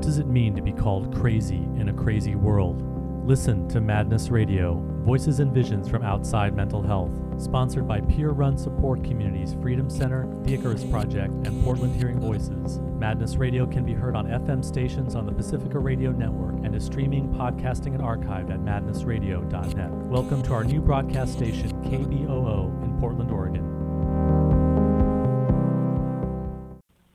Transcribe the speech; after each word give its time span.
What 0.00 0.06
does 0.06 0.18
it 0.18 0.28
mean 0.28 0.54
to 0.56 0.62
be 0.62 0.72
called 0.72 1.14
crazy 1.14 1.68
in 1.76 1.90
a 1.90 1.92
crazy 1.92 2.34
world? 2.34 2.80
Listen 3.28 3.68
to 3.68 3.82
Madness 3.82 4.30
Radio, 4.30 4.82
voices 5.04 5.40
and 5.40 5.52
visions 5.52 5.90
from 5.90 6.02
outside 6.02 6.56
mental 6.56 6.80
health. 6.80 7.10
Sponsored 7.36 7.86
by 7.86 8.00
peer 8.00 8.30
run 8.30 8.56
support 8.56 9.04
communities 9.04 9.54
Freedom 9.60 9.90
Center, 9.90 10.26
the 10.44 10.54
Icarus 10.54 10.84
Project, 10.84 11.34
and 11.46 11.62
Portland 11.62 11.94
Hearing 11.94 12.18
Voices. 12.18 12.78
Madness 12.98 13.36
Radio 13.36 13.66
can 13.66 13.84
be 13.84 13.92
heard 13.92 14.16
on 14.16 14.24
FM 14.24 14.64
stations 14.64 15.14
on 15.14 15.26
the 15.26 15.32
Pacifica 15.32 15.78
Radio 15.78 16.12
Network 16.12 16.54
and 16.64 16.74
is 16.74 16.86
streaming, 16.86 17.28
podcasting, 17.34 17.94
and 17.94 18.00
archived 18.00 18.50
at 18.50 18.60
madnessradio.net. 18.60 19.90
Welcome 19.90 20.42
to 20.44 20.54
our 20.54 20.64
new 20.64 20.80
broadcast 20.80 21.34
station, 21.34 21.72
KBOO, 21.84 22.82
in 22.82 22.98
Portland, 22.98 23.30
Oregon. 23.30 23.69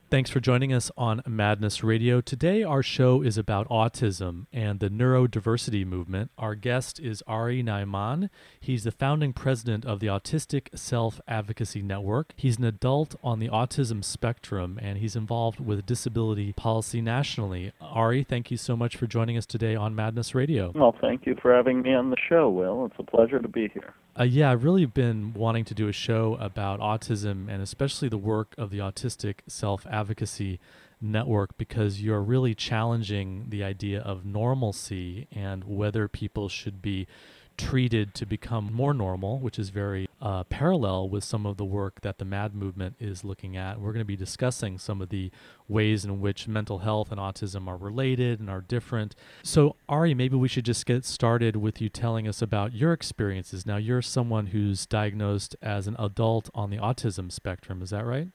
Thanks 0.08 0.30
for 0.30 0.38
joining 0.38 0.72
us 0.72 0.88
on 0.96 1.20
Madness 1.26 1.82
Radio. 1.82 2.20
Today, 2.20 2.62
our 2.62 2.80
show 2.80 3.22
is 3.22 3.36
about 3.36 3.68
autism 3.68 4.46
and 4.52 4.78
the 4.78 4.88
neurodiversity 4.88 5.84
movement. 5.84 6.30
Our 6.38 6.54
guest 6.54 7.00
is 7.00 7.24
Ari 7.26 7.60
Ne'eman. 7.64 8.30
He's 8.60 8.84
the 8.84 8.92
founding 8.92 9.32
president 9.32 9.84
of 9.84 9.98
the 9.98 10.06
Autistic 10.06 10.68
Self 10.78 11.20
Advocacy 11.26 11.82
Network. 11.82 12.34
He's 12.36 12.56
an 12.56 12.62
adult 12.62 13.16
on 13.20 13.40
the 13.40 13.48
autism 13.48 14.04
spectrum 14.04 14.78
and 14.80 14.98
he's 14.98 15.16
involved 15.16 15.58
with 15.58 15.84
disability 15.84 16.52
policy 16.52 17.00
nationally. 17.00 17.72
Ari, 17.80 18.22
thank 18.22 18.52
you 18.52 18.56
so 18.56 18.76
much 18.76 18.96
for 18.96 19.08
joining 19.08 19.36
us 19.36 19.44
today 19.44 19.74
on 19.74 19.96
Madness 19.96 20.36
Radio. 20.36 20.70
Well, 20.76 20.94
thank 21.00 21.26
you 21.26 21.34
for 21.42 21.52
having 21.52 21.82
me 21.82 21.94
on 21.94 22.10
the 22.10 22.16
show, 22.28 22.48
Will. 22.48 22.86
It's 22.86 22.94
a 23.00 23.02
pleasure 23.02 23.40
to 23.40 23.48
be 23.48 23.70
here. 23.74 23.92
Uh, 24.18 24.22
yeah, 24.22 24.50
I've 24.50 24.64
really 24.64 24.86
been 24.86 25.34
wanting 25.34 25.66
to 25.66 25.74
do 25.74 25.88
a 25.88 25.92
show 25.92 26.38
about 26.40 26.80
autism 26.80 27.50
and 27.50 27.60
especially 27.60 28.08
the 28.08 28.16
work 28.16 28.54
of 28.56 28.70
the 28.70 28.78
Autistic 28.78 29.40
Self 29.46 29.84
Advocacy 29.84 29.95
Advocacy 29.96 30.60
network 31.00 31.56
because 31.58 32.00
you're 32.00 32.22
really 32.22 32.54
challenging 32.54 33.46
the 33.48 33.62
idea 33.62 34.00
of 34.00 34.24
normalcy 34.24 35.26
and 35.30 35.64
whether 35.64 36.08
people 36.08 36.48
should 36.48 36.80
be 36.80 37.06
treated 37.56 38.14
to 38.14 38.26
become 38.26 38.70
more 38.72 38.92
normal, 38.92 39.38
which 39.38 39.58
is 39.58 39.70
very 39.70 40.06
uh, 40.20 40.44
parallel 40.44 41.08
with 41.08 41.24
some 41.24 41.46
of 41.46 41.56
the 41.56 41.64
work 41.64 42.00
that 42.02 42.18
the 42.18 42.24
MAD 42.24 42.54
movement 42.54 42.96
is 43.00 43.24
looking 43.24 43.56
at. 43.56 43.80
We're 43.80 43.92
going 43.92 44.00
to 44.00 44.04
be 44.04 44.16
discussing 44.16 44.78
some 44.78 45.00
of 45.00 45.08
the 45.08 45.30
ways 45.68 46.04
in 46.04 46.20
which 46.20 46.48
mental 46.48 46.80
health 46.80 47.10
and 47.10 47.20
autism 47.20 47.66
are 47.66 47.76
related 47.76 48.40
and 48.40 48.50
are 48.50 48.60
different. 48.60 49.14
So, 49.42 49.76
Ari, 49.88 50.14
maybe 50.14 50.36
we 50.36 50.48
should 50.48 50.64
just 50.64 50.86
get 50.86 51.04
started 51.04 51.56
with 51.56 51.80
you 51.80 51.88
telling 51.88 52.28
us 52.28 52.42
about 52.42 52.74
your 52.74 52.92
experiences. 52.92 53.66
Now, 53.66 53.76
you're 53.76 54.02
someone 54.02 54.48
who's 54.48 54.86
diagnosed 54.86 55.56
as 55.62 55.86
an 55.86 55.96
adult 55.98 56.50
on 56.54 56.70
the 56.70 56.78
autism 56.78 57.32
spectrum, 57.32 57.82
is 57.82 57.90
that 57.90 58.04
right? 58.04 58.28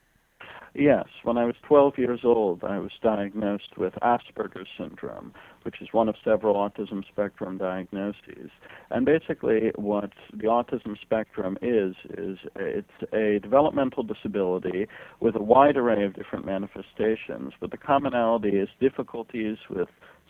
Yes, 0.73 1.05
when 1.23 1.37
I 1.37 1.43
was 1.43 1.55
12 1.67 1.97
years 1.97 2.21
old, 2.23 2.63
I 2.63 2.79
was 2.79 2.91
diagnosed 3.03 3.77
with 3.77 3.93
Asperger's 4.01 4.69
syndrome, 4.77 5.33
which 5.63 5.81
is 5.81 5.89
one 5.91 6.07
of 6.07 6.15
several 6.23 6.55
autism 6.55 7.05
spectrum 7.05 7.57
diagnoses. 7.57 8.49
And 8.89 9.05
basically, 9.05 9.73
what 9.75 10.11
the 10.33 10.45
autism 10.45 10.95
spectrum 11.01 11.57
is, 11.61 11.95
is 12.17 12.37
it's 12.55 12.87
a 13.13 13.39
developmental 13.39 14.03
disability 14.03 14.87
with 15.19 15.35
a 15.35 15.43
wide 15.43 15.75
array 15.75 16.05
of 16.05 16.13
different 16.13 16.45
manifestations, 16.45 17.51
but 17.59 17.71
the 17.71 17.77
commonality 17.77 18.51
is 18.51 18.69
difficulties 18.79 19.57
with 19.69 19.89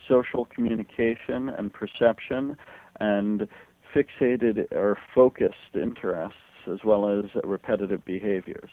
social 0.09 0.45
communication 0.45 1.49
and 1.49 1.71
perception 1.71 2.57
and 2.99 3.47
fixated 3.95 4.71
or 4.71 4.97
focused 5.13 5.75
interests 5.75 6.35
as 6.71 6.79
well 6.83 7.09
as 7.09 7.25
repetitive 7.43 8.03
behaviors. 8.05 8.69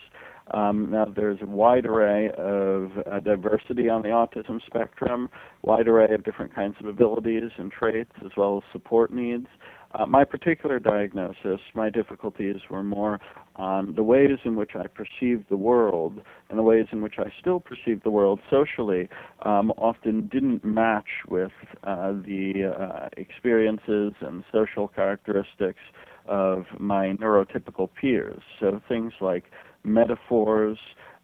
Um, 0.52 0.90
now, 0.90 1.06
there's 1.14 1.38
a 1.42 1.46
wide 1.46 1.86
array 1.86 2.30
of 2.38 2.90
uh, 3.10 3.20
diversity 3.20 3.88
on 3.88 4.02
the 4.02 4.08
autism 4.08 4.60
spectrum, 4.66 5.28
wide 5.62 5.88
array 5.88 6.12
of 6.14 6.24
different 6.24 6.54
kinds 6.54 6.76
of 6.80 6.86
abilities 6.86 7.50
and 7.58 7.70
traits, 7.70 8.12
as 8.24 8.30
well 8.36 8.58
as 8.58 8.72
support 8.72 9.12
needs. 9.12 9.46
Uh, 9.94 10.04
my 10.04 10.22
particular 10.22 10.78
diagnosis, 10.78 11.60
my 11.74 11.88
difficulties 11.88 12.56
were 12.70 12.84
more 12.84 13.18
on 13.56 13.94
the 13.94 14.02
ways 14.02 14.38
in 14.44 14.54
which 14.54 14.72
I 14.74 14.86
perceived 14.86 15.46
the 15.48 15.56
world 15.56 16.20
and 16.50 16.58
the 16.58 16.62
ways 16.62 16.86
in 16.92 17.00
which 17.00 17.14
I 17.18 17.32
still 17.40 17.58
perceive 17.58 18.02
the 18.02 18.10
world 18.10 18.38
socially 18.50 19.08
um, 19.46 19.72
often 19.78 20.28
didn't 20.28 20.62
match 20.62 21.08
with 21.28 21.52
uh, 21.84 22.12
the 22.12 22.74
uh, 22.78 23.08
experiences 23.16 24.12
and 24.20 24.44
social 24.52 24.88
characteristics 24.88 25.80
of 26.26 26.66
my 26.78 27.16
neurotypical 27.18 27.88
peers. 27.98 28.42
So 28.60 28.82
things 28.88 29.14
like 29.22 29.44
metaphors 29.88 30.78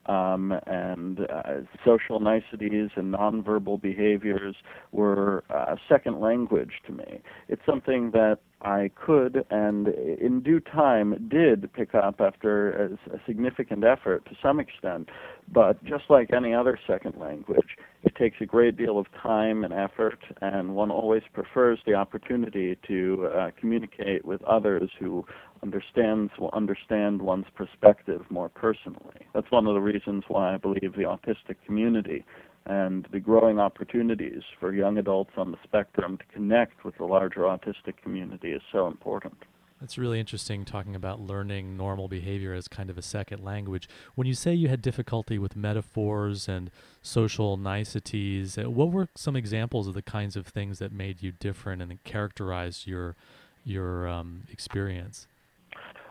um, 0.06 0.52
and 0.66 1.20
uh, 1.20 1.42
social 1.84 2.20
niceties 2.20 2.91
and 2.97 3.14
nonverbal 3.14 3.80
behaviors 3.80 4.54
were 4.92 5.44
uh, 5.50 5.76
second 5.88 6.20
language 6.20 6.72
to 6.86 6.92
me. 6.92 7.20
It's 7.48 7.62
something 7.64 8.10
that 8.10 8.38
I 8.60 8.91
could 8.94 9.44
and 9.50 9.88
in 9.88 10.41
due 10.42 10.60
time 10.60 11.28
did 11.30 11.70
pick 11.75 11.94
up 11.94 12.20
after 12.20 12.98
a, 13.10 13.14
a 13.14 13.20
significant 13.26 13.84
effort 13.84 14.25
to 14.26 14.32
some 14.42 14.58
extent. 14.58 15.10
But 15.52 15.82
just 15.84 16.04
like 16.08 16.32
any 16.32 16.54
other 16.54 16.78
second 16.86 17.16
language, 17.19 17.76
it 18.02 18.14
takes 18.16 18.38
a 18.41 18.46
great 18.46 18.76
deal 18.76 18.98
of 18.98 19.06
time 19.22 19.64
and 19.64 19.72
effort, 19.75 20.19
and 20.41 20.75
one 20.75 20.91
always 20.91 21.22
prefers 21.34 21.78
the 21.86 21.94
opportunity 21.94 22.78
to 22.86 23.28
uh, 23.34 23.50
communicate 23.60 24.25
with 24.25 24.42
others 24.44 24.91
who 24.98 25.26
understands 25.64 26.30
will 26.38 26.50
understand 26.52 27.22
one's 27.22 27.47
perspective 27.56 28.20
more 28.28 28.50
personally. 28.50 29.26
That's 29.32 29.50
one 29.50 29.66
of 29.66 29.72
the 29.72 29.80
reasons 29.80 30.25
why 30.28 30.54
I 30.54 30.58
believe 30.58 30.92
the 30.94 31.04
autistic 31.04 31.56
community 31.64 32.22
and 32.66 33.08
the 33.12 33.20
growing 33.20 33.58
opportunities 33.58 34.42
for 34.60 34.75
young 34.75 34.98
adults 34.98 35.32
on 35.38 35.52
the 35.52 35.58
spectrum 35.64 36.19
to 36.19 36.25
connect 36.34 36.84
with 36.84 36.97
the 36.98 37.04
larger 37.04 37.41
autistic 37.41 37.97
community 38.02 38.52
is 38.52 38.62
so 38.70 38.86
important. 38.86 39.36
That's 39.80 39.98
really 39.98 40.20
interesting 40.20 40.64
talking 40.64 40.94
about 40.94 41.20
learning 41.20 41.76
normal 41.76 42.08
behavior 42.08 42.52
as 42.52 42.69
kind 42.69 42.91
of 42.91 42.98
a 42.98 43.02
second 43.02 43.42
language. 43.42 43.88
When 44.14 44.26
you 44.26 44.34
say 44.34 44.54
you 44.54 44.69
had 44.69 44.82
difficulty 44.82 45.38
with 45.38 45.56
metaphors 45.56 46.46
and 46.46 46.70
social 47.02 47.56
niceties, 47.56 48.56
uh, 48.58 48.70
what 48.70 48.92
were 48.92 49.08
some 49.14 49.34
examples 49.34 49.88
of 49.88 49.94
the 49.94 50.02
kinds 50.02 50.36
of 50.36 50.46
things 50.46 50.78
that 50.78 50.92
made 50.92 51.22
you 51.22 51.32
different 51.32 51.82
and 51.82 52.02
characterized 52.04 52.86
your 52.86 53.16
your 53.64 54.06
um, 54.06 54.44
experience? 54.50 55.26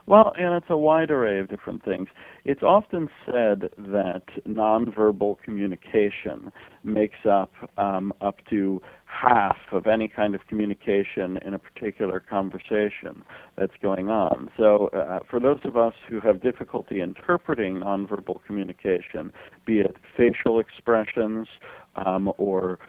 Well, 0.05 0.33
and 0.37 0.53
it's 0.53 0.65
a 0.69 0.77
wide 0.77 1.11
array 1.11 1.39
of 1.39 1.49
different 1.49 1.85
things. 1.85 2.09
It's 2.43 2.61
often 2.61 3.09
said 3.25 3.69
that 3.77 4.23
nonverbal 4.45 5.37
communication 5.41 6.51
makes 6.83 7.25
up 7.29 7.51
um, 7.77 8.13
up 8.19 8.35
to 8.49 8.81
half 9.05 9.55
of 9.71 9.87
any 9.87 10.09
kind 10.09 10.35
of 10.35 10.45
communication 10.47 11.37
in 11.45 11.53
a 11.53 11.59
particular 11.59 12.19
conversation 12.19 13.23
that's 13.57 13.73
going 13.81 14.09
on. 14.09 14.49
So, 14.57 14.87
uh, 14.87 15.19
for 15.29 15.39
those 15.39 15.59
of 15.63 15.77
us 15.77 15.93
who 16.09 16.19
have 16.19 16.41
difficulty 16.41 16.99
interpreting 16.99 17.75
nonverbal 17.75 18.43
communication, 18.45 19.31
be 19.65 19.79
it 19.79 19.95
facial 20.17 20.59
expressions 20.59 21.47
um, 21.95 22.33
or 22.37 22.79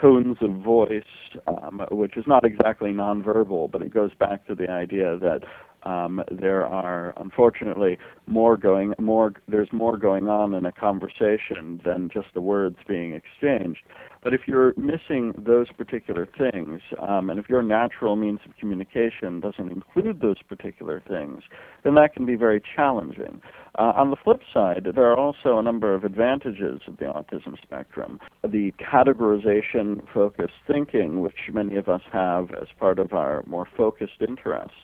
tones 0.00 0.38
of 0.40 0.52
voice, 0.62 1.02
um, 1.46 1.82
which 1.90 2.16
is 2.16 2.24
not 2.26 2.44
exactly 2.44 2.90
nonverbal, 2.90 3.70
but 3.70 3.82
it 3.82 3.92
goes 3.92 4.12
back 4.18 4.46
to 4.46 4.54
the 4.54 4.70
idea 4.70 5.18
that 5.18 5.40
um, 5.84 6.22
there 6.30 6.66
are 6.66 7.12
unfortunately 7.16 7.98
more 8.26 8.56
going 8.56 8.94
more 8.98 9.32
there's 9.48 9.72
more 9.72 9.96
going 9.96 10.28
on 10.28 10.54
in 10.54 10.66
a 10.66 10.72
conversation 10.72 11.80
than 11.84 12.10
just 12.12 12.28
the 12.34 12.40
words 12.40 12.76
being 12.86 13.14
exchanged. 13.14 13.80
But 14.22 14.34
if 14.34 14.42
you're 14.46 14.72
missing 14.76 15.32
those 15.36 15.66
particular 15.72 16.28
things, 16.38 16.80
um, 17.00 17.28
and 17.28 17.40
if 17.40 17.48
your 17.48 17.62
natural 17.62 18.14
means 18.14 18.38
of 18.46 18.56
communication 18.56 19.40
doesn't 19.40 19.72
include 19.72 20.20
those 20.20 20.40
particular 20.48 21.02
things, 21.08 21.42
then 21.82 21.96
that 21.96 22.14
can 22.14 22.24
be 22.24 22.36
very 22.36 22.62
challenging. 22.76 23.42
Uh, 23.76 23.92
on 23.96 24.10
the 24.10 24.16
flip 24.22 24.40
side, 24.54 24.86
there 24.94 25.10
are 25.10 25.16
also 25.16 25.58
a 25.58 25.62
number 25.62 25.92
of 25.92 26.04
advantages 26.04 26.80
of 26.86 26.98
the 26.98 27.06
autism 27.06 27.60
spectrum. 27.62 28.20
The 28.44 28.72
categorization 28.78 30.02
focused 30.14 30.52
thinking, 30.68 31.20
which 31.20 31.34
many 31.52 31.76
of 31.76 31.88
us 31.88 32.02
have 32.12 32.50
as 32.52 32.68
part 32.78 33.00
of 33.00 33.12
our 33.12 33.42
more 33.46 33.66
focused 33.76 34.20
interests 34.20 34.76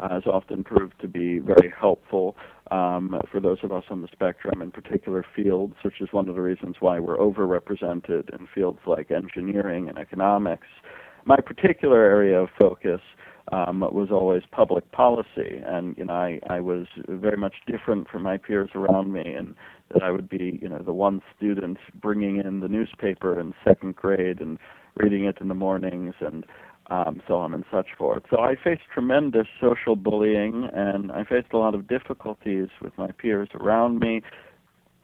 uh, 0.00 0.08
has 0.08 0.24
often 0.26 0.64
proved 0.64 0.94
to 1.00 1.08
be 1.08 1.38
very 1.38 1.72
helpful 1.78 2.36
um, 2.70 3.20
for 3.30 3.40
those 3.40 3.58
of 3.62 3.72
us 3.72 3.84
on 3.90 4.02
the 4.02 4.08
spectrum 4.12 4.62
in 4.62 4.70
particular 4.70 5.24
fields, 5.34 5.74
which 5.82 6.00
is 6.00 6.08
one 6.12 6.28
of 6.28 6.34
the 6.34 6.40
reasons 6.40 6.76
why 6.80 6.98
we're 6.98 7.18
overrepresented 7.18 8.32
in 8.38 8.48
fields 8.54 8.80
like 8.86 9.10
engineering 9.10 9.88
and 9.88 9.98
economics. 9.98 10.66
My 11.26 11.36
particular 11.36 12.02
area 12.02 12.40
of 12.40 12.48
focus 12.58 13.00
um, 13.52 13.80
was 13.80 14.08
always 14.10 14.42
public 14.50 14.90
policy, 14.92 15.60
and 15.66 15.96
you 15.98 16.04
know 16.06 16.14
I, 16.14 16.40
I 16.48 16.60
was 16.60 16.86
very 17.08 17.36
much 17.36 17.54
different 17.66 18.08
from 18.08 18.22
my 18.22 18.38
peers 18.38 18.70
around 18.74 19.12
me, 19.12 19.22
and 19.24 19.54
that 19.92 20.02
I 20.02 20.10
would 20.10 20.28
be 20.28 20.58
you 20.62 20.68
know 20.68 20.78
the 20.78 20.94
one 20.94 21.20
student 21.36 21.78
bringing 22.00 22.38
in 22.38 22.60
the 22.60 22.68
newspaper 22.68 23.38
in 23.38 23.52
second 23.62 23.96
grade 23.96 24.40
and 24.40 24.58
reading 24.96 25.24
it 25.24 25.38
in 25.40 25.48
the 25.48 25.54
mornings 25.54 26.14
and 26.20 26.46
um, 26.88 27.22
so 27.26 27.34
on 27.34 27.54
and 27.54 27.64
such 27.72 27.88
forth. 27.96 28.22
So 28.30 28.40
I 28.40 28.54
faced 28.62 28.82
tremendous 28.92 29.46
social 29.60 29.96
bullying, 29.96 30.68
and 30.72 31.10
I 31.12 31.24
faced 31.24 31.52
a 31.52 31.58
lot 31.58 31.74
of 31.74 31.88
difficulties 31.88 32.68
with 32.82 32.92
my 32.98 33.10
peers 33.10 33.48
around 33.54 34.00
me 34.00 34.22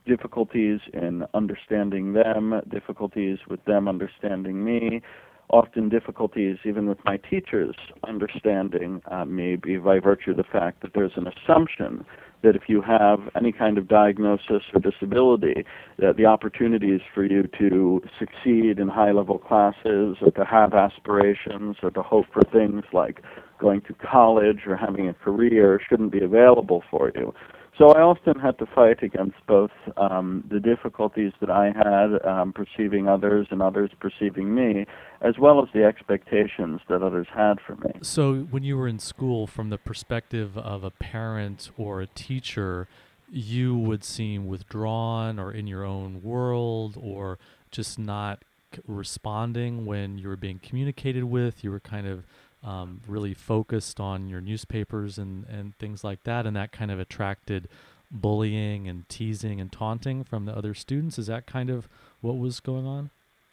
difficulties 0.07 0.81
in 0.93 1.25
understanding 1.35 2.15
them, 2.15 2.61
difficulties 2.71 3.39
with 3.49 3.63
them 3.67 3.87
understanding 3.87 4.65
me, 4.65 5.03
often 5.51 5.89
difficulties 5.89 6.57
even 6.65 6.89
with 6.89 6.99
my 7.05 7.17
teachers 7.17 7.75
understanding 8.07 9.03
uh, 9.11 9.25
me 9.25 9.57
by 9.57 9.99
virtue 9.99 10.31
of 10.31 10.37
the 10.37 10.45
fact 10.45 10.81
that 10.83 10.93
there's 10.95 11.13
an 11.17 11.27
assumption 11.27 12.05
that 12.43 12.57
if 12.57 12.63
you 12.69 12.81
have 12.83 13.21
any 13.37 13.53
kind 13.53 13.79
of 13.79 13.89
diagnosis 13.89 14.63
or 14.73 14.81
disability, 14.81 15.65
that 15.99 16.17
the 16.17 16.27
opportunities 16.27 17.01
for 17.15 17.25
you 17.25 17.49
to 17.59 18.03
succeed 18.19 18.79
in 18.79 18.89
high 18.89 19.13
level 19.13 19.39
classes 19.39 20.17
or 20.21 20.31
to 20.35 20.45
have 20.45 20.75
aspirations 20.75 21.77
or 21.83 21.91
to 21.91 22.03
hope 22.03 22.27
for 22.33 22.43
things 22.53 22.85
like 22.93 23.23
going 23.59 23.81
to 23.83 23.95
college 23.95 24.61
or 24.67 24.77
having 24.77 25.09
a 25.09 25.15
career 25.15 25.81
shouldn't 25.89 26.13
be 26.13 26.23
available 26.23 26.83
for 26.91 27.13
you. 27.15 27.35
So 27.81 27.93
I 27.93 28.03
often 28.03 28.39
had 28.39 28.59
to 28.59 28.67
fight 28.67 29.03
against 29.03 29.37
both 29.47 29.71
um, 29.97 30.45
the 30.51 30.61
difficulties 30.61 31.33
that 31.41 31.49
I 31.49 31.73
had 31.75 32.31
um, 32.31 32.53
perceiving 32.53 33.09
others 33.09 33.47
and 33.51 33.63
others 33.63 33.91
perceiving 33.99 34.55
me, 34.55 34.85
as 35.23 35.39
well 35.39 35.63
as 35.63 35.71
the 35.73 35.85
expectations 35.85 36.83
that 36.91 37.03
others 37.03 37.27
had 37.35 37.55
for 37.67 37.77
me. 37.77 37.93
So 38.03 38.41
when 38.51 38.65
you 38.65 38.77
were 38.77 38.87
in 38.87 38.99
school, 38.99 39.47
from 39.47 39.71
the 39.71 39.79
perspective 39.79 40.59
of 40.59 40.85
a 40.85 40.91
parent 40.91 41.71
or 41.79 42.03
a 42.03 42.07
teacher, 42.07 42.87
you 43.31 43.79
would 43.79 44.05
seem 44.05 44.47
withdrawn 44.47 45.39
or 45.39 45.51
in 45.51 45.67
your 45.67 45.83
own 45.83 46.23
world 46.23 46.99
or 47.01 47.39
just 47.71 47.99
not 47.99 48.43
responding 48.87 49.87
when 49.87 50.19
you 50.19 50.29
were 50.29 50.37
being 50.37 50.59
communicated 50.59 51.25
with. 51.25 51.65
You 51.65 51.71
were 51.71 51.81
kind 51.81 52.07
of 52.07 52.25
um, 52.63 53.01
really 53.07 53.35
focused 53.35 54.01
on 54.01 54.29
your 54.29 54.41
newspapers 54.41 55.19
and, 55.19 55.45
and 55.47 55.77
things 55.77 56.05
like 56.05 56.25
that, 56.25 56.47
and 56.47 56.57
that 56.57 56.73
kind 56.73 56.91
of 56.91 56.99
attracted 56.99 57.69
bullying 58.11 58.89
and 58.89 59.09
teasing 59.09 59.61
and 59.61 59.71
taunting 59.71 60.25
from 60.25 60.45
the 60.45 60.57
other 60.57 60.75
students. 60.75 61.19
Is 61.19 61.29
that 61.29 61.47
kind 61.47 61.71
of 61.71 61.89
what 62.21 62.37
was 62.37 62.61
going 62.61 62.87
on? 62.87 63.11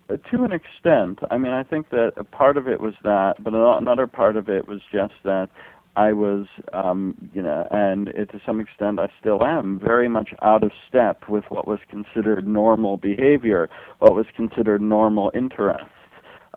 Uh, 0.09 0.17
to 0.31 0.43
an 0.43 0.51
extent. 0.51 1.19
I 1.29 1.37
mean, 1.37 1.51
I 1.51 1.63
think 1.63 1.89
that 1.89 2.13
a 2.17 2.23
part 2.23 2.57
of 2.57 2.67
it 2.67 2.79
was 2.79 2.93
that, 3.03 3.35
but 3.43 3.53
another 3.53 4.07
part 4.07 4.35
of 4.37 4.49
it 4.49 4.67
was 4.67 4.81
just 4.91 5.13
that 5.23 5.49
I 5.95 6.13
was, 6.13 6.45
um, 6.73 7.29
you 7.33 7.41
know, 7.41 7.67
and 7.71 8.09
it, 8.09 8.29
to 8.31 8.41
some 8.45 8.59
extent 8.59 8.99
I 8.99 9.07
still 9.19 9.43
am, 9.43 9.79
very 9.83 10.07
much 10.07 10.29
out 10.41 10.63
of 10.63 10.71
step 10.87 11.27
with 11.27 11.43
what 11.49 11.67
was 11.67 11.79
considered 11.89 12.47
normal 12.47 12.97
behavior, 12.97 13.69
what 13.99 14.15
was 14.15 14.27
considered 14.35 14.81
normal 14.81 15.31
interest 15.33 15.85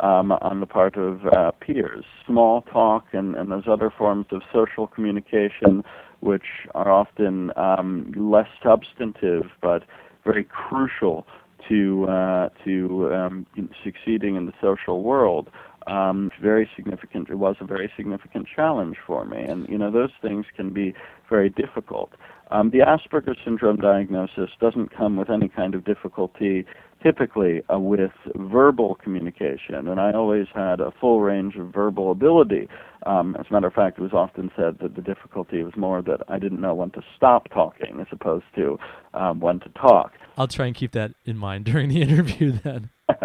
um, 0.02 0.32
on 0.32 0.61
the 0.61 0.67
part 0.67 0.97
of 0.97 1.20
uh, 1.26 1.50
peers. 1.52 2.05
Small 2.26 2.62
talk 2.62 3.06
and, 3.12 3.35
and 3.35 3.50
those 3.50 3.64
other 3.69 3.93
forms 3.97 4.26
of 4.31 4.43
social 4.52 4.87
communication, 4.87 5.85
which 6.20 6.67
are 6.75 6.91
often 6.91 7.50
um, 7.56 8.12
less 8.17 8.49
substantive 8.62 9.44
but 9.61 9.85
very 10.25 10.44
crucial 10.44 11.26
to 11.69 12.06
uh, 12.08 12.49
to 12.64 13.12
um, 13.12 13.47
succeeding 13.85 14.37
in 14.37 14.47
the 14.47 14.52
social 14.61 15.02
world. 15.02 15.49
Um, 15.87 16.31
very 16.41 16.69
significant. 16.76 17.31
It 17.31 17.37
was 17.37 17.56
a 17.61 17.64
very 17.64 17.91
significant 17.97 18.47
challenge 18.55 18.97
for 19.06 19.25
me, 19.25 19.43
and 19.43 19.69
you 19.69 19.79
know 19.79 19.91
those 19.91 20.11
things 20.20 20.47
can 20.55 20.70
be 20.70 20.94
very 21.29 21.49
difficult. 21.49 22.12
Um, 22.50 22.70
the 22.70 22.79
Asperger 22.79 23.35
syndrome 23.44 23.76
diagnosis 23.76 24.50
doesn't 24.61 24.94
come 24.94 25.17
with 25.17 25.31
any 25.31 25.49
kind 25.49 25.75
of 25.75 25.85
difficulty 25.85 26.67
typically 27.02 27.62
uh, 27.73 27.79
with 27.79 28.12
verbal 28.37 28.97
communication, 28.97 29.88
and 29.88 30.00
I 30.00 30.12
always 30.12 30.47
had 30.55 30.81
a 30.81 30.93
full 31.00 31.20
range 31.20 31.56
of 31.56 31.73
verbal 31.73 32.11
ability. 32.11 32.69
Um, 33.06 33.35
as 33.38 33.47
a 33.49 33.52
matter 33.52 33.67
of 33.67 33.73
fact, 33.73 33.99
it 33.99 34.02
was 34.02 34.12
often 34.12 34.50
said 34.56 34.79
that 34.82 34.94
the 34.94 35.02
difficulty 35.02 35.62
was 35.62 35.73
more 35.76 36.02
that 36.02 36.20
I 36.29 36.38
didn't 36.38 36.61
know 36.61 36.75
when 36.75 36.91
to 36.91 37.02
stop 37.17 37.49
talking 37.49 37.99
as 38.00 38.06
opposed 38.12 38.44
to 38.56 38.79
um, 39.14 39.41
when 39.41 39.61
to 39.61 39.69
talk. 39.70 40.12
I'll 40.37 40.49
try 40.49 40.67
and 40.67 40.75
keep 40.75 40.93
that 40.93 41.12
in 41.25 41.37
mind 41.37 41.64
during 41.70 41.88
the 41.88 42.02
interview 42.02 42.52
then. 42.52 42.91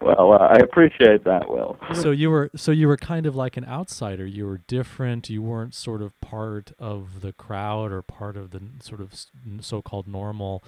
well, 0.00 0.32
uh, 0.32 0.48
I 0.48 0.58
appreciate 0.58 1.24
that, 1.24 1.48
Will. 1.48 1.76
So 1.94 2.10
you 2.10 2.30
were 2.30 2.50
so 2.54 2.70
you 2.70 2.86
were 2.86 2.96
kind 2.96 3.26
of 3.26 3.34
like 3.34 3.56
an 3.56 3.64
outsider. 3.64 4.26
You 4.26 4.46
were 4.46 4.58
different. 4.58 5.28
You 5.28 5.42
weren't 5.42 5.74
sort 5.74 6.02
of 6.02 6.18
part 6.20 6.72
of 6.78 7.20
the 7.20 7.32
crowd 7.32 7.92
or 7.92 8.02
part 8.02 8.36
of 8.36 8.50
the 8.50 8.60
sort 8.80 9.00
of 9.00 9.12
so-called 9.60 10.06
normal 10.06 10.62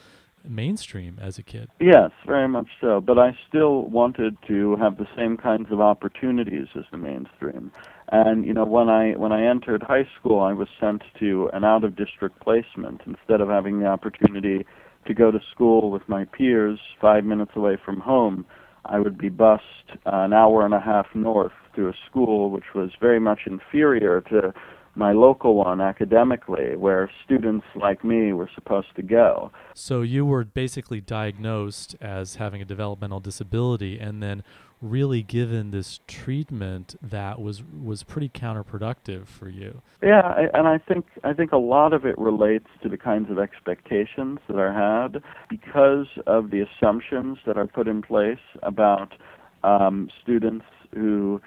mainstream 0.44 1.18
as 1.20 1.38
a 1.38 1.42
kid. 1.42 1.68
Yes, 1.80 2.10
very 2.26 2.48
much 2.48 2.68
so. 2.80 3.00
But 3.00 3.18
I 3.18 3.36
still 3.48 3.82
wanted 3.84 4.36
to 4.48 4.76
have 4.76 4.98
the 4.98 5.06
same 5.16 5.36
kinds 5.36 5.70
of 5.70 5.80
opportunities 5.80 6.68
as 6.76 6.84
the 6.90 6.98
mainstream. 6.98 7.72
And 8.12 8.44
you 8.44 8.52
know, 8.52 8.64
when 8.64 8.88
I 8.88 9.12
when 9.12 9.32
I 9.32 9.46
entered 9.46 9.82
high 9.82 10.08
school, 10.18 10.40
I 10.40 10.52
was 10.52 10.68
sent 10.80 11.02
to 11.20 11.50
an 11.52 11.64
out 11.64 11.84
of 11.84 11.96
district 11.96 12.40
placement 12.40 13.02
instead 13.06 13.40
of 13.40 13.48
having 13.48 13.80
the 13.80 13.86
opportunity 13.86 14.66
to 15.06 15.14
go 15.14 15.30
to 15.30 15.40
school 15.50 15.90
with 15.90 16.08
my 16.08 16.24
peers 16.24 16.78
5 17.00 17.24
minutes 17.24 17.52
away 17.56 17.76
from 17.82 18.00
home. 18.00 18.46
I 18.86 19.00
would 19.00 19.18
be 19.18 19.28
bused 19.28 19.62
an 20.06 20.32
hour 20.32 20.64
and 20.64 20.74
a 20.74 20.80
half 20.80 21.06
north 21.14 21.52
to 21.76 21.88
a 21.88 21.92
school 22.08 22.50
which 22.50 22.74
was 22.74 22.90
very 23.00 23.20
much 23.20 23.40
inferior 23.46 24.20
to 24.22 24.52
my 24.94 25.12
local 25.12 25.54
one 25.54 25.80
academically, 25.80 26.76
where 26.76 27.10
students 27.24 27.66
like 27.74 28.04
me 28.04 28.32
were 28.32 28.50
supposed 28.54 28.94
to 28.96 29.02
go. 29.02 29.50
So 29.74 30.02
you 30.02 30.24
were 30.24 30.44
basically 30.44 31.00
diagnosed 31.00 31.96
as 32.00 32.36
having 32.36 32.62
a 32.62 32.64
developmental 32.64 33.20
disability, 33.20 33.98
and 33.98 34.22
then 34.22 34.42
really 34.80 35.22
given 35.22 35.70
this 35.70 36.00
treatment 36.06 36.94
that 37.00 37.40
was 37.40 37.62
was 37.62 38.02
pretty 38.02 38.28
counterproductive 38.28 39.26
for 39.26 39.48
you. 39.48 39.80
Yeah, 40.02 40.20
I, 40.20 40.42
and 40.52 40.68
I 40.68 40.78
think 40.78 41.06
I 41.24 41.32
think 41.32 41.52
a 41.52 41.58
lot 41.58 41.92
of 41.92 42.04
it 42.04 42.18
relates 42.18 42.68
to 42.82 42.88
the 42.88 42.98
kinds 42.98 43.30
of 43.30 43.38
expectations 43.38 44.38
that 44.46 44.58
are 44.58 44.72
had 44.72 45.22
because 45.48 46.06
of 46.26 46.50
the 46.50 46.60
assumptions 46.60 47.38
that 47.46 47.56
are 47.56 47.66
put 47.66 47.88
in 47.88 48.02
place 48.02 48.38
about 48.62 49.14
um, 49.62 50.10
students 50.22 50.66
who 50.94 51.40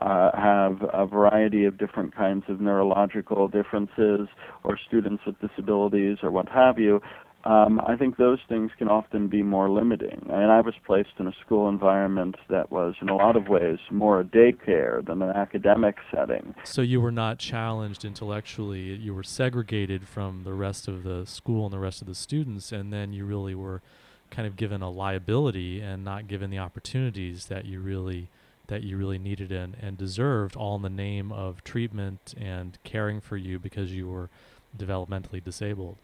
uh, 0.00 0.30
have 0.34 0.78
a 0.92 1.06
variety 1.06 1.64
of 1.64 1.78
different 1.78 2.14
kinds 2.14 2.44
of 2.48 2.60
neurological 2.60 3.48
differences 3.48 4.28
or 4.64 4.78
students 4.86 5.22
with 5.26 5.36
disabilities 5.40 6.18
or 6.22 6.30
what 6.30 6.48
have 6.48 6.78
you, 6.78 7.00
um, 7.44 7.80
I 7.86 7.96
think 7.96 8.16
those 8.16 8.40
things 8.48 8.72
can 8.78 8.88
often 8.88 9.28
be 9.28 9.42
more 9.42 9.70
limiting. 9.70 10.26
I 10.28 10.40
mean, 10.40 10.50
I 10.50 10.60
was 10.60 10.74
placed 10.84 11.10
in 11.18 11.28
a 11.28 11.32
school 11.44 11.68
environment 11.68 12.34
that 12.50 12.70
was, 12.72 12.94
in 13.00 13.08
a 13.08 13.16
lot 13.16 13.36
of 13.36 13.48
ways, 13.48 13.78
more 13.90 14.20
a 14.20 14.24
daycare 14.24 15.04
than 15.06 15.22
an 15.22 15.30
academic 15.30 15.96
setting. 16.12 16.54
So 16.64 16.82
you 16.82 17.00
were 17.00 17.12
not 17.12 17.38
challenged 17.38 18.04
intellectually. 18.04 18.80
You 18.80 19.14
were 19.14 19.22
segregated 19.22 20.08
from 20.08 20.42
the 20.42 20.52
rest 20.52 20.88
of 20.88 21.04
the 21.04 21.26
school 21.26 21.64
and 21.64 21.72
the 21.72 21.78
rest 21.78 22.02
of 22.02 22.08
the 22.08 22.14
students, 22.14 22.72
and 22.72 22.92
then 22.92 23.12
you 23.12 23.24
really 23.24 23.54
were 23.54 23.82
kind 24.30 24.46
of 24.46 24.56
given 24.56 24.82
a 24.82 24.90
liability 24.90 25.80
and 25.80 26.04
not 26.04 26.26
given 26.26 26.50
the 26.50 26.58
opportunities 26.58 27.46
that 27.46 27.64
you 27.64 27.80
really 27.80 28.28
that 28.68 28.82
you 28.84 28.96
really 28.96 29.18
needed 29.18 29.50
and, 29.50 29.76
and 29.80 29.98
deserved, 29.98 30.56
all 30.56 30.76
in 30.76 30.82
the 30.82 30.88
name 30.88 31.32
of 31.32 31.64
treatment 31.64 32.34
and 32.38 32.78
caring 32.84 33.20
for 33.20 33.36
you 33.36 33.58
because 33.58 33.92
you 33.92 34.08
were 34.08 34.30
developmentally 34.76 35.42
disabled. 35.42 35.96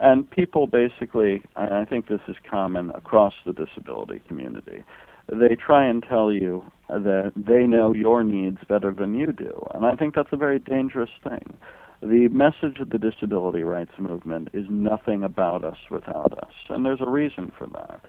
And 0.00 0.28
people 0.30 0.66
basically, 0.66 1.42
I 1.56 1.84
think 1.84 2.08
this 2.08 2.20
is 2.26 2.36
common 2.50 2.90
across 2.90 3.34
the 3.44 3.52
disability 3.52 4.22
community, 4.26 4.82
they 5.30 5.54
try 5.54 5.86
and 5.86 6.02
tell 6.02 6.32
you 6.32 6.64
that 6.88 7.32
they 7.36 7.66
know 7.66 7.94
your 7.94 8.24
needs 8.24 8.58
better 8.68 8.92
than 8.92 9.14
you 9.14 9.30
do. 9.32 9.66
And 9.74 9.84
I 9.84 9.94
think 9.94 10.14
that's 10.14 10.32
a 10.32 10.36
very 10.36 10.58
dangerous 10.58 11.10
thing. 11.22 11.54
The 12.02 12.28
message 12.28 12.80
of 12.80 12.88
the 12.88 12.98
disability 12.98 13.62
rights 13.62 13.92
movement 13.98 14.48
is 14.54 14.64
nothing 14.70 15.22
about 15.22 15.64
us 15.64 15.76
without 15.90 16.32
us. 16.42 16.52
And 16.70 16.84
there's 16.84 17.02
a 17.02 17.10
reason 17.10 17.52
for 17.56 17.66
that. 17.68 18.00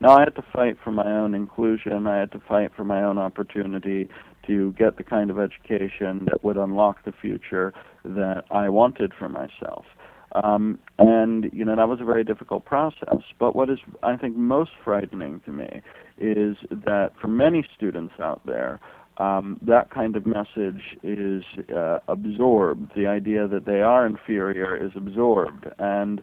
Now, 0.00 0.16
I 0.16 0.20
had 0.20 0.34
to 0.36 0.44
fight 0.52 0.76
for 0.82 0.92
my 0.92 1.10
own 1.10 1.34
inclusion. 1.34 2.06
I 2.06 2.18
had 2.18 2.32
to 2.32 2.40
fight 2.46 2.70
for 2.76 2.84
my 2.84 3.02
own 3.02 3.18
opportunity 3.18 4.08
to 4.46 4.72
get 4.74 4.96
the 4.96 5.02
kind 5.02 5.30
of 5.30 5.38
education 5.38 6.26
that 6.26 6.44
would 6.44 6.56
unlock 6.56 7.04
the 7.04 7.12
future 7.12 7.72
that 8.04 8.44
I 8.50 8.68
wanted 8.68 9.12
for 9.18 9.28
myself. 9.28 9.84
Um, 10.32 10.78
and, 10.98 11.50
you 11.52 11.64
know, 11.64 11.76
that 11.76 11.88
was 11.88 12.00
a 12.00 12.04
very 12.04 12.24
difficult 12.24 12.64
process. 12.64 13.22
But 13.38 13.56
what 13.56 13.70
is, 13.70 13.78
I 14.02 14.16
think, 14.16 14.36
most 14.36 14.72
frightening 14.84 15.40
to 15.46 15.52
me 15.52 15.80
is 16.18 16.56
that 16.70 17.12
for 17.20 17.28
many 17.28 17.64
students 17.74 18.14
out 18.20 18.42
there, 18.44 18.80
um, 19.18 19.58
that 19.62 19.90
kind 19.90 20.14
of 20.14 20.26
message 20.26 20.98
is 21.02 21.42
uh, 21.74 22.00
absorbed. 22.06 22.92
The 22.94 23.06
idea 23.06 23.48
that 23.48 23.64
they 23.64 23.80
are 23.80 24.04
inferior 24.06 24.76
is 24.76 24.92
absorbed. 24.94 25.66
And 25.78 26.22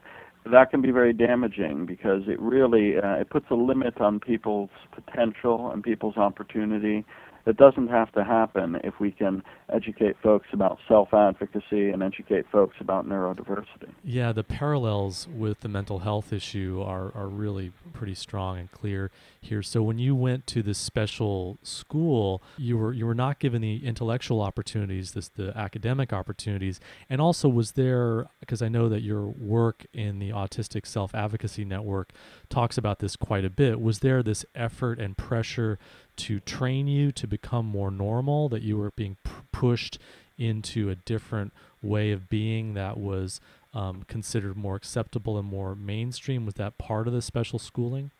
that 0.51 0.71
can 0.71 0.81
be 0.81 0.91
very 0.91 1.13
damaging 1.13 1.85
because 1.85 2.23
it 2.27 2.39
really 2.39 2.97
uh, 2.97 3.15
it 3.15 3.29
puts 3.29 3.45
a 3.49 3.55
limit 3.55 3.99
on 4.01 4.19
people's 4.19 4.69
potential 4.91 5.71
and 5.71 5.83
people's 5.83 6.17
opportunity 6.17 7.05
That 7.45 7.57
doesn't 7.57 7.89
have 7.89 8.11
to 8.13 8.23
happen 8.23 8.77
if 8.85 8.99
we 9.01 9.11
can 9.11 9.43
educate 9.73 10.15
folks 10.23 10.47
about 10.53 10.79
self 10.87 11.13
advocacy 11.13 11.89
and 11.89 12.01
educate 12.01 12.45
folks 12.51 12.77
about 12.79 13.07
neurodiversity. 13.07 13.89
Yeah, 14.03 14.31
the 14.31 14.45
parallels 14.45 15.27
with 15.27 15.59
the 15.59 15.67
mental 15.67 15.99
health 15.99 16.31
issue 16.31 16.81
are, 16.85 17.11
are 17.13 17.27
really 17.27 17.73
pretty 17.91 18.15
strong 18.15 18.57
and 18.57 18.71
clear 18.71 19.11
here. 19.41 19.61
So 19.61 19.83
when 19.83 19.97
you 19.97 20.15
went 20.15 20.47
to 20.47 20.63
this 20.63 20.77
special 20.77 21.57
school, 21.63 22.41
you 22.57 22.77
were 22.77 22.93
you 22.93 23.05
were 23.05 23.15
not 23.15 23.39
given 23.39 23.61
the 23.61 23.85
intellectual 23.85 24.41
opportunities, 24.41 25.11
this 25.11 25.27
the 25.27 25.57
academic 25.57 26.13
opportunities, 26.13 26.79
and 27.09 27.19
also 27.19 27.49
was 27.49 27.73
there 27.73 28.27
because 28.39 28.61
I 28.61 28.69
know 28.69 28.87
that 28.87 29.01
your 29.01 29.27
work 29.27 29.85
in 29.93 30.19
the 30.19 30.29
Autistic 30.29 30.85
Self 30.85 31.13
Advocacy 31.13 31.65
Network 31.65 32.13
talks 32.49 32.77
about 32.77 32.99
this 32.99 33.15
quite 33.15 33.43
a 33.43 33.49
bit. 33.49 33.81
Was 33.81 33.99
there 33.99 34.23
this 34.23 34.45
effort 34.55 34.99
and 34.99 35.17
pressure 35.17 35.77
to 36.17 36.39
train 36.39 36.87
you 36.87 37.11
to 37.11 37.27
become 37.27 37.65
more 37.65 37.91
normal, 37.91 38.49
that 38.49 38.61
you 38.61 38.77
were 38.77 38.91
being 38.95 39.17
p- 39.23 39.31
pushed 39.51 39.99
into 40.37 40.89
a 40.89 40.95
different 40.95 41.53
way 41.81 42.11
of 42.11 42.29
being 42.29 42.73
that 42.73 42.97
was 42.97 43.39
um, 43.73 44.03
considered 44.07 44.55
more 44.55 44.75
acceptable 44.75 45.37
and 45.37 45.47
more 45.47 45.75
mainstream? 45.75 46.45
Was 46.45 46.55
that 46.55 46.77
part 46.77 47.07
of 47.07 47.13
the 47.13 47.21
special 47.21 47.59
schooling? 47.59 48.11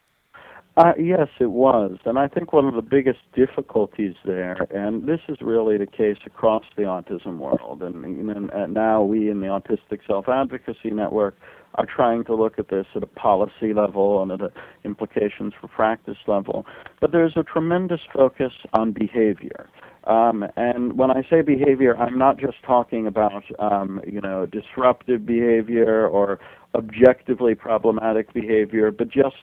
Uh, 0.76 0.94
yes, 0.98 1.28
it 1.40 1.52
was. 1.52 1.98
And 2.06 2.18
I 2.18 2.28
think 2.28 2.52
one 2.52 2.66
of 2.66 2.74
the 2.74 2.82
biggest 2.82 3.20
difficulties 3.36 4.16
there, 4.26 4.66
and 4.72 5.08
this 5.08 5.20
is 5.28 5.38
really 5.40 5.78
the 5.78 5.86
case 5.86 6.18
across 6.26 6.64
the 6.76 6.84
autism 6.84 7.38
world, 7.38 7.84
and, 7.84 8.04
and 8.52 8.74
now 8.74 9.04
we 9.04 9.30
in 9.30 9.40
the 9.40 9.48
Autistic 9.48 10.00
Self 10.08 10.28
Advocacy 10.28 10.90
Network 10.90 11.38
are 11.76 11.86
trying 11.86 12.24
to 12.26 12.36
look 12.36 12.60
at 12.60 12.70
this 12.70 12.86
at 12.96 13.04
a 13.04 13.08
policy 13.08 13.74
level 13.74 14.22
and 14.22 14.32
at 14.32 14.42
a 14.42 14.52
implications 14.84 15.54
for 15.60 15.68
practice 15.68 16.18
level. 16.28 16.66
But 17.02 17.12
there's 17.12 17.34
a 17.36 17.44
tremendous 17.44 18.02
focus 18.14 18.54
on 18.74 18.92
behavior. 18.92 19.70
Um, 20.06 20.46
and 20.58 20.98
when 20.98 21.12
I 21.12 21.24
say 21.30 21.42
behavior, 21.42 21.96
I'm 21.96 22.18
not 22.18 22.38
just 22.38 22.62
talking 22.66 23.08
about 23.08 23.44
um, 23.60 24.02
you 24.06 24.20
know 24.20 24.46
disruptive 24.46 25.26
behavior 25.26 26.08
or 26.08 26.40
objectively 26.76 27.56
problematic 27.56 28.34
behavior, 28.34 28.92
but 28.92 29.10
just 29.10 29.38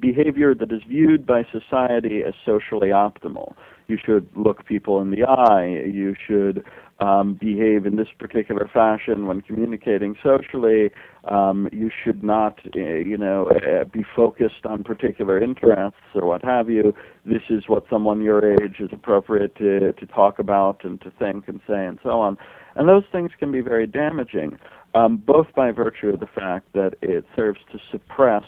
behavior 0.00 0.54
that 0.54 0.70
is 0.72 0.82
viewed 0.86 1.26
by 1.26 1.42
society 1.50 2.22
as 2.26 2.34
socially 2.44 2.88
optimal. 2.88 3.54
You 3.92 3.98
should 4.02 4.26
look 4.34 4.64
people 4.64 5.02
in 5.02 5.10
the 5.10 5.24
eye. 5.24 5.84
You 5.84 6.14
should 6.26 6.64
um, 6.98 7.34
behave 7.34 7.84
in 7.84 7.96
this 7.96 8.08
particular 8.18 8.70
fashion 8.72 9.26
when 9.26 9.42
communicating 9.42 10.14
socially. 10.22 10.90
Um, 11.30 11.68
you 11.72 11.90
should 12.02 12.24
not, 12.24 12.58
uh, 12.74 12.80
you 12.80 13.18
know, 13.18 13.50
uh, 13.50 13.84
be 13.84 14.02
focused 14.16 14.64
on 14.64 14.82
particular 14.82 15.38
interests 15.42 16.00
or 16.14 16.26
what 16.26 16.42
have 16.42 16.70
you. 16.70 16.94
This 17.26 17.42
is 17.50 17.64
what 17.66 17.84
someone 17.90 18.22
your 18.22 18.54
age 18.54 18.76
is 18.80 18.88
appropriate 18.92 19.54
to 19.56 19.92
to 19.92 20.06
talk 20.06 20.38
about 20.38 20.84
and 20.84 20.98
to 21.02 21.10
think 21.18 21.48
and 21.48 21.60
say 21.68 21.84
and 21.84 21.98
so 22.02 22.18
on. 22.18 22.38
And 22.76 22.88
those 22.88 23.04
things 23.12 23.32
can 23.38 23.52
be 23.52 23.60
very 23.60 23.86
damaging, 23.86 24.58
um, 24.94 25.18
both 25.18 25.48
by 25.54 25.70
virtue 25.70 26.08
of 26.08 26.20
the 26.20 26.32
fact 26.34 26.72
that 26.72 26.94
it 27.02 27.26
serves 27.36 27.60
to 27.72 27.78
suppress 27.90 28.44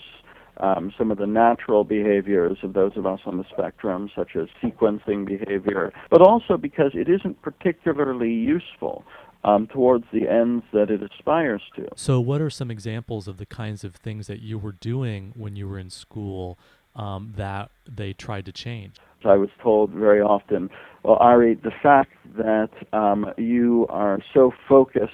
um, 0.58 0.92
some 0.96 1.10
of 1.10 1.18
the 1.18 1.26
natural 1.26 1.84
behaviors 1.84 2.58
of 2.62 2.72
those 2.72 2.92
of 2.96 3.06
us 3.06 3.20
on 3.26 3.38
the 3.38 3.44
spectrum, 3.52 4.10
such 4.14 4.36
as 4.36 4.48
sequencing 4.62 5.26
behavior, 5.26 5.92
but 6.10 6.20
also 6.20 6.56
because 6.56 6.92
it 6.94 7.08
isn't 7.08 7.40
particularly 7.42 8.32
useful 8.32 9.04
um, 9.44 9.66
towards 9.66 10.04
the 10.12 10.28
ends 10.28 10.64
that 10.72 10.90
it 10.90 11.02
aspires 11.02 11.62
to. 11.76 11.88
So, 11.96 12.20
what 12.20 12.40
are 12.40 12.50
some 12.50 12.70
examples 12.70 13.28
of 13.28 13.36
the 13.36 13.46
kinds 13.46 13.84
of 13.84 13.94
things 13.96 14.26
that 14.26 14.40
you 14.40 14.58
were 14.58 14.72
doing 14.72 15.32
when 15.36 15.56
you 15.56 15.68
were 15.68 15.78
in 15.78 15.90
school 15.90 16.58
um, 16.96 17.34
that 17.36 17.70
they 17.86 18.12
tried 18.12 18.46
to 18.46 18.52
change? 18.52 18.96
I 19.24 19.36
was 19.36 19.48
told 19.62 19.90
very 19.90 20.20
often, 20.20 20.68
well, 21.02 21.16
Ari, 21.16 21.54
the 21.54 21.72
fact 21.82 22.12
that 22.36 22.70
um, 22.92 23.32
you 23.38 23.86
are 23.88 24.18
so 24.34 24.52
focused 24.68 25.12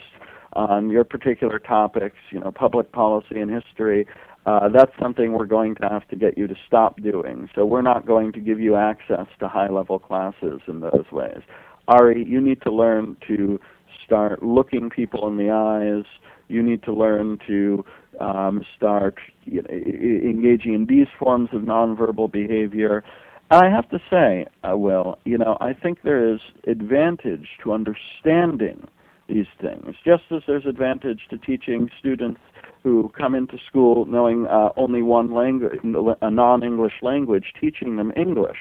on 0.55 0.91
your 0.91 1.05
particular 1.05 1.59
topics, 1.59 2.17
you 2.31 2.41
know, 2.41 2.51
public 2.51 2.91
policy 2.93 3.39
and 3.39 3.51
history, 3.51 4.07
uh, 4.47 4.69
that's 4.69 4.93
something 5.01 5.33
we're 5.33 5.45
going 5.45 5.75
to 5.77 5.89
have 5.89 6.07
to 6.09 6.17
get 6.17 6.39
you 6.39 6.47
to 6.47 6.55
stop 6.67 7.01
doing. 7.03 7.49
So 7.55 7.67
we're 7.67 7.83
not 7.83 8.07
going 8.07 8.33
to 8.33 8.41
give 8.41 8.59
you 8.59 8.77
access 8.77 9.27
to 9.39 9.49
high 9.49 9.69
level 9.69 9.99
classes 9.99 10.61
in 10.67 10.81
those 10.81 11.05
ways. 11.13 11.41
Ari, 11.89 12.25
you 12.27 12.41
need 12.41 12.63
to 12.63 12.73
learn 12.73 13.17
to 13.29 13.61
start 14.05 14.43
looking 14.43 14.91
people 14.91 15.29
in 15.29 15.37
the 15.37 15.51
eyes. 15.51 16.05
You 16.49 16.63
need 16.63 16.83
to 16.85 16.93
learn 16.93 17.39
to 17.47 17.85
um, 18.19 18.65
start 18.77 19.19
you 19.45 19.63
know, 19.63 19.69
engaging 19.69 20.75
in 20.75 20.87
these 20.87 21.07
forms 21.19 21.51
of 21.53 21.63
nonverbal 21.63 22.33
behavior. 22.33 23.05
And 23.51 23.65
I 23.65 23.71
have 23.71 23.89
to 23.91 23.99
say, 24.11 24.47
uh, 24.63 24.77
Will, 24.77 25.19
you 25.25 25.37
know, 25.37 25.59
I 25.61 25.75
think 25.75 26.03
there 26.03 26.33
is 26.33 26.41
advantage 26.67 27.49
to 27.63 27.73
understanding 27.73 28.87
these 29.31 29.47
things, 29.61 29.95
just 30.05 30.25
as 30.31 30.43
there's 30.47 30.67
advantage 30.67 31.21
to 31.31 31.39
teaching 31.39 31.89
students 31.99 32.41
who 32.83 33.11
come 33.17 33.35
into 33.35 33.59
school 33.69 34.07
knowing 34.07 34.47
uh, 34.47 34.71
only 34.77 35.03
one 35.03 35.33
language, 35.33 35.79
a 36.23 36.31
non-English 36.31 36.95
language, 37.03 37.53
teaching 37.61 37.97
them 37.97 38.13
English. 38.17 38.59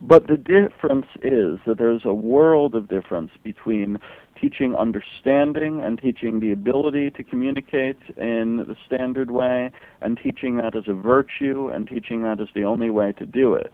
But 0.00 0.26
the 0.28 0.36
difference 0.36 1.06
is 1.22 1.58
that 1.66 1.76
there's 1.78 2.02
a 2.04 2.14
world 2.14 2.74
of 2.74 2.88
difference 2.88 3.30
between 3.44 3.98
teaching 4.40 4.74
understanding 4.74 5.82
and 5.82 6.00
teaching 6.00 6.40
the 6.40 6.52
ability 6.52 7.10
to 7.10 7.22
communicate 7.22 7.98
in 8.16 8.64
the 8.66 8.76
standard 8.86 9.30
way 9.30 9.70
and 10.00 10.18
teaching 10.22 10.56
that 10.56 10.74
as 10.74 10.84
a 10.88 10.94
virtue 10.94 11.68
and 11.68 11.86
teaching 11.86 12.22
that 12.22 12.40
as 12.40 12.48
the 12.54 12.64
only 12.64 12.88
way 12.88 13.12
to 13.12 13.26
do 13.26 13.52
it. 13.54 13.70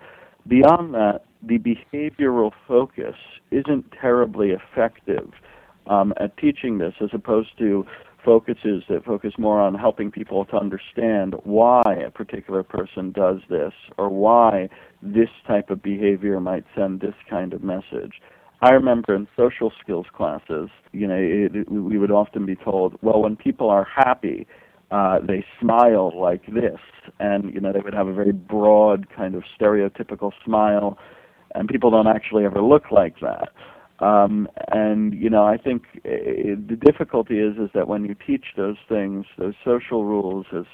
Beyond 0.49 0.95
that, 0.95 1.23
the 1.43 1.59
behavioral 1.59 2.50
focus 2.67 3.15
isn't 3.53 3.93
terribly 4.00 4.50
effective 4.50 5.31
um, 5.88 6.12
at 6.19 6.37
teaching 6.37 6.78
this 6.78 6.95
as 7.00 7.11
opposed 7.12 7.57
to 7.59 7.87
focuses 8.25 8.83
that 8.88 9.05
focus 9.05 9.35
more 9.38 9.61
on 9.61 9.75
helping 9.75 10.11
people 10.11 10.45
to 10.45 10.57
understand 10.57 11.35
why 11.45 11.83
a 12.05 12.11
particular 12.11 12.64
person 12.64 13.12
does 13.12 13.38
this 13.49 13.73
or 13.97 14.09
why 14.09 14.69
this 15.00 15.28
type 15.47 15.71
of 15.71 15.81
behavior 15.81 16.40
might 16.40 16.64
send 16.75 17.00
this 17.00 17.14
kind 17.31 17.52
of 17.52 17.62
message. 17.62 18.21
I 18.62 18.71
remember 18.71 19.14
in 19.14 19.28
social 19.37 19.73
skills 19.81 20.07
classes, 20.12 20.71
you 20.93 21.07
know, 21.07 21.19
it, 21.19 21.71
we 21.71 21.99
would 21.99 22.11
often 22.11 22.47
be 22.47 22.57
told, 22.57 22.99
well, 23.02 23.23
when 23.23 23.37
people 23.37 23.71
are 23.71 23.85
happy, 23.85 24.47
uh, 24.90 25.19
they 25.21 25.45
smile 25.61 26.12
like 26.19 26.47
this, 26.47 26.81
and 27.21 27.52
you 27.52 27.61
know, 27.61 27.73
they 27.73 27.81
would 27.81 27.95
have 27.95 28.09
a 28.09 28.14
very 28.14 28.33
broad 28.33 29.09
kind 29.14 29.35
of 29.35 29.43
stereotypical 29.61 30.33
smile, 30.45 30.99
and 31.55 31.69
people 31.69 31.90
don't 31.90 32.07
actually 32.07 32.45
ever 32.45 32.62
look 32.62 32.90
like 32.90 33.21
that. 33.21 33.50
Um, 34.00 34.49
and 34.69 35.15
you 35.15 35.31
know, 35.31 35.45
I 35.45 35.57
think 35.57 35.85
uh, 36.05 36.57
the 36.69 36.79
difficulty 36.81 37.38
is 37.38 37.57
is 37.57 37.71
that 37.75 37.88
when 37.88 38.05
you 38.05 38.15
teach 38.15 38.45
those 38.57 38.76
things, 38.88 39.25
those 39.38 39.55
social 39.65 40.05
rules, 40.05 40.47
as 40.57 40.65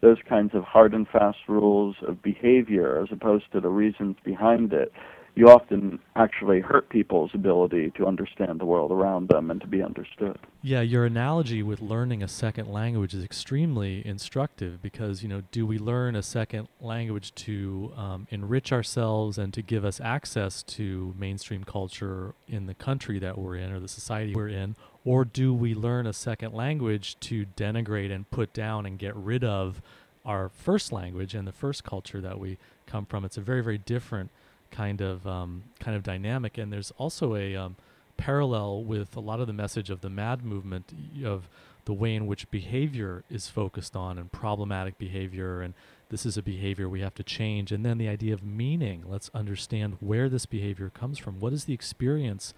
those 0.00 0.18
kinds 0.28 0.54
of 0.54 0.62
hard 0.62 0.94
and 0.94 1.08
fast 1.08 1.38
rules 1.48 1.96
of 2.06 2.22
behavior, 2.22 3.02
as 3.02 3.08
opposed 3.10 3.50
to 3.52 3.60
the 3.60 3.68
reasons 3.68 4.16
behind 4.24 4.72
it, 4.72 4.92
you 5.38 5.48
often 5.48 6.00
actually 6.16 6.58
hurt 6.58 6.88
people's 6.88 7.30
ability 7.32 7.92
to 7.96 8.04
understand 8.04 8.58
the 8.58 8.64
world 8.64 8.90
around 8.90 9.28
them 9.28 9.52
and 9.52 9.60
to 9.60 9.68
be 9.68 9.80
understood. 9.80 10.36
Yeah, 10.62 10.80
your 10.80 11.04
analogy 11.04 11.62
with 11.62 11.80
learning 11.80 12.24
a 12.24 12.28
second 12.28 12.68
language 12.68 13.14
is 13.14 13.22
extremely 13.22 14.04
instructive 14.04 14.82
because, 14.82 15.22
you 15.22 15.28
know, 15.28 15.44
do 15.52 15.64
we 15.64 15.78
learn 15.78 16.16
a 16.16 16.24
second 16.24 16.66
language 16.80 17.32
to 17.36 17.92
um, 17.96 18.26
enrich 18.30 18.72
ourselves 18.72 19.38
and 19.38 19.54
to 19.54 19.62
give 19.62 19.84
us 19.84 20.00
access 20.00 20.64
to 20.64 21.14
mainstream 21.16 21.62
culture 21.62 22.34
in 22.48 22.66
the 22.66 22.74
country 22.74 23.20
that 23.20 23.38
we're 23.38 23.54
in 23.54 23.70
or 23.70 23.78
the 23.78 23.86
society 23.86 24.34
we're 24.34 24.48
in? 24.48 24.74
Or 25.04 25.24
do 25.24 25.54
we 25.54 25.72
learn 25.72 26.08
a 26.08 26.12
second 26.12 26.52
language 26.52 27.16
to 27.20 27.46
denigrate 27.56 28.10
and 28.10 28.28
put 28.28 28.52
down 28.52 28.86
and 28.86 28.98
get 28.98 29.14
rid 29.14 29.44
of 29.44 29.80
our 30.24 30.48
first 30.48 30.90
language 30.90 31.36
and 31.36 31.46
the 31.46 31.52
first 31.52 31.84
culture 31.84 32.20
that 32.20 32.40
we 32.40 32.58
come 32.86 33.06
from? 33.06 33.24
It's 33.24 33.36
a 33.36 33.40
very, 33.40 33.62
very 33.62 33.78
different 33.78 34.32
kind 34.70 35.00
of 35.00 35.26
um, 35.26 35.64
kind 35.80 35.96
of 35.96 36.02
dynamic. 36.02 36.58
And 36.58 36.72
there's 36.72 36.90
also 36.92 37.34
a 37.34 37.56
um, 37.56 37.76
parallel 38.16 38.84
with 38.84 39.16
a 39.16 39.20
lot 39.20 39.40
of 39.40 39.46
the 39.46 39.52
message 39.52 39.90
of 39.90 40.00
the 40.00 40.10
MAD 40.10 40.44
movement 40.44 40.92
of 41.24 41.48
the 41.84 41.94
way 41.94 42.14
in 42.14 42.26
which 42.26 42.50
behavior 42.50 43.24
is 43.30 43.48
focused 43.48 43.96
on 43.96 44.18
and 44.18 44.30
problematic 44.30 44.98
behavior 44.98 45.62
and 45.62 45.72
this 46.10 46.24
is 46.24 46.36
a 46.36 46.42
behavior 46.42 46.88
we 46.88 47.00
have 47.00 47.14
to 47.14 47.22
change. 47.22 47.70
And 47.70 47.84
then 47.84 47.98
the 47.98 48.08
idea 48.08 48.32
of 48.32 48.42
meaning. 48.42 49.04
Let's 49.06 49.30
understand 49.34 49.96
where 50.00 50.28
this 50.28 50.46
behavior 50.46 50.90
comes 50.90 51.18
from. 51.18 51.38
What 51.38 51.52
is 51.52 51.64
the 51.64 51.74
experience 51.74 52.54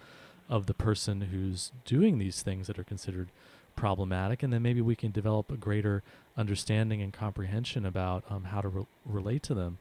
of 0.49 0.67
the 0.67 0.73
person 0.73 1.21
who's 1.21 1.71
doing 1.85 2.17
these 2.17 2.41
things 2.41 2.67
that 2.67 2.79
are 2.79 2.83
considered 2.83 3.29
problematic? 3.75 4.41
And 4.41 4.53
then 4.53 4.61
maybe 4.61 4.81
we 4.81 4.95
can 4.95 5.11
develop 5.11 5.51
a 5.51 5.57
greater 5.57 6.01
understanding 6.37 7.01
and 7.01 7.11
comprehension 7.11 7.85
about 7.85 8.23
um, 8.29 8.45
how 8.45 8.61
to 8.61 8.69
re- 8.69 8.85
relate 9.05 9.43
to 9.43 9.53
them 9.53 9.77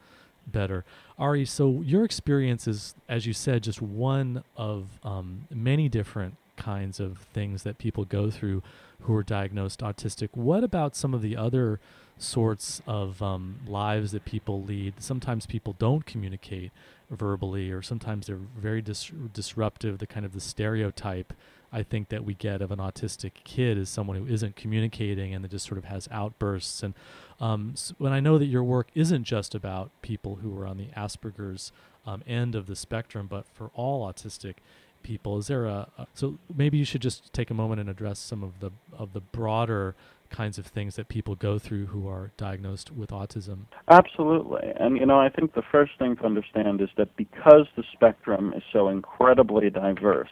better. 0.50 0.84
Ari, 1.18 1.44
so 1.46 1.82
your 1.82 2.04
experience 2.04 2.66
is, 2.66 2.94
as 3.08 3.26
you 3.26 3.32
said, 3.32 3.62
just 3.62 3.80
one 3.80 4.44
of 4.56 4.98
um, 5.02 5.46
many 5.50 5.88
different 5.88 6.36
kinds 6.56 7.00
of 7.00 7.18
things 7.32 7.62
that 7.62 7.78
people 7.78 8.04
go 8.04 8.30
through 8.30 8.62
who 9.02 9.14
are 9.14 9.22
diagnosed 9.22 9.80
autistic. 9.80 10.28
What 10.34 10.62
about 10.62 10.94
some 10.94 11.14
of 11.14 11.22
the 11.22 11.36
other 11.36 11.80
sorts 12.22 12.82
of 12.86 13.22
um, 13.22 13.60
lives 13.66 14.12
that 14.12 14.24
people 14.24 14.62
lead. 14.62 14.94
Sometimes 14.98 15.46
people 15.46 15.74
don't 15.78 16.04
communicate 16.06 16.70
verbally, 17.10 17.70
or 17.70 17.82
sometimes 17.82 18.26
they're 18.26 18.36
very 18.36 18.82
dis- 18.82 19.12
disruptive. 19.32 19.98
The 19.98 20.06
kind 20.06 20.24
of 20.24 20.32
the 20.32 20.40
stereotype 20.40 21.32
I 21.72 21.82
think 21.82 22.08
that 22.08 22.24
we 22.24 22.34
get 22.34 22.62
of 22.62 22.70
an 22.70 22.78
autistic 22.78 23.32
kid 23.44 23.78
is 23.78 23.88
someone 23.88 24.16
who 24.16 24.26
isn't 24.26 24.56
communicating 24.56 25.34
and 25.34 25.44
that 25.44 25.52
just 25.52 25.66
sort 25.66 25.78
of 25.78 25.84
has 25.84 26.08
outbursts. 26.10 26.82
And 26.82 26.94
um, 27.40 27.72
so 27.76 27.94
when 27.98 28.12
I 28.12 28.20
know 28.20 28.38
that 28.38 28.46
your 28.46 28.64
work 28.64 28.88
isn't 28.94 29.24
just 29.24 29.54
about 29.54 29.90
people 30.02 30.36
who 30.36 30.56
are 30.58 30.66
on 30.66 30.78
the 30.78 30.88
Asperger's 30.96 31.72
um, 32.06 32.22
end 32.26 32.54
of 32.54 32.66
the 32.66 32.76
spectrum, 32.76 33.28
but 33.28 33.46
for 33.52 33.70
all 33.74 34.10
autistic 34.10 34.54
people, 35.02 35.38
is 35.38 35.46
there 35.46 35.66
a, 35.66 35.88
a 35.96 36.06
so 36.14 36.38
maybe 36.54 36.76
you 36.76 36.84
should 36.84 37.02
just 37.02 37.32
take 37.32 37.50
a 37.50 37.54
moment 37.54 37.80
and 37.80 37.88
address 37.88 38.18
some 38.18 38.42
of 38.42 38.60
the 38.60 38.70
of 38.92 39.12
the 39.12 39.20
broader 39.20 39.94
kinds 40.30 40.58
of 40.58 40.66
things 40.66 40.96
that 40.96 41.08
people 41.08 41.34
go 41.34 41.58
through 41.58 41.86
who 41.86 42.08
are 42.08 42.32
diagnosed 42.36 42.90
with 42.90 43.10
autism? 43.10 43.66
Absolutely. 43.88 44.68
And, 44.78 44.96
you 44.96 45.06
know, 45.06 45.20
I 45.20 45.28
think 45.28 45.54
the 45.54 45.62
first 45.70 45.92
thing 45.98 46.16
to 46.16 46.24
understand 46.24 46.80
is 46.80 46.88
that 46.96 47.16
because 47.16 47.66
the 47.76 47.84
spectrum 47.92 48.52
is 48.56 48.62
so 48.72 48.88
incredibly 48.88 49.70
diverse, 49.70 50.30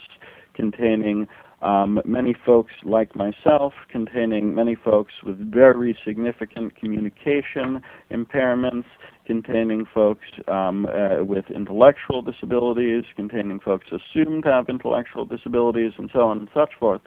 containing 0.55 1.29
um, 1.61 2.01
many 2.05 2.35
folks 2.47 2.73
like 2.85 3.17
myself, 3.17 3.73
containing 3.91 4.55
many 4.55 4.77
folks 4.77 5.13
with 5.25 5.39
very 5.53 5.97
significant 6.07 6.77
communication 6.77 7.83
impairments, 8.13 8.85
containing 9.27 9.85
folks 9.93 10.25
um, 10.47 10.87
uh, 10.87 11.25
with 11.25 11.45
intellectual 11.55 12.23
disabilities, 12.23 13.05
containing 13.17 13.59
folks 13.59 13.87
assumed 13.89 14.45
to 14.45 14.53
have 14.53 14.69
intellectual 14.69 15.25
disabilities, 15.25 15.93
and 15.99 16.11
so 16.13 16.21
on 16.21 16.39
and 16.39 16.49
such 16.55 16.71
forth. 16.79 17.01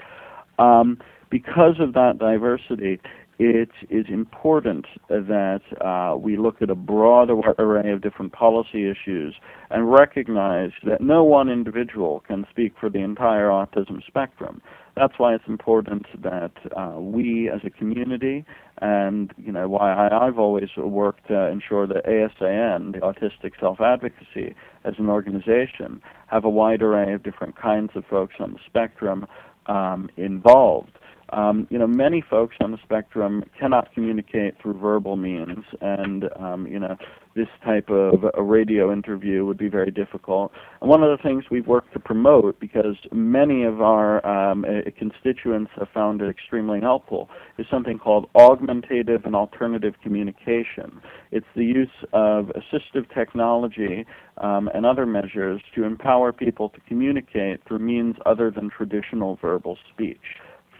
Um, 0.59 0.99
because 1.31 1.79
of 1.79 1.93
that 1.93 2.19
diversity, 2.19 2.99
it 3.39 3.71
is 3.89 4.05
important 4.07 4.85
that 5.09 5.61
uh, 5.83 6.15
we 6.15 6.37
look 6.37 6.61
at 6.61 6.69
a 6.69 6.75
broad 6.75 7.29
array 7.57 7.91
of 7.91 8.01
different 8.01 8.33
policy 8.33 8.87
issues 8.87 9.33
and 9.71 9.91
recognize 9.91 10.69
that 10.85 11.01
no 11.01 11.23
one 11.23 11.49
individual 11.49 12.23
can 12.27 12.45
speak 12.51 12.73
for 12.79 12.87
the 12.87 12.99
entire 12.99 13.47
autism 13.47 14.05
spectrum. 14.05 14.61
That's 14.95 15.13
why 15.17 15.33
it's 15.33 15.47
important 15.47 16.05
that 16.21 16.51
uh, 16.77 16.99
we 16.99 17.49
as 17.49 17.61
a 17.65 17.71
community, 17.71 18.45
and 18.81 19.33
you 19.37 19.51
know 19.51 19.67
why 19.69 19.91
I, 19.91 20.25
have 20.25 20.37
always 20.37 20.69
worked 20.77 21.29
to 21.29 21.47
ensure 21.47 21.87
that 21.87 22.05
ASAN, 22.05 22.91
the 22.93 22.99
Autistic 22.99 23.53
Self 23.59 23.79
Advocacy, 23.79 24.53
as 24.83 24.95
an 24.99 25.09
organization, 25.09 26.01
have 26.27 26.43
a 26.43 26.49
wide 26.49 26.83
array 26.83 27.13
of 27.13 27.23
different 27.23 27.55
kinds 27.55 27.91
of 27.95 28.03
folks 28.05 28.35
on 28.39 28.53
the 28.53 28.59
spectrum 28.67 29.25
um, 29.65 30.09
involved. 30.17 30.97
Um, 31.31 31.67
you 31.69 31.77
know, 31.77 31.87
many 31.87 32.21
folks 32.27 32.55
on 32.59 32.71
the 32.71 32.77
spectrum 32.83 33.43
cannot 33.59 33.93
communicate 33.93 34.55
through 34.61 34.79
verbal 34.79 35.15
means, 35.15 35.63
and 35.79 36.25
um, 36.37 36.67
you 36.67 36.79
know, 36.79 36.97
this 37.35 37.47
type 37.63 37.89
of 37.89 38.25
a 38.33 38.43
radio 38.43 38.91
interview 38.91 39.45
would 39.45 39.57
be 39.57 39.69
very 39.69 39.91
difficult. 39.91 40.51
And 40.81 40.89
one 40.89 41.03
of 41.03 41.17
the 41.17 41.21
things 41.23 41.45
we've 41.49 41.67
worked 41.67 41.93
to 41.93 41.99
promote, 41.99 42.59
because 42.59 42.97
many 43.13 43.63
of 43.63 43.81
our 43.81 44.25
um, 44.25 44.65
constituents 44.97 45.71
have 45.79 45.87
found 45.93 46.21
it 46.21 46.29
extremely 46.29 46.81
helpful, 46.81 47.29
is 47.57 47.65
something 47.71 47.97
called 47.97 48.29
augmentative 48.35 49.23
and 49.25 49.35
alternative 49.35 49.93
communication. 50.03 51.01
It's 51.31 51.47
the 51.55 51.63
use 51.63 51.89
of 52.11 52.51
assistive 52.61 53.13
technology 53.13 54.05
um, 54.37 54.69
and 54.73 54.85
other 54.85 55.05
measures 55.05 55.61
to 55.75 55.83
empower 55.85 56.33
people 56.33 56.69
to 56.69 56.79
communicate 56.87 57.61
through 57.65 57.79
means 57.79 58.15
other 58.25 58.51
than 58.51 58.69
traditional 58.69 59.37
verbal 59.41 59.77
speech. 59.93 60.19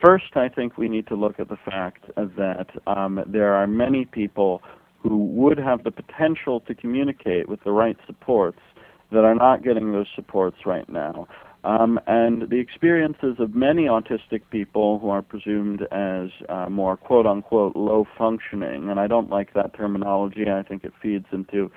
First, 0.04 0.36
I 0.36 0.50
think 0.50 0.78
we 0.78 0.90
need 0.90 1.08
to 1.08 1.16
look 1.16 1.40
at 1.40 1.48
the 1.48 1.58
fact 1.64 2.06
that 2.16 2.68
um, 2.88 3.24
there 3.28 3.54
are 3.54 3.68
many 3.68 4.06
people 4.06 4.62
who 5.00 5.26
would 5.26 5.58
have 5.58 5.84
the 5.84 5.92
potential 5.92 6.60
to 6.62 6.74
communicate 6.74 7.48
with 7.48 7.64
the 7.64 7.72
right 7.72 7.98
supports 8.08 8.60
that 9.12 9.24
are 9.24 9.36
not 9.36 9.64
getting 9.64 9.92
those 9.92 10.08
supports 10.16 10.58
right 10.66 10.88
now. 10.90 11.28
Um, 11.64 12.00
and 12.08 12.50
the 12.50 12.58
experiences 12.58 13.36
of 13.38 13.54
many 13.54 13.84
autistic 13.84 14.42
people 14.50 14.98
who 14.98 15.10
are 15.10 15.22
presumed 15.22 15.84
as 15.92 16.30
uh, 16.50 16.68
more 16.70 16.98
quote 16.98 17.28
unquote 17.28 17.76
low 17.76 18.08
functioning, 18.18 18.90
and 18.90 19.00
I 19.00 19.06
don't 19.06 19.30
like 19.30 19.54
that 19.54 19.76
terminology, 19.76 20.46
I 20.50 20.64
think 20.64 20.84
it 20.84 20.94
feeds 21.02 21.28
into 21.32 21.70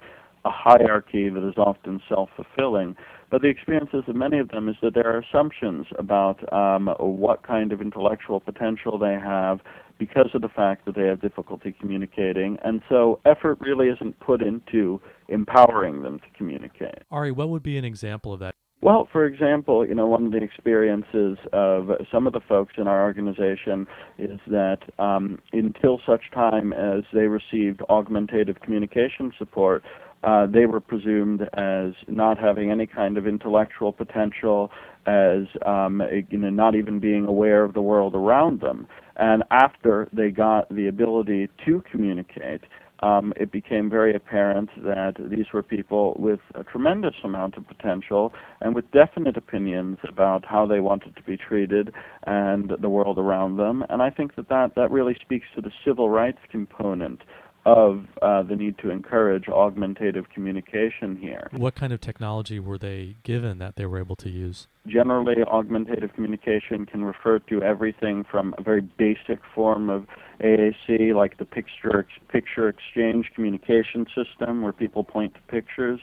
a 0.46 0.50
hierarchy 0.50 1.28
that 1.28 1.46
is 1.46 1.54
often 1.58 2.00
self 2.08 2.30
fulfilling. 2.36 2.96
But 3.34 3.42
the 3.42 3.48
experiences 3.48 4.04
of 4.06 4.14
many 4.14 4.38
of 4.38 4.50
them 4.50 4.68
is 4.68 4.76
that 4.80 4.94
there 4.94 5.12
are 5.12 5.18
assumptions 5.18 5.86
about 5.98 6.38
um, 6.52 6.88
what 7.00 7.44
kind 7.44 7.72
of 7.72 7.80
intellectual 7.80 8.38
potential 8.38 8.96
they 8.96 9.14
have 9.14 9.58
because 9.98 10.28
of 10.34 10.42
the 10.42 10.48
fact 10.48 10.86
that 10.86 10.94
they 10.94 11.08
have 11.08 11.20
difficulty 11.20 11.74
communicating. 11.80 12.58
And 12.62 12.80
so 12.88 13.18
effort 13.24 13.58
really 13.60 13.88
isn't 13.88 14.20
put 14.20 14.40
into 14.40 15.00
empowering 15.26 16.02
them 16.02 16.20
to 16.20 16.26
communicate. 16.38 17.02
Ari, 17.10 17.32
what 17.32 17.48
would 17.48 17.64
be 17.64 17.76
an 17.76 17.84
example 17.84 18.32
of 18.32 18.38
that? 18.38 18.54
Well, 18.82 19.08
for 19.10 19.24
example, 19.24 19.84
you 19.84 19.94
know, 19.96 20.06
one 20.06 20.26
of 20.26 20.32
the 20.32 20.42
experiences 20.42 21.38
of 21.52 21.88
some 22.12 22.28
of 22.28 22.34
the 22.34 22.40
folks 22.48 22.74
in 22.76 22.86
our 22.86 23.02
organization 23.02 23.88
is 24.16 24.38
that 24.46 24.78
um, 24.98 25.40
until 25.52 26.00
such 26.06 26.30
time 26.32 26.72
as 26.72 27.02
they 27.12 27.26
received 27.26 27.80
augmentative 27.88 28.60
communication 28.60 29.32
support, 29.38 29.82
uh, 30.24 30.46
they 30.46 30.66
were 30.66 30.80
presumed 30.80 31.42
as 31.54 31.92
not 32.08 32.38
having 32.38 32.70
any 32.70 32.86
kind 32.86 33.18
of 33.18 33.26
intellectual 33.26 33.92
potential, 33.92 34.70
as 35.06 35.42
um, 35.66 36.02
you 36.30 36.38
know, 36.38 36.50
not 36.50 36.74
even 36.74 36.98
being 36.98 37.26
aware 37.26 37.62
of 37.64 37.74
the 37.74 37.82
world 37.82 38.14
around 38.14 38.60
them. 38.60 38.86
And 39.16 39.44
after 39.50 40.08
they 40.12 40.30
got 40.30 40.68
the 40.74 40.88
ability 40.88 41.48
to 41.66 41.82
communicate, 41.90 42.62
um, 43.00 43.34
it 43.36 43.52
became 43.52 43.90
very 43.90 44.14
apparent 44.14 44.70
that 44.82 45.14
these 45.18 45.46
were 45.52 45.62
people 45.62 46.16
with 46.18 46.40
a 46.54 46.64
tremendous 46.64 47.14
amount 47.22 47.56
of 47.56 47.68
potential 47.68 48.32
and 48.62 48.74
with 48.74 48.90
definite 48.92 49.36
opinions 49.36 49.98
about 50.08 50.46
how 50.46 50.64
they 50.64 50.80
wanted 50.80 51.14
to 51.16 51.22
be 51.22 51.36
treated 51.36 51.92
and 52.26 52.72
the 52.80 52.88
world 52.88 53.18
around 53.18 53.58
them. 53.58 53.84
And 53.90 54.00
I 54.00 54.08
think 54.08 54.36
that 54.36 54.48
that, 54.48 54.74
that 54.76 54.90
really 54.90 55.16
speaks 55.20 55.46
to 55.54 55.60
the 55.60 55.72
civil 55.84 56.08
rights 56.08 56.38
component 56.50 57.20
of 57.64 58.04
uh, 58.20 58.42
the 58.42 58.54
need 58.54 58.76
to 58.78 58.90
encourage 58.90 59.48
augmentative 59.48 60.28
communication 60.34 61.16
here. 61.16 61.48
What 61.52 61.74
kind 61.74 61.92
of 61.92 62.00
technology 62.00 62.60
were 62.60 62.76
they 62.76 63.16
given 63.22 63.58
that 63.58 63.76
they 63.76 63.86
were 63.86 63.98
able 63.98 64.16
to 64.16 64.28
use? 64.28 64.68
Generally, 64.86 65.42
augmentative 65.44 66.12
communication 66.14 66.84
can 66.84 67.04
refer 67.04 67.38
to 67.38 67.62
everything 67.62 68.24
from 68.30 68.54
a 68.58 68.62
very 68.62 68.82
basic 68.82 69.40
form 69.54 69.88
of 69.88 70.06
AAC, 70.42 71.14
like 71.14 71.38
the 71.38 71.46
picture 71.46 72.06
picture 72.28 72.68
exchange 72.68 73.30
communication 73.34 74.06
system, 74.14 74.60
where 74.60 74.72
people 74.72 75.02
point 75.02 75.32
to 75.34 75.40
pictures, 75.48 76.00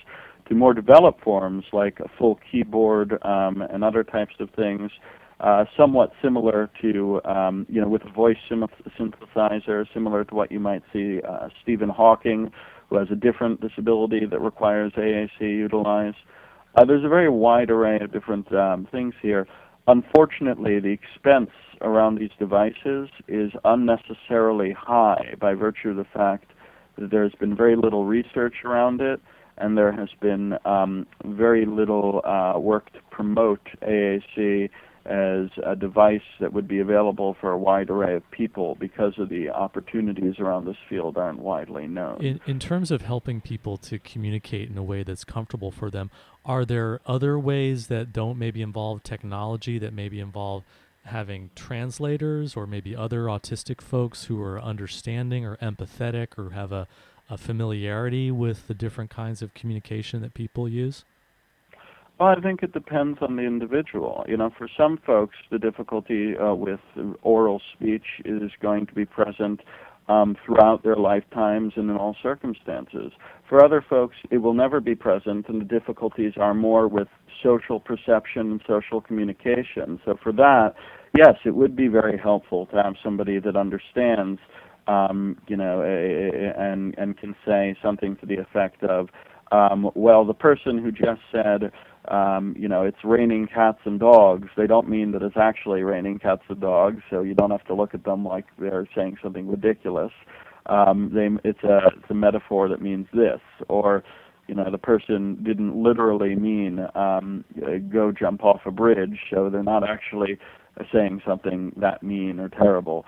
to 0.50 0.56
more 0.56 0.74
developed 0.74 1.24
forms 1.24 1.65
like 1.74 2.00
a 2.00 2.10
full 2.17 2.39
keyboard 2.52 3.24
um, 3.24 3.62
and 3.62 3.84
other 3.84 4.04
types 4.04 4.34
of 4.39 4.50
things 4.52 4.91
uh, 5.41 5.65
somewhat 5.75 6.12
similar 6.21 6.69
to, 6.82 7.19
um, 7.25 7.65
you 7.67 7.82
know, 7.82 7.88
with 7.88 8.04
a 8.04 8.12
voice 8.12 8.38
synthesizer, 8.49 9.86
similar 9.93 10.23
to 10.23 10.36
what 10.36 10.51
you 10.51 10.60
might 10.60 10.84
see 10.93 11.19
uh, 11.27 11.49
Stephen 11.62 11.89
Hawking, 11.89 12.51
who 12.89 12.97
has 12.97 13.08
a 13.12 13.15
different 13.15 13.60
disability 13.60 14.25
that 14.25 14.39
requires 14.39 14.91
AAC 14.93 15.41
utilized. 15.41 16.17
Uh, 16.75 16.86
there's 16.86 17.04
a 17.04 17.10
very 17.10 17.30
wide 17.30 17.69
array 17.71 17.99
of 17.99 18.12
different 18.13 18.54
um, 18.54 18.88
things 18.91 19.13
here. 19.21 19.47
Unfortunately, 19.88 20.80
the 20.80 20.91
expense 20.91 21.49
around 21.82 22.19
these 22.19 22.30
devices 22.38 23.10
is 23.27 23.51
unnecessarily 23.65 24.71
high 24.71 25.34
by 25.39 25.56
virtue 25.56 25.89
of 25.89 25.95
the 25.95 26.06
fact 26.13 26.51
that 26.99 27.10
there's 27.10 27.34
been 27.39 27.56
very 27.56 27.75
little 27.75 28.06
research 28.06 28.58
around 28.63 29.01
it 29.01 29.19
and 29.58 29.77
there 29.77 29.91
has 29.91 30.10
been 30.21 30.54
um, 30.65 31.06
very 31.25 31.65
little 31.65 32.21
uh, 32.25 32.58
work 32.60 32.91
to 32.93 32.99
promote 33.10 33.62
AAC 33.82 34.69
as 35.06 35.50
a 35.66 35.76
device 35.76 36.22
that 36.40 36.54
would 36.54 36.68
be 36.68 36.80
available 36.80 37.36
for 37.42 37.52
a 37.52 37.58
wide 37.58 37.90
array 37.90 38.16
of 38.16 38.30
people 38.32 38.76
because 38.80 39.14
of 39.18 39.30
the 39.30 39.50
opportunities 39.50 40.36
around 40.40 40.66
this 40.66 40.78
field 40.88 41.18
aren't 41.18 41.40
widely 41.40 41.88
known. 41.88 42.22
In, 42.22 42.40
in 42.46 42.60
terms 42.60 42.92
of 42.92 43.02
helping 43.02 43.42
people 43.42 43.78
to 43.78 43.98
communicate 44.00 44.70
in 44.70 44.78
a 44.78 44.84
way 44.84 45.04
that's 45.04 45.24
comfortable 45.24 45.72
for 45.72 45.90
them, 45.90 46.12
are 46.46 46.66
there 46.66 47.00
other 47.06 47.40
ways 47.40 47.88
that 47.88 48.14
don't 48.14 48.38
maybe 48.38 48.62
involve 48.62 49.04
technology, 49.04 49.80
that 49.80 49.94
maybe 49.94 50.20
involve 50.20 50.64
having 51.06 51.50
translators 51.56 52.56
or 52.56 52.68
maybe 52.68 52.96
other 52.96 53.24
autistic 53.24 53.82
folks 53.82 54.26
who 54.26 54.40
are 54.42 54.62
understanding 54.62 55.46
or 55.46 55.58
empathetic 55.58 56.38
or 56.38 56.52
have 56.52 56.72
a, 56.72 56.88
a 57.30 57.38
familiarity 57.38 58.30
with 58.30 58.68
the 58.68 58.74
different 58.76 59.10
kinds 59.10 59.42
of 59.42 59.54
communication 59.54 60.22
that 60.22 60.34
people 60.34 60.70
use? 60.70 61.04
Well, 62.22 62.30
I 62.38 62.40
think 62.40 62.62
it 62.62 62.72
depends 62.72 63.18
on 63.24 63.36
the 63.36 63.42
individual. 63.42 64.24
You 64.28 64.38
know, 64.38 64.52
for 64.56 64.70
some 64.78 65.00
folks, 65.08 65.36
the 65.50 65.58
difficulty 65.58 66.38
uh, 66.38 66.54
with 66.54 66.80
oral 67.24 67.60
speech 67.74 68.06
is 68.24 68.52
going 68.62 68.86
to 68.86 68.94
be 68.94 69.06
present 69.06 69.62
um, 70.08 70.38
throughout 70.46 70.84
their 70.84 70.98
lifetimes 70.98 71.74
and 71.78 71.90
in 71.90 71.98
all 71.98 72.16
circumstances. 72.22 73.12
For 73.50 73.66
other 73.66 73.84
folks, 73.90 74.18
it 74.30 74.38
will 74.38 74.54
never 74.54 74.80
be 74.80 74.94
present, 74.94 75.50
and 75.50 75.62
the 75.62 75.66
difficulties 75.66 76.34
are 76.38 76.54
more 76.54 76.88
with 76.88 77.08
social 77.42 77.80
perception 77.80 78.52
and 78.52 78.62
social 78.68 79.02
communication. 79.02 80.00
So, 80.06 80.16
for 80.22 80.32
that, 80.34 80.76
yes, 81.18 81.38
it 81.44 81.56
would 81.56 81.76
be 81.76 81.88
very 81.88 82.20
helpful 82.20 82.68
to 82.68 82.84
have 82.84 82.94
somebody 83.04 83.40
that 83.40 83.56
understands 83.58 84.40
um, 84.88 85.38
you 85.48 85.56
know, 85.58 85.82
and 85.82 86.96
and 86.98 87.18
can 87.18 87.36
say 87.46 87.76
something 87.82 88.16
to 88.18 88.26
the 88.26 88.38
effect 88.38 88.84
of, 88.84 89.10
um, 89.52 89.92
well, 89.96 90.26
the 90.26 90.34
person 90.34 90.78
who 90.78 90.92
just 90.92 91.22
said, 91.32 91.72
um, 92.08 92.56
you 92.58 92.68
know, 92.68 92.84
it's 92.84 92.98
raining 93.04 93.48
cats 93.48 93.80
and 93.86 94.00
dogs, 94.00 94.50
they 94.58 94.68
don't 94.68 94.90
mean 94.90 95.12
that 95.12 95.22
it's 95.22 95.38
actually 95.38 95.84
raining 95.84 96.20
cats 96.20 96.42
and 96.50 96.60
dogs, 96.60 97.02
so 97.10 97.22
you 97.22 97.36
don't 97.36 97.52
have 97.52 97.66
to 97.66 97.76
look 97.76 97.94
at 97.94 98.04
them 98.04 98.26
like 98.26 98.46
they're 98.58 98.88
saying 98.96 99.18
something 99.22 99.48
ridiculous. 99.48 100.12
Um, 100.66 101.12
they, 101.14 101.28
it's 101.48 101.64
a 101.64 101.80
it's 101.98 102.10
a 102.10 102.14
metaphor 102.14 102.70
that 102.70 102.82
means 102.82 103.08
this, 103.14 103.40
or 103.68 104.04
you 104.48 104.56
know, 104.56 104.70
the 104.70 104.78
person 104.78 105.42
didn't 105.44 105.76
literally 105.82 106.36
mean 106.36 106.86
um, 106.96 107.46
go 107.92 108.12
jump 108.12 108.44
off 108.44 108.62
a 108.66 108.72
bridge, 108.72 109.18
so 109.32 109.50
they're 109.50 109.64
not 109.64 109.88
actually 109.88 110.38
saying 110.92 111.22
something 111.26 111.72
that 111.78 112.04
mean 112.04 112.40
or 112.40 112.50
terrible. 112.50 113.06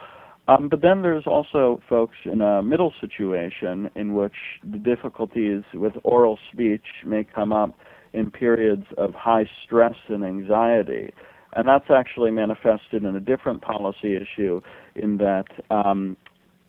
Um, 0.48 0.68
but 0.70 0.82
then 0.82 1.02
there's 1.02 1.26
also 1.26 1.82
folks 1.88 2.18
in 2.26 2.42
a 2.42 2.62
middle 2.62 2.94
situation 3.00 3.90
in 3.96 4.14
which 4.14 4.34
the 4.64 4.78
difficulties 4.78 5.64
with 5.74 5.94
oral 6.04 6.38
speech 6.52 6.86
may 7.06 7.24
come 7.24 7.54
up 7.54 7.78
in 8.14 8.32
periods 8.32 8.86
of 8.98 9.14
high 9.14 9.50
stress 9.64 9.96
and 10.08 10.24
anxiety. 10.24 11.14
And 11.56 11.68
that's 11.68 11.90
actually 11.90 12.32
manifested 12.32 13.04
in 13.04 13.16
a 13.16 13.20
different 13.20 13.62
policy 13.62 14.16
issue 14.16 14.62
in 14.96 15.18
that 15.18 15.46
um, 15.70 16.18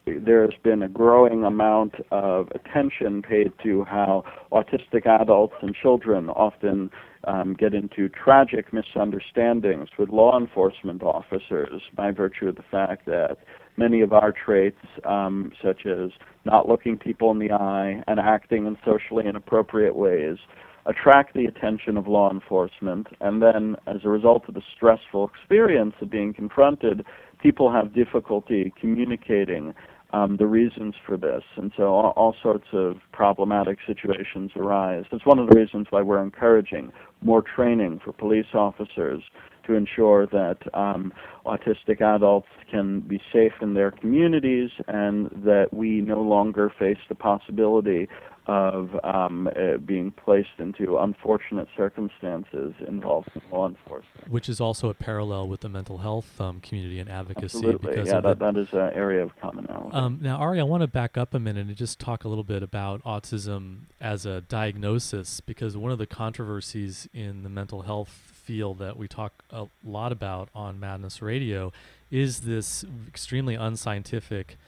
there's 0.07 0.55
been 0.63 0.83
a 0.83 0.89
growing 0.89 1.45
amount 1.45 1.95
of 2.11 2.49
attention 2.55 3.23
paid 3.23 3.53
to 3.63 3.85
how 3.85 4.25
autistic 4.53 5.07
adults 5.07 5.55
and 5.63 5.75
children 5.75 6.29
often 6.31 6.91
um, 7.27 7.55
get 7.59 7.73
into 7.73 8.11
tragic 8.11 8.73
misunderstandings 8.73 9.89
with 9.99 10.11
law 10.11 10.39
enforcement 10.39 11.03
officers 11.03 11.81
by 11.97 12.11
virtue 12.11 12.49
of 12.49 12.57
the 12.57 12.65
fact 12.71 13.07
that 13.07 13.39
many 13.79 14.03
of 14.03 14.13
our 14.13 14.33
traits, 14.33 14.77
um, 15.05 15.53
such 15.63 15.87
as 15.87 16.11
not 16.45 16.69
looking 16.69 16.99
people 16.99 17.31
in 17.31 17.39
the 17.39 17.51
eye 17.51 18.03
and 18.07 18.21
acting 18.21 18.67
in 18.67 18.77
socially 18.85 19.27
inappropriate 19.27 19.97
ways, 19.97 20.37
attract 20.87 21.35
the 21.35 21.47
attention 21.47 21.97
of 21.97 22.07
law 22.07 22.31
enforcement. 22.31 23.09
And 23.21 23.43
then, 23.43 23.77
as 23.87 24.05
a 24.05 24.09
result 24.09 24.45
of 24.49 24.55
the 24.55 24.63
stressful 24.77 25.31
experience 25.35 25.95
of 26.01 26.11
being 26.11 26.35
confronted, 26.35 27.05
people 27.43 27.73
have 27.73 27.95
difficulty 27.95 28.73
communicating 28.81 29.75
um, 30.13 30.37
the 30.37 30.47
reasons 30.47 30.95
for 31.05 31.17
this. 31.17 31.43
And 31.57 31.73
so 31.77 31.93
all, 31.95 32.13
all, 32.17 32.37
sorts 32.41 32.69
of 32.73 32.99
problematic 33.13 33.79
situations 33.85 34.53
arise. 34.55 35.05
It's 35.11 35.27
one 35.27 35.41
of 35.41 35.49
the 35.49 35.57
reasons 35.57 35.89
why 35.91 36.03
we're 36.03 36.23
encouraging 36.23 36.93
more 37.25 37.43
training 37.43 38.01
for 38.05 38.13
police 38.13 38.47
officers 38.55 39.23
to 39.67 39.75
ensure 39.75 40.27
that 40.27 40.59
um, 40.75 41.13
autistic 41.47 42.01
adults 42.01 42.49
can 42.71 43.01
be 43.01 43.21
safe 43.33 43.53
in 43.63 43.75
their 43.75 43.91
communities 43.91 44.71
and 44.89 45.31
that 45.45 45.69
we 45.73 46.01
no 46.01 46.21
longer 46.21 46.73
face 46.79 46.99
the 47.09 47.15
possibility 47.15 48.09
of 48.47 48.91
um, 49.05 49.49
uh, 49.49 49.79
being 49.79 50.11
placed 50.11 50.49
into 50.59 50.99
unfortunate 50.99 51.67
circumstances 51.77 52.75
involving 52.87 53.41
law 53.51 53.67
enforcement. 53.67 54.29
Which 54.29 54.51
is 54.51 54.61
also 54.61 54.91
a 54.91 54.95
parallel 54.95 55.49
with 55.49 55.61
the 55.61 55.71
mental 55.71 55.99
health 55.99 56.39
um, 56.41 56.61
community 56.61 57.01
and 57.01 57.09
advocacy. 57.09 57.57
Absolutely, 57.57 58.05
yeah, 58.05 58.21
that, 58.21 58.39
that 58.41 58.57
is 58.57 58.69
an 58.73 58.91
area 58.95 59.23
of 59.23 59.31
commonality. 59.41 59.97
Um, 59.97 60.19
now, 60.21 60.37
Ari, 60.37 60.61
I 60.61 60.65
want 60.65 60.83
to 60.83 60.87
back 60.87 61.17
up 61.17 61.33
a 61.33 61.39
minute 61.39 61.67
and 61.67 61.77
just 61.77 61.99
talk 61.99 62.25
a 62.25 62.29
little 62.29 62.45
bit 62.45 62.63
about 62.63 63.03
autism 63.05 63.85
as 63.99 64.27
a 64.27 64.43
diagnosis, 64.43 65.41
because 65.41 65.75
one 65.75 65.91
of 65.91 65.99
the 65.99 66.07
controversies 66.07 67.09
in 67.15 67.45
the 67.45 67.49
mental 67.49 67.83
health 67.83 68.09
field 68.09 68.79
that 68.79 68.97
we 68.97 69.09
talk 69.09 69.45
a 69.51 69.67
lot 69.85 70.13
about 70.13 70.49
on 70.55 70.79
Madness 70.79 71.23
Radio 71.23 71.73
is 72.11 72.41
this 72.41 72.85
extremely 73.09 73.55
unscientific 73.55 74.59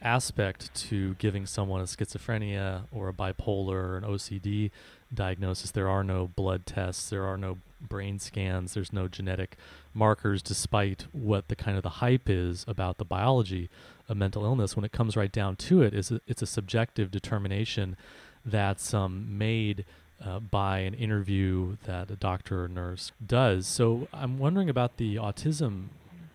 aspect 0.00 0.72
to 0.74 1.14
giving 1.14 1.46
someone 1.46 1.80
a 1.80 1.84
schizophrenia 1.84 2.82
or 2.92 3.08
a 3.08 3.12
bipolar 3.12 3.74
or 3.74 3.96
an 3.96 4.04
OCD 4.04 4.70
diagnosis. 5.12 5.70
There 5.70 5.88
are 5.88 6.04
no 6.04 6.28
blood 6.28 6.66
tests, 6.66 7.10
there 7.10 7.24
are 7.24 7.36
no 7.36 7.58
brain 7.80 8.18
scans, 8.18 8.74
there's 8.74 8.92
no 8.92 9.08
genetic 9.08 9.56
markers, 9.94 10.42
despite 10.42 11.06
what 11.12 11.48
the 11.48 11.56
kind 11.56 11.76
of 11.76 11.82
the 11.82 11.88
hype 11.88 12.28
is 12.28 12.64
about 12.68 12.98
the 12.98 13.04
biology 13.04 13.68
of 14.08 14.16
mental 14.16 14.44
illness. 14.44 14.76
When 14.76 14.84
it 14.84 14.92
comes 14.92 15.16
right 15.16 15.32
down 15.32 15.56
to 15.56 15.82
it, 15.82 15.94
is 15.94 16.12
it's 16.26 16.42
a 16.42 16.46
subjective 16.46 17.10
determination 17.10 17.96
that's 18.44 18.94
um, 18.94 19.36
made 19.36 19.84
uh, 20.24 20.40
by 20.40 20.78
an 20.78 20.94
interview 20.94 21.76
that 21.84 22.10
a 22.10 22.16
doctor 22.16 22.64
or 22.64 22.68
nurse 22.68 23.12
does. 23.24 23.66
So 23.66 24.08
I'm 24.12 24.38
wondering 24.38 24.70
about 24.70 24.96
the 24.96 25.16
autism 25.16 25.88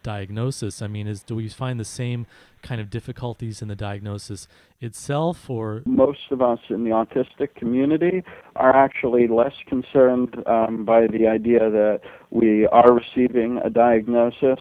diagnosis. 0.03 0.81
I 0.81 0.87
mean, 0.87 1.07
is 1.07 1.23
do 1.23 1.35
we 1.35 1.49
find 1.49 1.79
the 1.79 1.85
same 1.85 2.25
kind 2.61 2.81
of 2.81 2.89
difficulties 2.89 3.61
in 3.61 3.67
the 3.67 3.75
diagnosis 3.75 4.47
itself, 4.79 5.49
or 5.49 5.81
most 5.85 6.31
of 6.31 6.41
us 6.41 6.59
in 6.69 6.83
the 6.83 6.91
autistic 6.91 7.55
community 7.55 8.23
are 8.55 8.75
actually 8.75 9.27
less 9.27 9.53
concerned 9.67 10.35
um, 10.47 10.85
by 10.85 11.07
the 11.07 11.27
idea 11.27 11.69
that 11.69 12.01
we 12.29 12.67
are 12.67 12.93
receiving 12.93 13.59
a 13.63 13.69
diagnosis. 13.69 14.59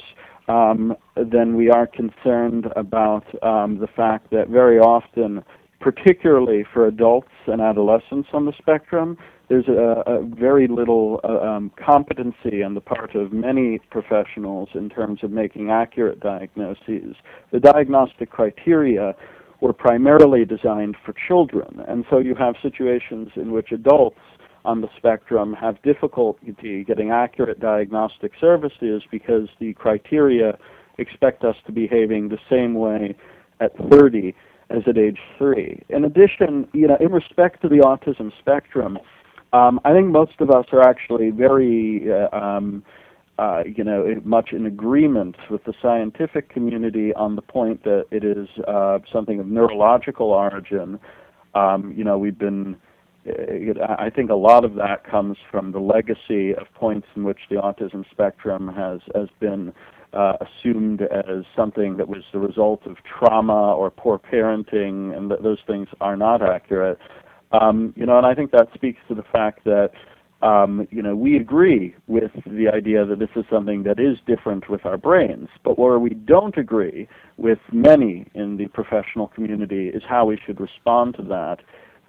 Um, 0.49 0.97
than 1.15 1.55
we 1.55 1.71
are 1.71 1.87
concerned 1.87 2.67
about 2.75 3.25
um, 3.45 3.79
the 3.79 3.87
fact 3.87 4.33
that 4.33 4.49
very 4.49 4.81
often, 4.81 5.45
particularly 5.81 6.65
for 6.73 6.87
adults 6.87 7.33
and 7.47 7.61
adolescents 7.61 8.29
on 8.33 8.45
the 8.45 8.53
spectrum, 8.59 9.17
there's 9.49 9.67
a, 9.67 10.03
a 10.07 10.23
very 10.23 10.69
little 10.69 11.21
uh, 11.25 11.41
um, 11.41 11.73
competency 11.85 12.63
on 12.63 12.75
the 12.75 12.81
part 12.81 13.17
of 13.17 13.33
many 13.33 13.81
professionals 13.91 14.69
in 14.75 14.89
terms 14.89 15.21
of 15.25 15.31
making 15.33 15.71
accurate 15.71 16.21
diagnoses. 16.21 17.17
The 17.51 17.59
diagnostic 17.59 18.31
criteria 18.31 19.15
were 19.61 19.73
primarily 19.73 20.45
designed 20.45 20.97
for 21.05 21.15
children, 21.27 21.81
and 21.89 22.05
so 22.09 22.19
you 22.19 22.35
have 22.37 22.55
situations 22.63 23.31
in 23.35 23.51
which 23.51 23.73
adults 23.73 24.21
on 24.65 24.83
the 24.83 24.89
spectrum 24.97 25.55
have 25.55 25.81
difficulty 25.83 26.85
getting 26.85 27.11
accurate 27.11 27.59
diagnostic 27.59 28.33
services 28.41 29.03
because 29.11 29.49
the 29.59 29.73
criteria 29.75 30.57
expect 30.99 31.45
us 31.45 31.57
to 31.67 31.73
behaving 31.73 32.29
the 32.29 32.39
same 32.49 32.75
way 32.75 33.17
at 33.61 33.73
30 33.91 34.35
as 34.71 34.83
at 34.87 34.97
age 34.97 35.19
3. 35.39 35.83
In 35.89 36.05
addition, 36.05 36.69
you 36.73 36.87
know, 36.87 36.97
in 37.01 37.13
respect 37.13 37.61
to 37.63 37.69
the 37.69 37.77
autism 37.77 38.31
spectrum, 38.39 38.99
um, 39.53 39.81
I 39.85 39.93
think 39.93 40.09
most 40.09 40.41
of 40.41 40.51
us 40.51 40.67
are 40.73 40.83
actually 40.83 41.31
very, 41.31 42.07
uh, 42.11 42.35
um, 42.37 42.85
uh, 43.39 43.65
you 43.65 43.83
know, 43.83 44.15
much 44.25 44.51
in 44.53 44.67
agreement 44.67 45.37
with 45.51 45.65
the 45.65 45.75
scientific 45.83 46.51
community 46.51 47.13
on 47.15 47.37
the 47.37 47.43
point 47.43 47.83
that 47.85 48.07
it 48.11 48.25
is 48.25 48.49
uh, 48.69 49.01
something 49.13 49.41
of 49.41 49.47
neurological 49.47 50.29
origin. 50.29 51.01
Um, 51.55 51.93
you 51.97 52.05
know, 52.05 52.19
we've 52.19 52.39
been. 52.39 52.77
Uh, 53.27 53.97
I 53.99 54.09
think 54.09 54.31
a 54.31 54.35
lot 54.35 54.65
of 54.65 54.75
that 54.77 55.05
comes 55.05 55.37
from 55.51 55.73
the 55.73 55.79
legacy 55.79 56.55
of 56.55 56.73
points 56.75 57.07
in 57.15 57.25
which 57.25 57.41
the 57.51 57.57
autism 57.57 58.09
spectrum 58.11 58.69
has 58.69 59.01
has 59.15 59.29
been 59.41 59.75
uh, 60.13 60.35
assumed 60.41 61.03
as 61.03 61.45
something 61.57 61.97
that 61.97 62.09
was 62.09 62.23
the 62.33 62.39
result 62.39 62.87
of 62.87 62.97
trauma 63.05 63.75
or 63.75 63.91
poor 63.91 64.19
parenting, 64.19 65.17
and 65.17 65.31
th- 65.31 65.41
those 65.43 65.59
things 65.67 65.89
are 66.01 66.17
not 66.17 66.43
accurate. 66.43 66.99
Um, 67.53 67.93
you 67.97 68.07
know, 68.07 68.17
and 68.17 68.27
I 68.27 68.35
think 68.35 68.51
that 68.53 68.69
speaks 68.75 69.01
to 69.09 69.15
the 69.15 69.25
fact 69.33 69.65
that 69.65 69.91
um, 70.43 70.87
you 70.91 71.03
know 71.03 71.15
we 71.15 71.37
agree 71.37 71.95
with 72.07 72.31
the 72.47 72.69
idea 72.69 73.05
that 73.05 73.19
this 73.19 73.29
is 73.37 73.45
something 73.51 73.83
that 73.83 74.01
is 74.01 74.17
different 74.27 74.71
with 74.71 74.87
our 74.87 74.97
brains, 74.97 75.49
but 75.65 75.79
where 75.79 75.99
we 75.99 76.11
don't 76.11 76.57
agree 76.57 77.09
with 77.37 77.59
many 77.73 78.27
in 78.35 78.57
the 78.57 78.69
professional 78.69 79.29
community 79.29 79.89
is 79.89 80.03
how 80.09 80.25
we 80.25 80.39
should 80.45 80.61
respond 80.61 81.15
to 81.17 81.23
that. 81.23 81.59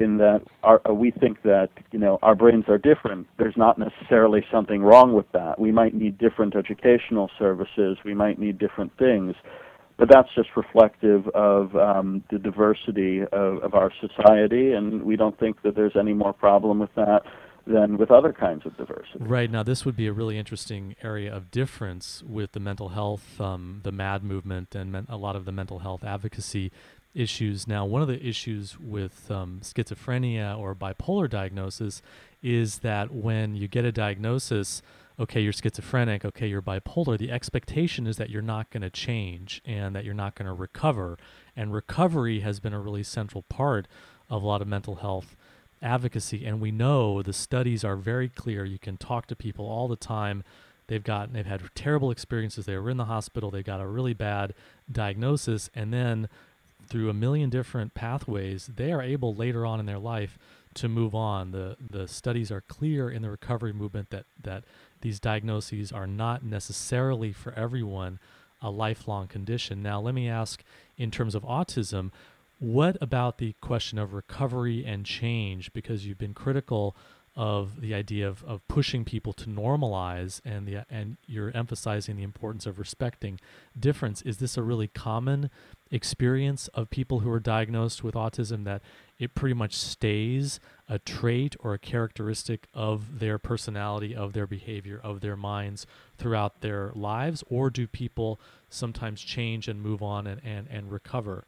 In 0.02 0.18
that 0.18 0.42
our, 0.64 0.82
uh, 0.90 0.94
we 0.94 1.12
think 1.12 1.44
that 1.44 1.70
you 1.92 2.00
know 2.00 2.18
our 2.22 2.36
brains 2.36 2.66
are 2.68 2.78
different. 2.78 3.28
There's 3.38 3.58
not 3.58 3.78
necessarily 3.78 4.44
something 4.52 4.82
wrong 4.82 5.14
with 5.14 5.32
that. 5.34 5.60
We 5.60 5.72
might 5.72 5.94
need 5.94 6.18
different 6.18 6.56
educational 6.56 7.30
services. 7.38 7.98
We 8.04 8.14
might 8.14 8.40
need 8.40 8.58
different 8.58 8.98
things 8.98 9.36
but 10.02 10.10
that's 10.10 10.30
just 10.34 10.50
reflective 10.56 11.28
of 11.36 11.76
um, 11.76 12.24
the 12.32 12.40
diversity 12.40 13.22
of, 13.22 13.62
of, 13.62 13.76
our 13.76 13.92
society, 14.02 14.74
and 14.74 15.04
we 15.04 15.16
don't 15.16 15.40
think 15.40 15.62
that 15.62 15.76
there's 15.76 15.96
any 15.96 16.14
more 16.14 16.34
problem 16.34 16.80
with 16.80 16.90
that 16.96 17.22
than 17.68 18.00
with 18.00 18.10
other 18.10 18.34
kinds 18.34 18.66
of 18.66 18.76
diversity. 18.78 19.20
Right 19.20 19.52
now, 19.52 19.62
this 19.62 19.86
would 19.86 19.96
be 19.96 20.08
a 20.08 20.14
really 20.14 20.40
interesting 20.40 20.96
area 21.04 21.32
of 21.32 21.52
difference 21.52 22.24
with 22.26 22.54
the 22.54 22.60
mental 22.60 22.90
health, 22.90 23.40
um, 23.40 23.82
the 23.84 23.92
MAD 23.92 24.24
movement, 24.24 24.74
and 24.74 24.92
men- 24.92 25.06
a 25.08 25.18
lot 25.18 25.36
of 25.36 25.46
the 25.46 25.52
mental 25.52 25.80
health 25.80 26.04
advocacy 26.04 26.72
issues. 27.14 27.68
Now, 27.68 27.86
one 27.86 28.02
of 28.02 28.08
the 28.08 28.26
issues 28.26 28.80
with 28.80 29.30
um, 29.30 29.60
schizophrenia 29.64 30.58
or 30.58 30.76
bipolar 30.76 31.30
diagnosis 31.30 32.02
is 32.42 32.80
that 32.80 33.14
when 33.14 33.56
you 33.56 33.68
get 33.68 33.86
a 33.86 33.92
diagnosis, 33.92 34.82
okay, 35.20 35.42
you're 35.42 35.54
schizophrenic, 35.54 36.26
okay, 36.26 36.48
you're 36.48 36.62
bipolar, 36.62 37.18
the 37.18 37.32
expectation 37.32 38.08
is 38.08 38.18
that 38.18 38.30
you're 38.30 38.42
not 38.42 38.70
going 38.70 38.82
to 38.82 38.90
change 38.90 39.62
and 39.66 39.96
that 39.96 40.06
you're 40.06 40.14
not 40.14 40.36
going 40.36 40.48
to 40.48 40.54
recover. 40.54 41.18
And 41.56 41.74
recovery 41.74 42.40
has 42.40 42.60
been 42.60 42.74
a 42.74 42.80
really 42.80 43.04
central 43.04 43.44
part 43.44 43.88
of 44.30 44.42
a 44.42 44.48
lot 44.48 44.62
of 44.62 44.68
mental 44.68 44.96
health 44.96 45.36
advocacy. 45.82 46.46
And 46.46 46.62
we 46.62 46.72
know 46.72 47.22
the 47.22 47.34
studies 47.34 47.84
are 47.84 47.96
very 47.96 48.30
clear. 48.30 48.66
You 48.66 48.80
can 48.80 48.98
talk 48.98 49.28
to 49.28 49.36
people 49.36 49.66
all 49.66 49.88
the 49.88 49.96
time. 49.96 50.44
They've 50.88 51.04
gotten, 51.04 51.34
they've 51.34 51.46
had 51.46 51.62
terrible 51.76 52.12
experiences. 52.12 52.66
They 52.66 52.78
were 52.78 52.90
in 52.90 52.98
the 52.98 53.06
hospital. 53.06 53.52
They 53.52 53.64
got 53.64 53.82
a 53.82 53.88
really 53.88 54.14
bad 54.14 54.54
diagnosis. 54.92 55.70
And 55.76 55.94
then 55.94 56.30
through 56.92 57.10
a 57.10 57.14
million 57.14 57.50
different 57.50 57.94
pathways, 57.94 58.70
they 58.76 58.92
are 58.92 59.02
able 59.02 59.34
later 59.34 59.66
on 59.66 59.80
in 59.80 59.86
their 59.86 59.98
life 59.98 60.38
to 60.74 60.90
move 60.90 61.16
on. 61.16 61.52
The 61.52 61.78
the 61.80 62.06
studies 62.06 62.52
are 62.52 62.62
clear 62.62 63.10
in 63.10 63.22
the 63.22 63.30
recovery 63.30 63.72
movement 63.72 64.10
that 64.10 64.26
that 64.44 64.66
these 65.00 65.20
diagnoses 65.20 65.94
are 65.94 66.06
not 66.06 66.44
necessarily 66.44 67.32
for 67.32 67.54
everyone 67.54 68.20
a 68.62 68.70
lifelong 68.70 69.28
condition. 69.28 69.82
Now, 69.82 70.02
let 70.02 70.14
me 70.14 70.28
ask 70.28 70.64
in 70.98 71.12
terms 71.12 71.34
of 71.34 71.44
autism, 71.44 72.12
what 72.60 72.98
about 73.00 73.38
the 73.38 73.56
question 73.62 73.98
of 73.98 74.14
recovery 74.14 74.86
and 74.86 75.06
change? 75.06 75.72
Because 75.72 76.06
you've 76.06 76.20
been 76.20 76.34
critical 76.34 76.94
of 77.38 77.80
the 77.80 77.94
idea 77.94 78.28
of, 78.28 78.44
of 78.44 78.68
pushing 78.68 79.06
people 79.06 79.32
to 79.32 79.46
normalize 79.46 80.42
and 80.44 80.68
the 80.68 80.86
and 80.90 81.16
you're 81.26 81.56
emphasizing 81.56 82.18
the 82.18 82.24
importance 82.24 82.66
of 82.66 82.78
respecting 82.78 83.40
difference. 83.80 84.22
Is 84.24 84.38
this 84.38 84.58
a 84.58 84.62
really 84.62 84.90
common 84.90 85.50
experience 85.92 86.68
of 86.70 86.90
people 86.90 87.20
who 87.20 87.30
are 87.30 87.40
diagnosed 87.40 88.04
with 88.04 88.16
autism 88.16 88.64
that 88.64 88.82
it 89.20 89.36
pretty 89.36 89.54
much 89.54 89.76
stays 89.76 90.60
a 90.90 90.98
trait 90.98 91.56
or 91.60 91.74
a 91.74 91.80
characteristic 91.80 92.68
of 92.74 93.20
their 93.20 93.38
personality, 93.38 94.16
of 94.16 94.34
their 94.34 94.48
behavior, 94.48 95.00
of 95.04 95.22
their 95.22 95.36
minds 95.36 95.86
throughout 96.18 96.62
their 96.62 96.92
lives? 96.96 97.44
Or 97.50 97.70
do 97.70 97.88
people 97.88 98.40
sometimes 98.70 99.22
change 99.22 99.68
and 99.68 99.82
move 99.82 100.02
on 100.02 100.26
and, 100.26 100.42
and, 100.44 100.68
and 100.70 100.92
recover? 100.92 101.46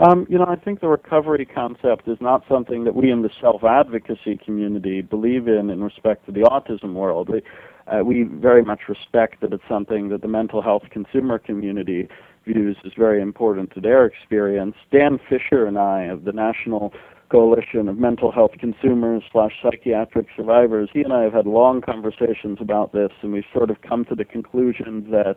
Um, 0.00 0.26
you 0.30 0.38
know, 0.38 0.46
I 0.46 0.56
think 0.56 0.80
the 0.80 0.88
recovery 0.88 1.44
concept 1.44 2.08
is 2.08 2.16
not 2.22 2.42
something 2.48 2.84
that 2.84 2.94
we 2.94 3.10
in 3.10 3.20
the 3.20 3.30
self 3.38 3.62
advocacy 3.62 4.40
community 4.42 5.02
believe 5.02 5.46
in 5.46 5.68
in 5.68 5.84
respect 5.84 6.24
to 6.24 6.32
the 6.32 6.40
autism 6.40 6.94
world. 6.94 7.28
We, 7.28 7.42
uh, 7.86 8.02
we 8.02 8.22
very 8.22 8.64
much 8.64 8.80
respect 8.88 9.42
that 9.42 9.52
it's 9.52 9.62
something 9.68 10.08
that 10.08 10.22
the 10.22 10.28
mental 10.28 10.62
health 10.62 10.84
consumer 10.90 11.38
community 11.38 12.08
views 12.44 12.76
is 12.84 12.92
very 12.96 13.20
important 13.20 13.72
to 13.74 13.80
their 13.80 14.06
experience. 14.06 14.74
Dan 14.90 15.18
Fisher 15.28 15.66
and 15.66 15.78
I 15.78 16.04
of 16.04 16.24
the 16.24 16.32
National 16.32 16.92
Coalition 17.30 17.88
of 17.88 17.96
Mental 17.96 18.32
Health 18.32 18.52
Consumers 18.58 19.22
slash 19.30 19.52
Psychiatric 19.62 20.26
Survivors, 20.36 20.90
he 20.92 21.02
and 21.02 21.12
I 21.12 21.22
have 21.22 21.32
had 21.32 21.46
long 21.46 21.80
conversations 21.80 22.58
about 22.60 22.92
this, 22.92 23.10
and 23.22 23.32
we've 23.32 23.44
sort 23.54 23.70
of 23.70 23.80
come 23.82 24.04
to 24.06 24.14
the 24.16 24.24
conclusion 24.24 25.08
that 25.10 25.36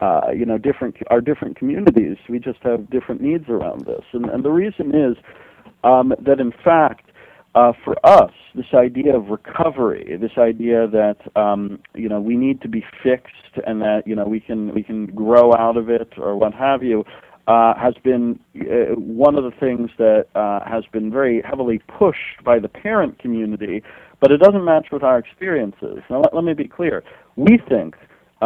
uh, 0.00 0.30
you 0.34 0.44
know 0.44 0.58
different 0.58 0.96
our 1.08 1.22
different 1.22 1.56
communities 1.56 2.18
we 2.28 2.38
just 2.38 2.58
have 2.62 2.90
different 2.90 3.20
needs 3.20 3.48
around 3.48 3.86
this, 3.86 4.04
and 4.12 4.26
and 4.26 4.44
the 4.44 4.50
reason 4.50 4.94
is 4.94 5.16
um, 5.84 6.12
that 6.20 6.38
in 6.38 6.52
fact 6.64 7.05
uh, 7.56 7.72
for 7.82 7.96
us, 8.06 8.32
this 8.54 8.66
idea 8.74 9.16
of 9.16 9.28
recovery, 9.28 10.18
this 10.20 10.36
idea 10.36 10.86
that 10.88 11.16
um, 11.40 11.80
you 11.94 12.08
know 12.08 12.20
we 12.20 12.36
need 12.36 12.60
to 12.60 12.68
be 12.68 12.84
fixed 13.02 13.58
and 13.66 13.80
that 13.80 14.02
you 14.06 14.14
know 14.14 14.26
we 14.26 14.40
can 14.40 14.74
we 14.74 14.82
can 14.82 15.06
grow 15.06 15.54
out 15.54 15.78
of 15.78 15.88
it 15.88 16.12
or 16.18 16.36
what 16.36 16.52
have 16.52 16.82
you, 16.82 17.02
uh, 17.46 17.72
has 17.74 17.94
been 18.04 18.38
uh, 18.60 18.94
one 18.94 19.36
of 19.36 19.44
the 19.44 19.52
things 19.58 19.90
that 19.96 20.26
uh, 20.34 20.60
has 20.68 20.84
been 20.92 21.10
very 21.10 21.42
heavily 21.48 21.80
pushed 21.98 22.44
by 22.44 22.58
the 22.58 22.68
parent 22.68 23.18
community, 23.18 23.82
but 24.20 24.30
it 24.30 24.36
doesn't 24.38 24.64
match 24.64 24.88
with 24.92 25.02
our 25.02 25.18
experiences. 25.18 26.00
Now, 26.10 26.20
let, 26.20 26.34
let 26.34 26.44
me 26.44 26.52
be 26.52 26.68
clear. 26.68 27.02
We 27.36 27.58
think 27.68 27.96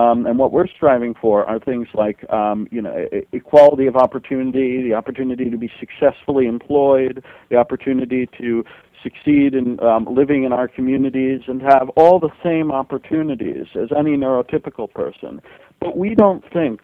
um, 0.01 0.27
and 0.27 0.39
what 0.39 0.51
we're 0.53 0.67
striving 0.69 1.15
for 1.21 1.45
are 1.45 1.61
things 1.61 1.89
like, 1.95 2.19
um, 2.31 2.67
you 2.71 2.81
know, 2.81 2.95
equality 3.33 3.87
of 3.87 3.97
opportunity, 3.97 4.83
the 4.83 4.95
opportunity 4.95 5.51
to 5.51 5.59
be 5.59 5.71
successfully 5.79 6.47
employed, 6.47 7.23
the 7.51 7.57
opportunity 7.57 8.29
to 8.41 8.65
succeed 9.03 9.55
in 9.55 9.79
um, 9.81 10.07
living 10.11 10.45
in 10.45 10.53
our 10.53 10.69
communities 10.69 11.41
and 11.49 11.61
have 11.63 11.89
all 11.97 12.19
the 12.19 12.31
same 12.45 12.71
opportunities 12.71 13.67
as 13.75 13.89
any 13.99 14.17
neurotypical 14.17 14.91
person. 14.93 15.41
But 15.81 15.97
we 15.97 16.15
don't 16.15 16.45
think 16.53 16.81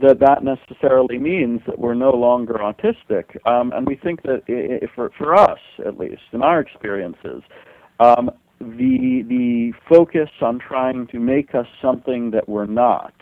that 0.00 0.20
that 0.20 0.42
necessarily 0.42 1.18
means 1.18 1.60
that 1.66 1.78
we're 1.78 1.94
no 1.94 2.10
longer 2.10 2.54
autistic. 2.54 3.24
Um, 3.46 3.72
and 3.72 3.86
we 3.86 3.96
think 3.96 4.22
that, 4.22 4.40
for, 4.94 5.10
for 5.18 5.34
us, 5.34 5.58
at 5.86 5.98
least, 5.98 6.22
in 6.32 6.42
our 6.42 6.60
experiences, 6.60 7.42
um, 8.00 8.30
the 8.62 9.24
the 9.28 9.72
focus 9.88 10.30
on 10.40 10.58
trying 10.58 11.06
to 11.08 11.18
make 11.18 11.54
us 11.54 11.66
something 11.80 12.30
that 12.30 12.48
we're 12.48 12.66
not. 12.66 13.12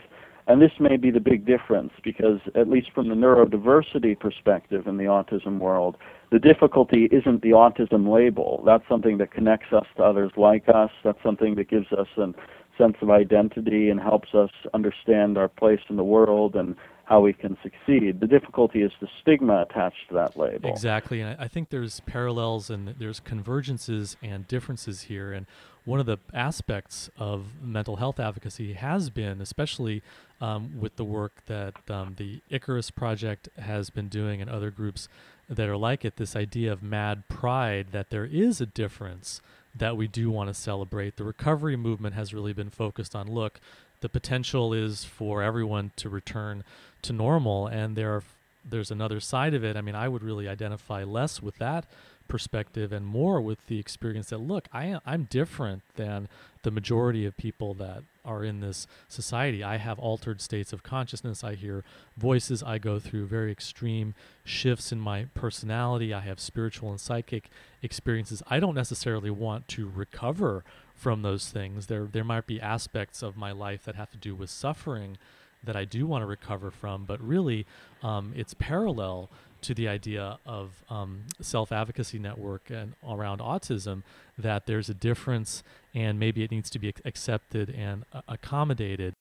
And 0.47 0.61
this 0.61 0.71
may 0.79 0.97
be 0.97 1.11
the 1.11 1.19
big 1.19 1.45
difference 1.45 1.93
because, 2.03 2.39
at 2.55 2.67
least 2.67 2.91
from 2.93 3.09
the 3.09 3.15
neurodiversity 3.15 4.19
perspective 4.19 4.87
in 4.87 4.97
the 4.97 5.05
autism 5.05 5.59
world, 5.59 5.97
the 6.31 6.39
difficulty 6.39 7.05
isn't 7.11 7.41
the 7.41 7.51
autism 7.51 8.11
label. 8.11 8.61
That's 8.65 8.83
something 8.89 9.17
that 9.19 9.31
connects 9.31 9.71
us 9.71 9.85
to 9.97 10.03
others 10.03 10.31
like 10.35 10.67
us. 10.67 10.89
That's 11.03 11.21
something 11.23 11.55
that 11.55 11.69
gives 11.69 11.91
us 11.93 12.07
a 12.17 12.33
sense 12.77 12.97
of 13.01 13.09
identity 13.11 13.89
and 13.89 13.99
helps 13.99 14.33
us 14.33 14.49
understand 14.73 15.37
our 15.37 15.47
place 15.47 15.81
in 15.89 15.95
the 15.95 16.03
world 16.03 16.55
and 16.55 16.75
how 17.11 17.19
we 17.19 17.33
can 17.33 17.57
succeed. 17.61 18.21
The 18.21 18.27
difficulty 18.27 18.81
is 18.81 18.91
the 19.01 19.07
stigma 19.21 19.65
attached 19.69 20.07
to 20.07 20.15
that 20.15 20.37
label. 20.37 20.69
Exactly, 20.69 21.19
and 21.19 21.35
I 21.37 21.49
think 21.49 21.69
there's 21.69 21.99
parallels 21.99 22.69
and 22.69 22.95
there's 22.97 23.19
convergences 23.19 24.15
and 24.23 24.47
differences 24.47 25.01
here. 25.03 25.33
And 25.33 25.45
one 25.83 25.99
of 25.99 26.05
the 26.05 26.19
aspects 26.33 27.09
of 27.17 27.47
mental 27.61 27.97
health 27.97 28.17
advocacy 28.17 28.73
has 28.73 29.09
been, 29.09 29.41
especially 29.41 30.01
um, 30.39 30.79
with 30.79 30.95
the 30.95 31.03
work 31.03 31.43
that 31.47 31.73
um, 31.89 32.15
the 32.17 32.39
Icarus 32.49 32.91
Project 32.91 33.49
has 33.57 33.89
been 33.89 34.07
doing 34.07 34.39
and 34.41 34.49
other 34.49 34.71
groups 34.71 35.09
that 35.49 35.67
are 35.67 35.75
like 35.75 36.05
it, 36.05 36.15
this 36.15 36.33
idea 36.33 36.71
of 36.71 36.81
mad 36.81 37.27
pride 37.27 37.87
that 37.91 38.09
there 38.09 38.25
is 38.25 38.61
a 38.61 38.65
difference 38.65 39.41
that 39.75 39.97
we 39.97 40.07
do 40.07 40.31
want 40.31 40.47
to 40.47 40.53
celebrate. 40.53 41.17
The 41.17 41.25
recovery 41.25 41.75
movement 41.75 42.15
has 42.15 42.33
really 42.33 42.53
been 42.53 42.69
focused 42.69 43.17
on 43.17 43.27
look, 43.27 43.59
the 44.01 44.09
potential 44.09 44.73
is 44.73 45.03
for 45.05 45.43
everyone 45.43 45.91
to 45.97 46.09
return 46.09 46.63
to 47.03 47.13
normal 47.13 47.67
and 47.67 47.95
there 47.95 48.15
are, 48.15 48.23
there's 48.63 48.91
another 48.91 49.19
side 49.19 49.53
of 49.53 49.63
it. 49.63 49.75
I 49.75 49.81
mean 49.81 49.95
i 49.95 50.07
would 50.07 50.23
really 50.23 50.47
identify 50.47 51.03
less 51.03 51.41
with 51.41 51.57
that 51.57 51.85
perspective 52.27 52.93
and 52.93 53.05
more 53.05 53.41
with 53.41 53.65
the 53.67 53.77
experience 53.77 54.29
that 54.29 54.37
look 54.37 54.69
I, 54.71 54.99
i'm 55.05 55.25
different 55.29 55.81
than 55.95 56.29
the 56.63 56.71
majority 56.71 57.25
of 57.25 57.35
people 57.35 57.73
that 57.75 58.03
are 58.23 58.43
in 58.43 58.59
this 58.59 58.87
society. 59.07 59.63
I 59.63 59.77
have 59.77 59.97
altered 59.97 60.41
states 60.41 60.73
of 60.73 60.83
consciousness. 60.83 61.43
I 61.43 61.55
hear 61.55 61.83
voices. 62.17 62.61
I 62.61 62.77
go 62.77 62.99
through 62.99 63.25
very 63.27 63.51
extreme 63.51 64.13
shifts 64.43 64.91
in 64.91 64.99
my 64.99 65.25
personality. 65.33 66.13
I 66.13 66.19
have 66.21 66.39
spiritual 66.39 66.91
and 66.91 66.99
psychic 66.99 67.49
experiences. 67.81 68.43
I 68.47 68.59
don't 68.59 68.75
necessarily 68.75 69.31
want 69.31 69.67
to 69.69 69.89
recover 69.93 70.63
from 70.95 71.23
those 71.23 71.49
things. 71.49 71.87
There 71.87 72.05
there 72.05 72.23
might 72.23 72.45
be 72.45 72.61
aspects 72.61 73.23
of 73.23 73.35
my 73.35 73.51
life 73.51 73.85
that 73.85 73.95
have 73.95 74.11
to 74.11 74.17
do 74.17 74.35
with 74.35 74.49
suffering 74.49 75.17
that 75.63 75.75
I 75.75 75.85
do 75.85 76.07
want 76.07 76.23
to 76.23 76.25
recover 76.25 76.71
from, 76.71 77.05
but 77.05 77.21
really 77.21 77.65
um, 78.03 78.33
it's 78.35 78.53
parallel 78.53 79.29
to 79.61 79.73
the 79.73 79.87
idea 79.87 80.39
of 80.45 80.83
um, 80.89 81.23
self 81.39 81.71
advocacy 81.71 82.19
network 82.19 82.69
and 82.69 82.93
around 83.07 83.39
autism 83.39 84.03
that 84.37 84.65
there's 84.65 84.89
a 84.89 84.93
difference 84.93 85.63
and 85.93 86.19
maybe 86.19 86.43
it 86.43 86.51
needs 86.51 86.69
to 86.71 86.79
be 86.79 86.93
accepted 87.05 87.69
and 87.69 88.05
uh, 88.11 88.21
accommodated. 88.27 89.13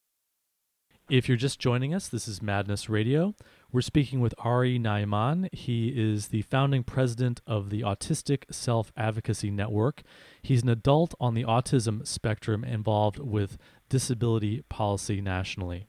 If 1.11 1.29
you're 1.29 1.37
just 1.37 1.59
joining 1.59 1.93
us, 1.93 2.07
this 2.07 2.29
is 2.29 2.41
Madness 2.41 2.89
Radio. 2.89 3.35
We're 3.73 3.81
speaking 3.81 4.21
with 4.21 4.33
Ari 4.39 4.79
Ne'eman. 4.79 5.53
He 5.53 5.89
is 5.89 6.29
the 6.29 6.43
founding 6.43 6.85
president 6.85 7.41
of 7.49 7.69
the 7.71 7.81
Autistic 7.81 8.45
Self 8.53 8.93
Advocacy 8.97 9.51
Network. 9.51 10.03
He's 10.41 10.63
an 10.63 10.69
adult 10.69 11.17
on 11.19 11.35
the 11.35 11.43
autism 11.43 12.07
spectrum 12.07 12.63
involved 12.63 13.19
with 13.19 13.59
disability 13.89 14.63
policy 14.69 15.21
nationally 15.21 15.89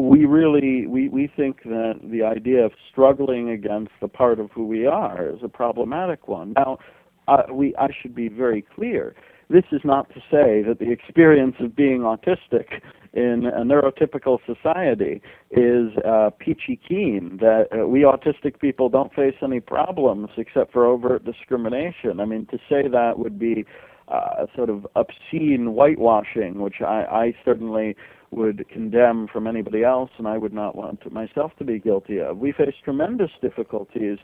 we 0.00 0.24
really 0.24 0.86
we, 0.86 1.08
we 1.08 1.30
think 1.36 1.62
that 1.64 2.00
the 2.02 2.22
idea 2.22 2.64
of 2.64 2.72
struggling 2.90 3.50
against 3.50 3.92
the 4.00 4.08
part 4.08 4.40
of 4.40 4.50
who 4.50 4.66
we 4.66 4.86
are 4.86 5.28
is 5.28 5.40
a 5.42 5.48
problematic 5.48 6.28
one. 6.28 6.54
Now, 6.54 6.78
uh, 7.28 7.42
we 7.52 7.74
I 7.76 7.88
should 8.00 8.14
be 8.14 8.28
very 8.28 8.62
clear. 8.74 9.14
This 9.48 9.64
is 9.72 9.80
not 9.84 10.08
to 10.10 10.20
say 10.30 10.62
that 10.62 10.76
the 10.78 10.92
experience 10.92 11.56
of 11.58 11.74
being 11.74 12.02
autistic 12.02 12.80
in 13.12 13.46
a 13.46 13.64
neurotypical 13.64 14.38
society 14.46 15.20
is 15.50 15.88
uh, 16.06 16.30
peachy 16.38 16.78
keen. 16.88 17.38
That 17.40 17.66
uh, 17.72 17.88
we 17.88 18.00
autistic 18.02 18.60
people 18.60 18.88
don't 18.88 19.12
face 19.12 19.34
any 19.42 19.58
problems 19.58 20.28
except 20.36 20.72
for 20.72 20.86
overt 20.86 21.24
discrimination. 21.24 22.20
I 22.20 22.26
mean, 22.26 22.46
to 22.52 22.58
say 22.68 22.86
that 22.88 23.18
would 23.18 23.38
be 23.40 23.64
uh, 24.10 24.46
sort 24.56 24.70
of 24.70 24.86
obscene 24.96 25.66
whitewashing, 25.72 26.60
which 26.60 26.80
I, 26.80 27.04
I 27.10 27.34
certainly 27.44 27.96
would 28.30 28.68
condemn 28.68 29.26
from 29.32 29.46
anybody 29.46 29.82
else, 29.82 30.10
and 30.18 30.26
I 30.26 30.38
would 30.38 30.52
not 30.52 30.76
want 30.76 31.10
myself 31.12 31.52
to 31.58 31.64
be 31.64 31.78
guilty 31.78 32.20
of. 32.20 32.38
We 32.38 32.52
face 32.52 32.74
tremendous 32.84 33.30
difficulties, 33.42 34.18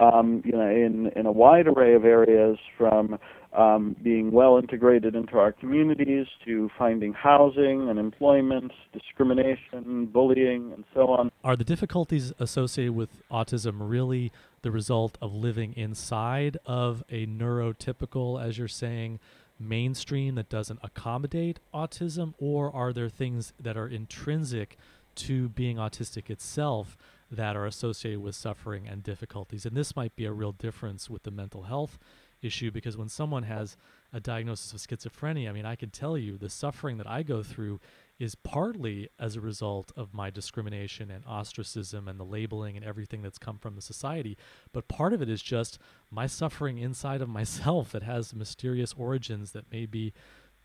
um, 0.00 0.42
you 0.44 0.52
know, 0.52 0.68
in 0.68 1.10
in 1.14 1.26
a 1.26 1.32
wide 1.32 1.66
array 1.66 1.94
of 1.94 2.04
areas, 2.04 2.58
from 2.76 3.18
um, 3.56 3.96
being 4.02 4.30
well 4.30 4.58
integrated 4.58 5.14
into 5.14 5.38
our 5.38 5.52
communities 5.52 6.26
to 6.44 6.70
finding 6.78 7.12
housing 7.12 7.88
and 7.88 7.98
employment, 7.98 8.72
discrimination, 8.92 10.06
bullying, 10.06 10.72
and 10.72 10.84
so 10.94 11.08
on. 11.08 11.30
Are 11.42 11.56
the 11.56 11.64
difficulties 11.64 12.32
associated 12.38 12.94
with 12.94 13.10
autism 13.30 13.76
really 13.78 14.32
the 14.62 14.70
result 14.70 15.18
of 15.20 15.34
living 15.34 15.72
inside 15.74 16.58
of 16.64 17.02
a 17.10 17.26
neurotypical, 17.26 18.42
as 18.42 18.58
you're 18.58 18.68
saying? 18.68 19.20
mainstream 19.62 20.36
that 20.36 20.48
doesn't 20.48 20.80
accommodate 20.82 21.60
autism, 21.74 22.32
or 22.38 22.74
are 22.74 22.94
there 22.94 23.10
things 23.10 23.52
that 23.60 23.76
are 23.76 23.86
intrinsic 23.86 24.78
to 25.14 25.50
being 25.50 25.76
autistic 25.76 26.30
itself 26.30 26.96
that 27.30 27.56
are 27.56 27.66
associated 27.66 28.20
with 28.20 28.34
suffering 28.34 28.88
and 28.88 29.02
difficulties. 29.02 29.64
And 29.64 29.76
this 29.76 29.94
might 29.94 30.16
be 30.16 30.24
a 30.24 30.32
real 30.32 30.52
difference 30.52 31.08
with 31.08 31.22
the 31.22 31.30
mental 31.30 31.64
health 31.64 31.98
issue 32.42 32.70
because 32.70 32.96
when 32.96 33.08
someone 33.08 33.44
has 33.44 33.76
a 34.12 34.20
diagnosis 34.20 34.72
of 34.72 34.80
schizophrenia, 34.80 35.48
I 35.48 35.52
mean, 35.52 35.66
I 35.66 35.76
can 35.76 35.90
tell 35.90 36.18
you 36.18 36.36
the 36.36 36.48
suffering 36.48 36.96
that 36.98 37.06
I 37.06 37.22
go 37.22 37.42
through 37.42 37.80
is 38.18 38.34
partly 38.34 39.08
as 39.18 39.36
a 39.36 39.40
result 39.40 39.92
of 39.96 40.12
my 40.12 40.28
discrimination 40.30 41.10
and 41.10 41.24
ostracism 41.26 42.08
and 42.08 42.18
the 42.18 42.24
labeling 42.24 42.76
and 42.76 42.84
everything 42.84 43.22
that's 43.22 43.38
come 43.38 43.58
from 43.58 43.76
the 43.76 43.82
society. 43.82 44.36
But 44.72 44.88
part 44.88 45.12
of 45.12 45.22
it 45.22 45.30
is 45.30 45.42
just 45.42 45.78
my 46.10 46.26
suffering 46.26 46.78
inside 46.78 47.22
of 47.22 47.28
myself 47.40 47.92
that 47.92 48.02
has 48.02 48.34
mysterious 48.34 48.94
origins 48.96 49.52
that 49.52 49.70
may 49.70 49.86
be 49.86 50.12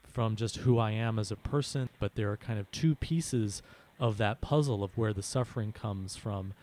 from 0.03 0.35
just 0.35 0.57
who 0.57 0.77
I 0.77 0.91
am 0.91 1.19
as 1.19 1.31
a 1.31 1.35
person. 1.35 1.89
But 1.99 2.15
there 2.15 2.31
are 2.31 2.37
kind 2.37 2.59
of 2.59 2.69
two 2.71 2.95
pieces 2.95 3.61
of 3.99 4.17
that 4.17 4.41
puzzle 4.41 4.83
of 4.83 4.97
where 4.97 5.13
the 5.13 5.23
suffering 5.23 5.71
comes 5.71 6.15
from. 6.15 6.53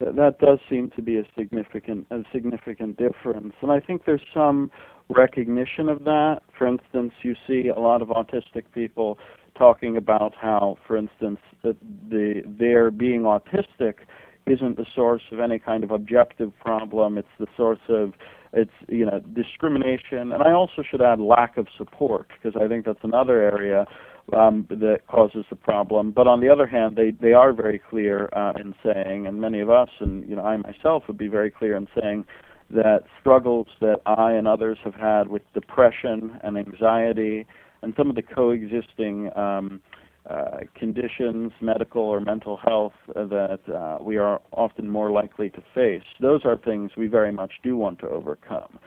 That 0.00 0.38
does 0.38 0.58
seem 0.68 0.90
to 0.96 1.02
be 1.02 1.18
a 1.18 1.24
significant 1.36 2.06
a 2.10 2.22
significant 2.32 2.96
difference, 2.96 3.52
and 3.60 3.70
I 3.70 3.80
think 3.80 4.06
there's 4.06 4.24
some 4.32 4.70
recognition 5.10 5.90
of 5.90 6.04
that. 6.04 6.40
For 6.56 6.66
instance, 6.66 7.12
you 7.22 7.34
see 7.46 7.68
a 7.68 7.78
lot 7.78 8.00
of 8.00 8.08
autistic 8.08 8.64
people 8.72 9.18
talking 9.58 9.98
about 9.98 10.32
how, 10.40 10.78
for 10.86 10.96
instance, 10.96 11.38
that 11.62 11.76
the 12.08 12.42
their 12.46 12.90
being 12.90 13.22
autistic 13.22 13.94
isn't 14.46 14.78
the 14.78 14.86
source 14.94 15.22
of 15.32 15.38
any 15.38 15.58
kind 15.58 15.84
of 15.84 15.90
objective 15.90 16.58
problem. 16.58 17.18
It's 17.18 17.28
the 17.38 17.46
source 17.54 17.86
of 17.90 18.14
it's 18.54 18.72
you 18.88 19.04
know 19.04 19.20
discrimination, 19.34 20.32
and 20.32 20.42
I 20.42 20.52
also 20.52 20.82
should 20.88 21.02
add 21.02 21.20
lack 21.20 21.58
of 21.58 21.66
support 21.76 22.28
because 22.30 22.60
I 22.60 22.68
think 22.68 22.86
that's 22.86 23.04
another 23.04 23.42
area 23.42 23.86
um, 24.34 24.66
that 24.70 25.00
causes 25.08 25.44
the 25.50 25.56
problem. 25.56 26.12
But 26.12 26.26
on 26.26 26.40
the 26.40 26.48
other 26.48 26.66
hand, 26.66 26.96
they, 26.96 27.10
they 27.10 27.32
are 27.32 27.52
very 27.52 27.78
clear 27.78 28.28
uh, 28.32 28.52
in 28.58 28.74
saying, 28.84 29.26
and 29.26 29.40
many 29.40 29.60
of 29.60 29.70
us, 29.70 29.88
and 30.00 30.28
you 30.28 30.36
know, 30.36 30.42
I 30.42 30.56
myself 30.56 31.04
would 31.08 31.18
be 31.18 31.28
very 31.28 31.50
clear 31.50 31.76
in 31.76 31.88
saying 32.00 32.24
that 32.70 33.04
struggles 33.20 33.66
that 33.80 34.00
I 34.06 34.32
and 34.32 34.46
others 34.46 34.78
have 34.84 34.94
had 34.94 35.28
with 35.28 35.42
depression 35.54 36.38
and 36.42 36.56
anxiety 36.56 37.46
and 37.82 37.94
some 37.96 38.10
of 38.10 38.16
the 38.16 38.22
coexisting 38.22 39.30
um, 39.36 39.80
uh, 40.28 40.58
conditions, 40.78 41.50
medical 41.60 42.02
or 42.02 42.20
mental 42.20 42.56
health, 42.58 42.92
uh, 43.16 43.24
that 43.24 43.60
uh, 43.74 43.98
we 44.02 44.18
are 44.18 44.40
often 44.52 44.88
more 44.88 45.10
likely 45.10 45.48
to 45.50 45.62
face, 45.74 46.04
those 46.20 46.42
are 46.44 46.56
things 46.58 46.90
we 46.96 47.06
very 47.06 47.32
much 47.32 47.52
do 47.62 47.76
want 47.76 47.98
to 47.98 48.08
overcome. 48.08 48.78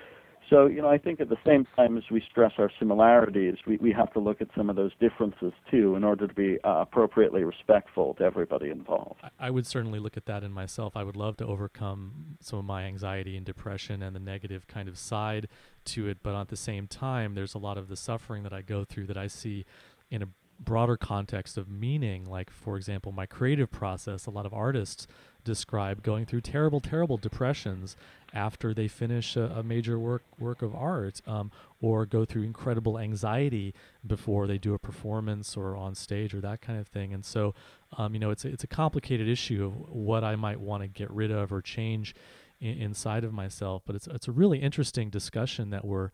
So, 0.53 0.67
you 0.67 0.83
know, 0.83 0.89
I 0.89 0.99
think 0.99 1.19
at 1.19 1.29
the 1.29 1.37
same 1.43 1.65
time 1.75 1.97
as 1.97 2.03
we 2.11 2.21
stress 2.29 2.51
our 2.59 2.69
similarities, 2.77 3.55
we, 3.65 3.77
we 3.77 3.91
have 3.91 4.13
to 4.13 4.19
look 4.19 4.39
at 4.39 4.49
some 4.55 4.69
of 4.69 4.75
those 4.75 4.91
differences 4.99 5.51
too 5.71 5.95
in 5.95 6.03
order 6.03 6.27
to 6.27 6.33
be 6.35 6.59
uh, 6.63 6.81
appropriately 6.81 7.43
respectful 7.43 8.13
to 8.19 8.23
everybody 8.23 8.69
involved. 8.69 9.19
I 9.39 9.49
would 9.49 9.65
certainly 9.65 9.97
look 9.97 10.15
at 10.15 10.27
that 10.27 10.43
in 10.43 10.51
myself. 10.51 10.95
I 10.95 11.03
would 11.03 11.15
love 11.15 11.37
to 11.37 11.45
overcome 11.47 12.37
some 12.39 12.59
of 12.59 12.65
my 12.65 12.83
anxiety 12.83 13.35
and 13.35 13.43
depression 13.43 14.03
and 14.03 14.15
the 14.15 14.19
negative 14.19 14.67
kind 14.67 14.87
of 14.87 14.99
side 14.99 15.47
to 15.85 16.07
it, 16.07 16.19
but 16.21 16.39
at 16.39 16.49
the 16.49 16.55
same 16.55 16.85
time, 16.85 17.33
there's 17.33 17.55
a 17.55 17.59
lot 17.59 17.79
of 17.79 17.87
the 17.87 17.97
suffering 17.97 18.43
that 18.43 18.53
I 18.53 18.61
go 18.61 18.85
through 18.85 19.07
that 19.07 19.17
I 19.17 19.25
see 19.25 19.65
in 20.11 20.21
a 20.21 20.27
broader 20.59 20.97
context 20.97 21.57
of 21.57 21.67
meaning. 21.67 22.25
Like, 22.25 22.51
for 22.51 22.77
example, 22.77 23.11
my 23.11 23.25
creative 23.25 23.71
process, 23.71 24.27
a 24.27 24.31
lot 24.31 24.45
of 24.45 24.53
artists 24.53 25.07
describe 25.43 26.03
going 26.03 26.25
through 26.25 26.41
terrible, 26.41 26.79
terrible 26.79 27.17
depressions 27.17 27.95
after 28.33 28.73
they 28.73 28.87
finish 28.87 29.35
a, 29.35 29.43
a 29.43 29.63
major 29.63 29.99
work 29.99 30.23
work 30.39 30.61
of 30.61 30.73
art, 30.75 31.21
um, 31.27 31.51
or 31.81 32.05
go 32.05 32.25
through 32.25 32.43
incredible 32.43 32.97
anxiety 32.97 33.73
before 34.05 34.47
they 34.47 34.57
do 34.57 34.73
a 34.73 34.79
performance 34.79 35.55
or 35.55 35.75
on 35.75 35.93
stage 35.95 36.33
or 36.33 36.41
that 36.41 36.61
kind 36.61 36.79
of 36.79 36.87
thing. 36.87 37.13
And 37.13 37.23
so, 37.23 37.53
um, 37.97 38.13
you 38.13 38.19
know, 38.19 38.31
it's 38.31 38.45
a, 38.45 38.49
it's 38.49 38.63
a 38.63 38.67
complicated 38.67 39.27
issue 39.27 39.65
of 39.65 39.89
what 39.89 40.23
I 40.23 40.35
might 40.35 40.59
want 40.59 40.83
to 40.83 40.87
get 40.87 41.11
rid 41.11 41.31
of 41.31 41.51
or 41.51 41.61
change 41.61 42.15
in, 42.59 42.77
inside 42.79 43.23
of 43.23 43.33
myself. 43.33 43.83
But 43.85 43.95
it's 43.95 44.07
it's 44.07 44.27
a 44.27 44.31
really 44.31 44.59
interesting 44.59 45.09
discussion 45.09 45.69
that 45.69 45.85
we're 45.85 46.11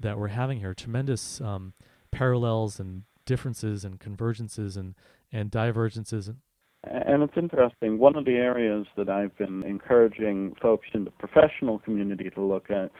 that 0.00 0.18
we're 0.18 0.28
having 0.28 0.60
here. 0.60 0.74
Tremendous 0.74 1.40
um, 1.40 1.74
parallels 2.10 2.80
and 2.80 3.04
differences 3.26 3.84
and 3.84 4.00
convergences 4.00 4.76
and 4.76 4.94
and 5.32 5.50
divergences 5.50 6.26
and 6.26 6.38
it's 6.84 7.36
interesting. 7.36 7.98
One 7.98 8.16
of 8.16 8.24
the 8.24 8.36
areas 8.36 8.86
that 8.96 9.08
I've 9.08 9.36
been 9.36 9.62
encouraging 9.64 10.54
folks 10.60 10.86
in 10.94 11.04
the 11.04 11.10
professional 11.10 11.78
community 11.80 12.30
to 12.30 12.40
look 12.40 12.70
at 12.70 12.90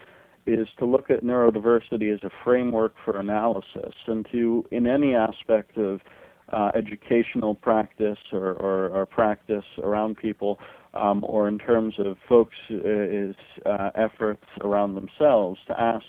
is 0.47 0.69
to 0.79 0.85
look 0.85 1.11
at 1.11 1.23
neurodiversity 1.23 2.13
as 2.13 2.21
a 2.23 2.31
framework 2.45 2.95
for 3.05 3.19
analysis 3.19 3.95
and 4.07 4.27
to, 4.33 4.65
in 4.71 4.87
any 4.87 5.15
aspect 5.15 5.77
of 5.77 6.01
uh, 6.53 6.71
educational 6.75 7.55
practice 7.55 8.19
or, 8.33 8.53
or, 8.55 8.89
or, 8.89 9.07
practice 9.07 9.65
around 9.85 10.17
people, 10.17 10.59
um, 10.95 11.23
or 11.25 11.47
in 11.47 11.59
terms 11.59 11.95
of 11.99 12.17
folks' 12.29 12.57
uh, 12.73 13.69
uh, 13.69 13.91
efforts 13.95 14.43
around 14.63 14.97
themselves, 14.97 15.61
to 15.69 15.81
ask 15.81 16.05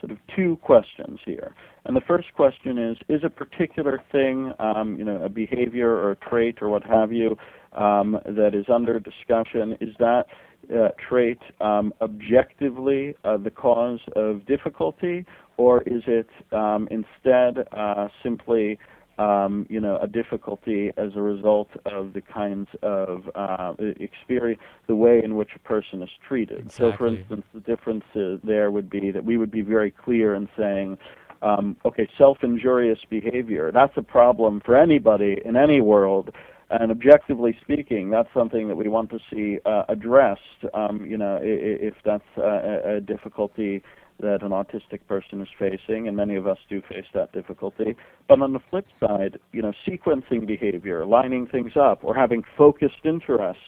sort 0.00 0.10
of 0.10 0.18
two 0.34 0.56
questions 0.62 1.20
here. 1.24 1.54
And 1.88 1.96
the 1.96 2.02
first 2.02 2.34
question 2.34 2.76
is, 2.76 2.98
is 3.08 3.22
a 3.24 3.30
particular 3.30 4.02
thing, 4.12 4.52
um, 4.58 4.96
you 4.98 5.04
know, 5.06 5.22
a 5.24 5.30
behavior 5.30 5.90
or 5.90 6.10
a 6.10 6.16
trait 6.16 6.58
or 6.60 6.68
what 6.68 6.84
have 6.84 7.12
you, 7.14 7.38
um, 7.72 8.18
that 8.26 8.50
is 8.54 8.66
under 8.68 9.00
discussion, 9.00 9.74
is 9.80 9.94
that 9.98 10.24
uh, 10.70 10.88
trait 11.08 11.38
um, 11.62 11.94
objectively 12.02 13.14
uh, 13.24 13.38
the 13.38 13.50
cause 13.50 14.00
of 14.16 14.44
difficulty, 14.44 15.24
or 15.56 15.80
is 15.84 16.02
it 16.06 16.28
um, 16.52 16.88
instead 16.90 17.66
uh, 17.72 18.08
simply 18.22 18.78
um, 19.18 19.66
you 19.68 19.80
know, 19.80 19.98
a 20.00 20.06
difficulty 20.06 20.92
as 20.96 21.10
a 21.16 21.20
result 21.20 21.70
of 21.86 22.12
the 22.12 22.20
kinds 22.20 22.68
of 22.82 23.28
uh, 23.34 23.72
experience, 23.98 24.60
the 24.86 24.94
way 24.94 25.20
in 25.24 25.34
which 25.34 25.50
a 25.56 25.58
person 25.58 26.04
is 26.04 26.10
treated. 26.28 26.58
Exactly. 26.66 26.90
So, 26.92 26.96
for 26.96 27.06
instance, 27.08 27.44
the 27.52 27.60
difference 27.60 28.04
there 28.44 28.70
would 28.70 28.88
be 28.88 29.10
that 29.10 29.24
we 29.24 29.36
would 29.36 29.50
be 29.50 29.62
very 29.62 29.90
clear 29.90 30.36
in 30.36 30.48
saying, 30.56 30.98
um, 31.42 31.76
okay, 31.84 32.08
self-injurious 32.18 32.98
behavior, 33.08 33.70
that's 33.72 33.96
a 33.96 34.02
problem 34.02 34.60
for 34.64 34.76
anybody 34.76 35.40
in 35.44 35.56
any 35.56 35.80
world. 35.80 36.30
And 36.70 36.90
objectively 36.90 37.56
speaking, 37.62 38.10
that's 38.10 38.28
something 38.34 38.68
that 38.68 38.76
we 38.76 38.88
want 38.88 39.10
to 39.10 39.18
see 39.32 39.58
uh, 39.64 39.84
addressed. 39.88 40.40
Um, 40.74 41.06
you 41.06 41.16
know, 41.16 41.38
if 41.42 41.94
that's 42.04 42.22
uh, 42.36 42.96
a 42.96 43.00
difficulty 43.00 43.82
that 44.20 44.42
an 44.42 44.50
autistic 44.50 45.00
person 45.06 45.40
is 45.40 45.48
facing, 45.58 46.08
and 46.08 46.16
many 46.16 46.34
of 46.34 46.46
us 46.46 46.58
do 46.68 46.82
face 46.82 47.06
that 47.14 47.32
difficulty. 47.32 47.96
But 48.28 48.42
on 48.42 48.52
the 48.52 48.58
flip 48.68 48.86
side, 49.00 49.38
you 49.52 49.62
know, 49.62 49.72
sequencing 49.86 50.46
behavior, 50.46 51.06
lining 51.06 51.46
things 51.46 51.72
up, 51.80 52.00
or 52.02 52.14
having 52.14 52.42
focused 52.56 53.04
interests, 53.04 53.62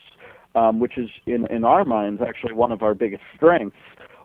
um, 0.55 0.81
which 0.81 0.99
is 0.99 1.09
in, 1.27 1.47
in 1.47 1.65
our 1.65 1.85
minds 1.85 2.21
actually 2.27 2.53
one 2.53 2.73
of 2.73 2.83
our 2.83 2.95
biggest 2.95 3.23
strengths, 3.37 3.77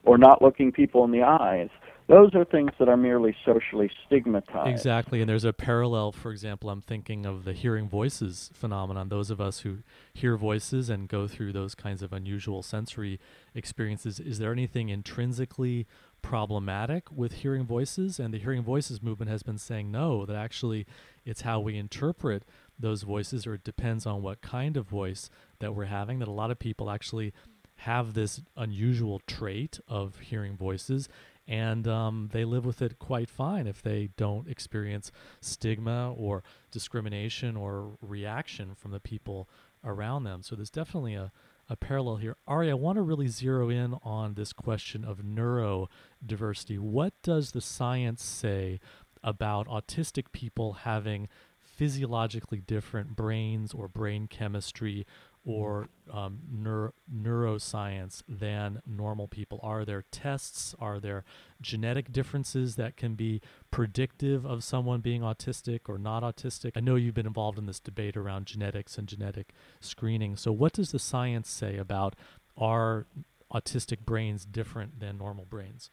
or 0.03 0.17
not 0.17 0.41
looking 0.41 0.71
people 0.71 1.03
in 1.05 1.11
the 1.11 1.21
eyes. 1.21 1.69
Those 2.07 2.35
are 2.35 2.45
things 2.45 2.69
that 2.77 2.87
are 2.87 2.97
merely 2.97 3.35
socially 3.43 3.89
stigmatized. 4.05 4.69
Exactly, 4.69 5.21
and 5.21 5.29
there's 5.29 5.43
a 5.43 5.53
parallel. 5.53 6.11
For 6.11 6.31
example, 6.31 6.69
I'm 6.69 6.81
thinking 6.81 7.25
of 7.25 7.45
the 7.45 7.53
hearing 7.53 7.89
voices 7.89 8.51
phenomenon. 8.53 9.09
Those 9.09 9.31
of 9.31 9.41
us 9.41 9.61
who 9.61 9.79
hear 10.13 10.37
voices 10.37 10.87
and 10.89 11.09
go 11.09 11.27
through 11.27 11.53
those 11.53 11.73
kinds 11.73 12.03
of 12.03 12.13
unusual 12.13 12.61
sensory 12.61 13.19
experiences, 13.55 14.19
is 14.19 14.37
there 14.37 14.51
anything 14.51 14.89
intrinsically 14.89 15.87
problematic 16.21 17.11
with 17.11 17.33
hearing 17.33 17.65
voices, 17.65 18.19
and 18.19 18.31
the 18.33 18.39
hearing 18.39 18.61
voices 18.61 19.01
movement 19.01 19.31
has 19.31 19.41
been 19.41 19.57
saying 19.57 19.91
no, 19.91 20.27
that 20.27 20.35
actually 20.35 20.85
it's 21.25 21.41
how 21.41 21.59
we 21.59 21.75
interpret 21.75 22.43
those 22.77 23.01
voices, 23.01 23.47
or 23.47 23.55
it 23.55 23.63
depends 23.63 24.05
on 24.05 24.21
what 24.21 24.41
kind 24.41 24.77
of 24.77 24.87
voice 24.87 25.29
that 25.59 25.73
we're 25.73 25.85
having, 25.85 26.19
that 26.19 26.27
a 26.27 26.31
lot 26.31 26.51
of 26.51 26.59
people 26.59 26.91
actually 26.91 27.33
have 27.79 28.13
this 28.13 28.41
unusual 28.55 29.19
trait 29.27 29.79
of 29.87 30.19
hearing 30.19 30.55
voices 30.55 31.09
and 31.47 31.87
um, 31.87 32.29
they 32.31 32.43
live 32.45 32.65
with 32.65 32.81
it 32.81 32.97
quite 32.99 33.29
fine 33.29 33.67
if 33.67 33.81
they 33.81 34.09
don't 34.17 34.47
experience 34.47 35.11
stigma 35.41 36.11
or 36.13 36.43
discrimination 36.71 37.55
or 37.55 37.97
reaction 38.01 38.73
from 38.75 38.91
the 38.91 38.99
people 38.99 39.47
around 39.83 40.23
them. 40.23 40.41
So 40.41 40.55
there's 40.55 40.71
definitely 40.71 41.13
a, 41.13 41.31
a 41.69 41.75
parallel 41.75 42.17
here. 42.17 42.35
Ari, 42.47 42.71
I 42.71 42.73
want 42.73 42.97
to 42.97 43.01
really 43.01 43.27
zero 43.27 43.69
in 43.69 43.95
on 44.03 44.33
this 44.33 44.53
question 44.53 45.05
of 45.05 45.19
neurodiversity. 45.19 46.79
What 46.79 47.13
does 47.21 47.51
the 47.51 47.61
science 47.61 48.23
say 48.23 48.79
about 49.23 49.67
autistic 49.67 50.31
people 50.31 50.73
having 50.73 51.27
physiologically 51.61 52.61
different 52.61 53.15
brains 53.15 53.73
or 53.73 53.87
brain 53.87 54.27
chemistry 54.27 55.05
or 55.45 55.89
um, 56.11 56.39
neuro- 56.51 56.93
neuroscience 57.13 58.23
than 58.27 58.81
normal 58.85 59.27
people? 59.27 59.59
Are 59.61 59.85
there 59.85 60.03
tests? 60.11 60.75
Are 60.79 60.99
there 60.99 61.23
genetic 61.61 62.11
differences 62.11 62.75
that 62.75 62.97
can 62.97 63.15
be 63.15 63.41
predictive 63.71 64.45
of 64.45 64.63
someone 64.63 65.01
being 65.01 65.21
autistic 65.21 65.81
or 65.87 65.97
not 65.97 66.23
autistic? 66.23 66.71
I 66.75 66.79
know 66.79 66.95
you've 66.95 67.13
been 67.13 67.27
involved 67.27 67.57
in 67.57 67.67
this 67.67 67.79
debate 67.79 68.17
around 68.17 68.47
genetics 68.47 68.97
and 68.97 69.07
genetic 69.07 69.53
screening. 69.79 70.35
So, 70.35 70.51
what 70.51 70.73
does 70.73 70.91
the 70.91 70.99
science 70.99 71.49
say 71.49 71.77
about 71.77 72.15
are 72.57 73.05
autistic 73.53 73.99
brains 73.99 74.45
different 74.45 74.99
than 74.99 75.17
normal 75.17 75.45
brains? 75.45 75.91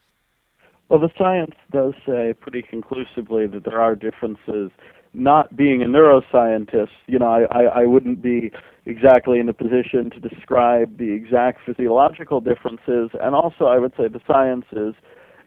Well, 0.88 1.00
the 1.00 1.10
science 1.16 1.54
does 1.70 1.94
say 2.06 2.34
pretty 2.38 2.62
conclusively 2.62 3.46
that 3.46 3.64
there 3.64 3.80
are 3.80 3.94
differences 3.94 4.70
not 5.14 5.56
being 5.56 5.82
a 5.82 5.86
neuroscientist, 5.86 6.88
you 7.06 7.18
know, 7.18 7.26
I, 7.26 7.42
I, 7.50 7.62
I 7.82 7.86
wouldn't 7.86 8.22
be 8.22 8.50
exactly 8.86 9.38
in 9.38 9.48
a 9.48 9.52
position 9.52 10.10
to 10.10 10.20
describe 10.20 10.98
the 10.98 11.12
exact 11.12 11.60
physiological 11.66 12.40
differences, 12.40 13.10
and 13.20 13.34
also 13.34 13.66
I 13.66 13.78
would 13.78 13.92
say 13.96 14.08
the 14.08 14.20
science 14.26 14.64
is, 14.72 14.94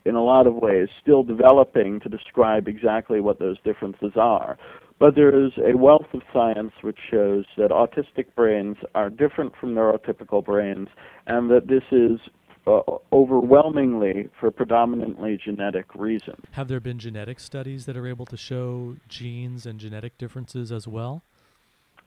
in 0.06 0.16
a 0.16 0.24
lot 0.24 0.46
of 0.46 0.54
ways, 0.56 0.88
still 1.02 1.24
developing 1.24 2.00
to 2.02 2.10
describe 2.10 2.68
exactly 2.68 3.20
what 3.20 3.40
those 3.40 3.58
differences 3.64 4.12
are. 4.16 4.58
But 5.00 5.16
there 5.16 5.46
is 5.46 5.52
a 5.58 5.76
wealth 5.76 6.08
of 6.14 6.22
science 6.32 6.72
which 6.82 7.00
shows 7.12 7.46
that 7.58 7.72
autistic 7.72 8.28
brains 8.36 8.78
are 8.94 9.10
different 9.10 9.54
from 9.60 9.74
neurotypical 9.74 10.46
brains, 10.46 10.88
and 11.28 11.50
that 11.50 11.68
this 11.68 11.84
is 11.92 12.20
uh, 12.68 12.82
overwhelmingly 13.12 14.30
for 14.40 14.52
predominantly 14.52 15.38
genetic 15.44 15.94
reasons. 15.96 16.44
Have 16.52 16.68
there 16.68 16.80
been 16.80 17.00
genetic 17.00 17.40
studies 17.40 17.86
that 17.86 17.96
are 17.96 18.08
able 18.08 18.26
to 18.26 18.38
show 18.38 18.98
genes 19.08 19.66
and 19.66 19.80
genetic 19.80 20.18
differences 20.18 20.72
as 20.72 20.88
well? 20.88 21.24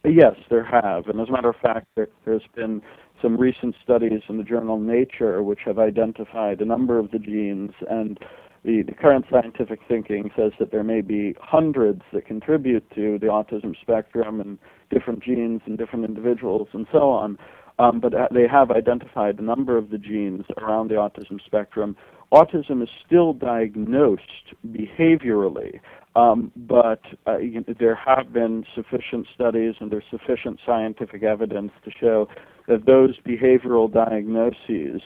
Yes, 0.05 0.35
there 0.49 0.65
have. 0.65 1.07
And 1.09 1.21
as 1.21 1.29
a 1.29 1.33
matter 1.33 1.49
of 1.49 1.57
fact, 1.57 1.87
there, 1.97 2.09
has 2.27 2.43
been 2.55 2.83
some 3.21 3.37
recent 3.37 3.75
studies 3.83 4.21
in 4.29 4.39
the 4.39 4.45
journal 4.45 4.79
Nature 4.79 5.43
which 5.43 5.61
have 5.65 5.79
identified 5.79 6.61
a 6.61 6.65
number 6.65 6.99
of 6.99 7.11
the 7.11 7.19
genes 7.19 7.73
and 7.91 8.19
the, 8.65 8.83
the 8.83 8.93
current 8.93 9.25
scientific 9.31 9.81
thinking 9.89 10.31
says 10.37 10.53
that 10.59 10.71
there 10.71 10.85
may 10.85 11.01
be 11.01 11.35
hundreds 11.41 12.03
that 12.13 12.27
contribute 12.27 12.89
to 12.95 13.19
the 13.19 13.27
autism 13.27 13.75
spectrum 13.81 14.41
and 14.41 14.59
different 14.91 15.23
genes 15.23 15.61
in 15.67 15.77
different 15.77 16.05
individuals 16.05 16.69
and 16.73 16.87
so 16.93 17.11
on. 17.11 17.39
Um, 17.79 18.01
but 18.01 18.12
uh, 18.12 18.26
they 18.33 18.49
have 18.49 18.70
identified 18.72 19.39
a 19.39 19.43
number 19.43 19.76
of 19.76 19.91
the 19.91 19.99
genes 19.99 20.45
around 20.61 20.89
the 20.89 20.95
autism 20.95 21.41
spectrum. 21.45 21.97
Autism 22.33 22.83
is 22.83 22.89
still 23.07 23.33
diagnosed 23.33 24.55
behaviorally, 24.66 25.81
um, 26.16 26.51
but 26.57 27.01
uh, 27.26 27.39
you 27.39 27.61
know, 27.61 27.74
there 27.79 27.95
have 27.95 28.33
been 28.33 28.64
sufficient 28.74 29.26
studies 29.35 29.74
and 29.81 29.91
there's 29.91 30.05
sufficient 30.11 30.59
scientific 30.66 31.22
evidence 31.22 31.70
to 31.85 31.91
show 31.99 32.29
that 32.66 32.85
those 32.85 33.18
behavioral 33.20 33.91
diagnoses, 33.91 35.01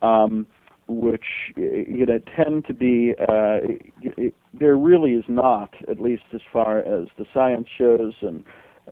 um, 0.00 0.46
which 0.88 1.24
you 1.56 2.06
know 2.06 2.18
tend 2.34 2.64
to 2.66 2.74
be, 2.74 3.14
uh, 3.20 3.60
it, 4.00 4.34
there 4.58 4.76
really 4.76 5.12
is 5.12 5.24
not, 5.28 5.74
at 5.88 6.00
least 6.00 6.24
as 6.32 6.40
far 6.52 6.78
as 6.78 7.08
the 7.18 7.26
science 7.32 7.68
shows 7.76 8.14
and 8.22 8.44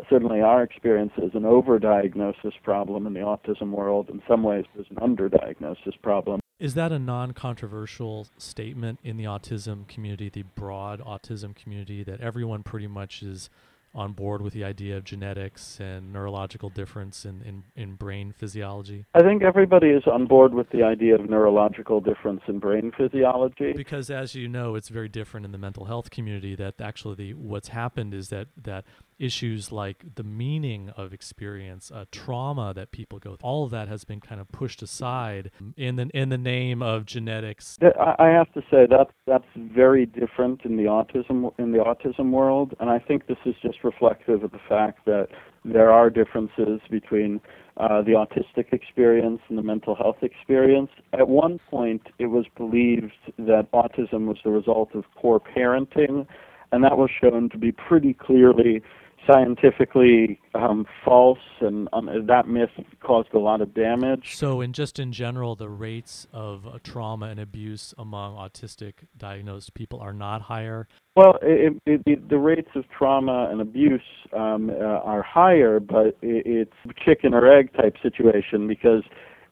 certainly 0.08 0.40
our 0.40 0.62
experience 0.62 1.12
is 1.18 1.30
an 1.34 1.42
overdiagnosis 1.42 2.52
problem 2.62 3.06
in 3.06 3.14
the 3.14 3.20
autism 3.20 3.70
world. 3.70 4.08
In 4.08 4.22
some 4.28 4.42
ways, 4.42 4.64
there's 4.74 4.86
an 4.90 4.96
underdiagnosis 4.96 6.00
problem. 6.02 6.40
Is 6.58 6.74
that 6.74 6.92
a 6.92 6.98
non 6.98 7.32
controversial 7.32 8.28
statement 8.38 9.00
in 9.02 9.16
the 9.16 9.24
autism 9.24 9.88
community, 9.88 10.28
the 10.28 10.42
broad 10.42 11.00
autism 11.00 11.56
community, 11.56 12.04
that 12.04 12.20
everyone 12.20 12.62
pretty 12.62 12.86
much 12.86 13.22
is 13.22 13.50
on 13.94 14.12
board 14.12 14.40
with 14.40 14.54
the 14.54 14.64
idea 14.64 14.96
of 14.96 15.04
genetics 15.04 15.78
and 15.78 16.12
neurological 16.12 16.70
difference 16.70 17.24
in, 17.24 17.42
in, 17.42 17.62
in 17.76 17.94
brain 17.94 18.32
physiology? 18.36 19.04
I 19.14 19.20
think 19.22 19.42
everybody 19.42 19.88
is 19.88 20.02
on 20.06 20.26
board 20.26 20.54
with 20.54 20.70
the 20.70 20.82
idea 20.82 21.14
of 21.14 21.28
neurological 21.28 22.00
difference 22.00 22.40
in 22.48 22.58
brain 22.58 22.92
physiology. 22.96 23.72
Because 23.74 24.10
as 24.10 24.34
you 24.34 24.48
know, 24.48 24.74
it's 24.74 24.88
very 24.88 25.08
different 25.08 25.44
in 25.44 25.52
the 25.52 25.58
mental 25.58 25.84
health 25.84 26.10
community 26.10 26.54
that 26.54 26.80
actually 26.80 27.16
the, 27.16 27.34
what's 27.34 27.68
happened 27.68 28.14
is 28.14 28.28
that, 28.28 28.48
that 28.62 28.84
issues 29.18 29.72
like 29.72 30.14
the 30.14 30.22
meaning 30.22 30.90
of 30.96 31.12
experience, 31.12 31.90
uh, 31.90 32.04
trauma 32.10 32.72
that 32.74 32.90
people 32.90 33.18
go 33.18 33.36
through, 33.36 33.48
all 33.48 33.64
of 33.64 33.70
that 33.70 33.88
has 33.88 34.04
been 34.04 34.20
kind 34.20 34.40
of 34.40 34.50
pushed 34.52 34.82
aside 34.82 35.50
in 35.76 35.96
the, 35.96 36.10
in 36.14 36.28
the 36.28 36.38
name 36.38 36.82
of 36.82 37.06
genetics. 37.06 37.78
I 38.18 38.28
have 38.28 38.52
to 38.54 38.60
say 38.70 38.86
that 38.86 39.08
that's 39.26 39.44
very 39.56 40.06
different 40.06 40.62
in 40.64 40.76
the 40.76 40.84
autism 40.84 41.52
in 41.58 41.72
the 41.72 41.78
autism 41.78 42.30
world, 42.30 42.74
and 42.80 42.90
I 42.90 42.98
think 42.98 43.26
this 43.26 43.38
is 43.44 43.54
just 43.62 43.84
reflective 43.84 44.42
of 44.42 44.50
the 44.52 44.60
fact 44.68 45.04
that 45.06 45.28
there 45.64 45.92
are 45.92 46.10
differences 46.10 46.80
between 46.90 47.40
uh, 47.76 48.02
the 48.02 48.12
autistic 48.12 48.72
experience 48.72 49.40
and 49.48 49.56
the 49.56 49.62
mental 49.62 49.94
health 49.94 50.16
experience. 50.22 50.90
At 51.12 51.28
one 51.28 51.58
point, 51.70 52.02
it 52.18 52.26
was 52.26 52.46
believed 52.56 53.12
that 53.38 53.68
autism 53.72 54.26
was 54.26 54.38
the 54.44 54.50
result 54.50 54.90
of 54.94 55.04
poor 55.16 55.40
parenting, 55.40 56.26
and 56.72 56.84
that 56.84 56.98
was 56.98 57.10
shown 57.20 57.48
to 57.50 57.58
be 57.58 57.72
pretty 57.72 58.14
clearly 58.14 58.82
scientifically 59.26 60.40
um, 60.54 60.86
false, 61.04 61.38
and 61.60 61.88
um, 61.92 62.08
that 62.26 62.48
myth 62.48 62.70
caused 63.00 63.32
a 63.34 63.38
lot 63.38 63.60
of 63.60 63.74
damage. 63.74 64.36
So, 64.36 64.60
in 64.60 64.72
just 64.72 64.98
in 64.98 65.12
general, 65.12 65.54
the 65.54 65.68
rates 65.68 66.26
of 66.32 66.66
uh, 66.66 66.78
trauma 66.82 67.26
and 67.26 67.40
abuse 67.40 67.94
among 67.98 68.36
autistic 68.36 68.94
diagnosed 69.16 69.74
people 69.74 70.00
are 70.00 70.12
not 70.12 70.42
higher. 70.42 70.88
Well, 71.14 71.38
it, 71.42 71.80
it, 71.86 72.02
it, 72.06 72.28
the 72.28 72.38
rates 72.38 72.70
of 72.74 72.84
trauma 72.88 73.48
and 73.50 73.60
abuse 73.60 74.00
um, 74.32 74.70
uh, 74.70 74.74
are 74.74 75.22
higher, 75.22 75.78
but 75.80 76.16
it's 76.22 76.72
chicken 77.04 77.34
or 77.34 77.50
egg 77.50 77.72
type 77.74 77.96
situation 78.02 78.66
because. 78.66 79.02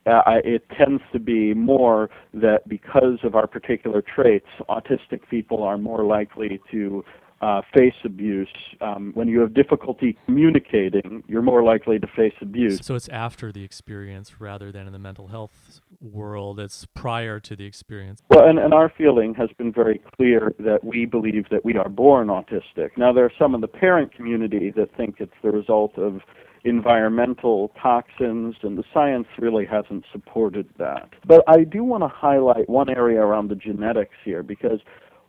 Uh, 0.07 0.23
it 0.43 0.65
tends 0.79 1.03
to 1.13 1.19
be 1.19 1.53
more 1.53 2.09
that 2.33 2.67
because 2.67 3.19
of 3.23 3.35
our 3.35 3.47
particular 3.47 4.03
traits, 4.03 4.47
autistic 4.71 5.21
people 5.29 5.63
are 5.63 5.77
more 5.77 6.05
likely 6.05 6.59
to 6.71 7.05
uh, 7.41 7.63
face 7.75 7.95
abuse. 8.05 8.49
Um, 8.81 9.13
when 9.15 9.29
you 9.29 9.41
have 9.41 9.55
difficulty 9.55 10.19
communicating, 10.27 11.25
you're 11.27 11.43
more 11.43 11.63
likely 11.63 11.99
to 11.99 12.07
face 12.07 12.35
abuse. 12.41 12.81
So 12.83 12.95
it's 12.95 13.09
after 13.09 13.51
the 13.51 13.65
experience 13.65 14.41
rather 14.41 14.71
than 14.71 14.87
in 14.87 14.93
the 14.93 14.99
mental 14.99 15.29
health 15.29 15.81
world. 16.01 16.61
It's 16.61 16.87
prior 16.95 17.41
to 17.41 17.57
the 17.57 17.65
experience. 17.65 18.23
Well, 18.29 18.47
and, 18.49 18.59
and 18.59 18.75
our 18.75 18.93
feeling 18.97 19.35
has 19.35 19.49
been 19.57 19.73
very 19.73 20.01
clear 20.17 20.55
that 20.59 20.85
we 20.85 21.07
believe 21.07 21.47
that 21.51 21.65
we 21.65 21.77
are 21.77 21.89
born 21.89 22.29
autistic. 22.29 22.91
Now, 22.97 23.13
there 23.13 23.25
are 23.25 23.33
some 23.39 23.55
in 23.55 23.61
the 23.61 23.69
parent 23.69 24.15
community 24.15 24.71
that 24.77 24.95
think 24.97 25.17
it's 25.19 25.33
the 25.43 25.51
result 25.51 25.97
of 25.97 26.21
environmental 26.65 27.73
toxins, 27.81 28.55
and 28.63 28.77
the 28.77 28.85
science 28.93 29.27
really 29.39 29.65
hasn't 29.65 30.05
supported 30.13 30.69
that. 30.79 31.09
But 31.27 31.43
I 31.49 31.65
do 31.65 31.85
want 31.85 32.03
to 32.03 32.09
highlight 32.09 32.69
one 32.69 32.91
area 32.91 33.21
around 33.21 33.49
the 33.49 33.55
genetics 33.55 34.15
here 34.25 34.43
because 34.43 34.81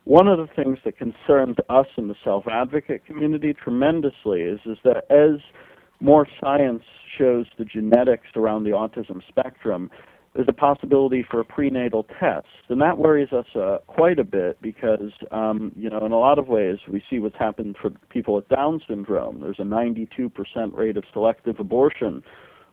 one 0.04 0.26
of 0.26 0.38
the 0.38 0.48
things 0.54 0.78
that 0.84 0.98
concerns 0.98 1.56
us 1.68 1.86
in 1.96 2.08
the 2.08 2.14
self-advocate 2.24 3.06
community 3.06 3.54
tremendously 3.54 4.40
is, 4.40 4.60
is 4.66 4.78
that 4.84 5.04
as 5.10 5.40
more 6.00 6.26
science 6.40 6.82
shows 7.16 7.46
the 7.58 7.64
genetics 7.64 8.26
around 8.34 8.64
the 8.64 8.70
autism 8.70 9.20
spectrum, 9.28 9.90
there's 10.34 10.48
a 10.48 10.52
possibility 10.52 11.24
for 11.30 11.40
a 11.40 11.44
prenatal 11.44 12.06
test, 12.18 12.46
and 12.70 12.80
that 12.80 12.96
worries 12.96 13.32
us 13.32 13.44
uh, 13.54 13.78
quite 13.86 14.18
a 14.18 14.24
bit 14.24 14.60
because, 14.62 15.12
um, 15.30 15.72
you 15.76 15.90
know, 15.90 16.04
in 16.06 16.12
a 16.12 16.18
lot 16.18 16.38
of 16.38 16.48
ways, 16.48 16.78
we 16.90 17.02
see 17.10 17.18
what's 17.18 17.36
happened 17.38 17.76
for 17.80 17.90
people 18.08 18.34
with 18.34 18.48
Down 18.48 18.80
syndrome. 18.88 19.40
There's 19.40 19.58
a 19.58 19.62
92% 19.62 20.30
rate 20.72 20.96
of 20.96 21.04
selective 21.12 21.60
abortion 21.60 22.22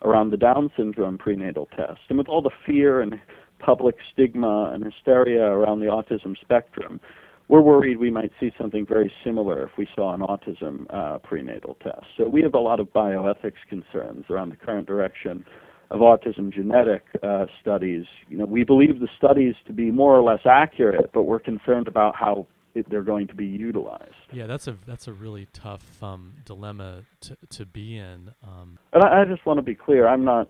around 0.03 0.29
the 0.29 0.37
Down 0.37 0.71
syndrome 0.77 1.17
prenatal 1.17 1.67
test, 1.75 1.99
and 2.07 2.17
with 2.17 2.29
all 2.29 2.41
the 2.41 2.49
fear 2.65 3.01
and 3.01 3.19
public 3.59 3.95
stigma 4.11 4.71
and 4.73 4.83
hysteria 4.83 5.43
around 5.43 5.79
the 5.79 5.87
autism 5.87 6.39
spectrum, 6.39 6.99
we're 7.47 7.61
worried 7.61 7.97
we 7.97 8.11
might 8.11 8.31
see 8.39 8.51
something 8.59 8.85
very 8.85 9.11
similar 9.23 9.63
if 9.63 9.71
we 9.77 9.87
saw 9.95 10.13
an 10.13 10.21
autism 10.21 10.85
uh, 10.93 11.17
prenatal 11.17 11.77
test. 11.83 12.05
So 12.15 12.27
we 12.27 12.43
have 12.43 12.53
a 12.53 12.59
lot 12.59 12.79
of 12.79 12.93
bioethics 12.93 13.53
concerns 13.67 14.25
around 14.29 14.49
the 14.49 14.55
current 14.55 14.87
direction 14.87 15.43
of 15.91 16.01
autism 16.01 16.53
genetic 16.53 17.03
uh, 17.23 17.47
studies. 17.59 18.05
You 18.27 18.37
know, 18.37 18.45
we 18.45 18.63
believe 18.63 18.99
the 18.99 19.07
studies 19.17 19.55
to 19.65 19.73
be 19.73 19.89
more 19.89 20.15
or 20.15 20.21
less 20.21 20.41
accurate, 20.45 21.09
but 21.13 21.23
we're 21.23 21.39
concerned 21.39 21.87
about 21.87 22.15
how 22.15 22.45
it, 22.75 22.87
they're 22.89 23.01
going 23.01 23.27
to 23.27 23.33
be 23.35 23.47
utilized. 23.47 24.13
Yeah, 24.31 24.45
that's 24.45 24.67
a 24.67 24.77
that's 24.85 25.07
a 25.07 25.13
really 25.13 25.47
tough 25.53 26.03
um, 26.03 26.33
dilemma 26.45 27.03
to 27.21 27.37
to 27.49 27.65
be 27.65 27.97
in. 27.97 28.31
Um, 28.43 28.77
and 28.93 29.03
I, 29.03 29.21
I 29.21 29.25
just 29.25 29.43
want 29.47 29.57
to 29.57 29.63
be 29.63 29.73
clear. 29.73 30.07
I'm 30.07 30.23
not 30.23 30.47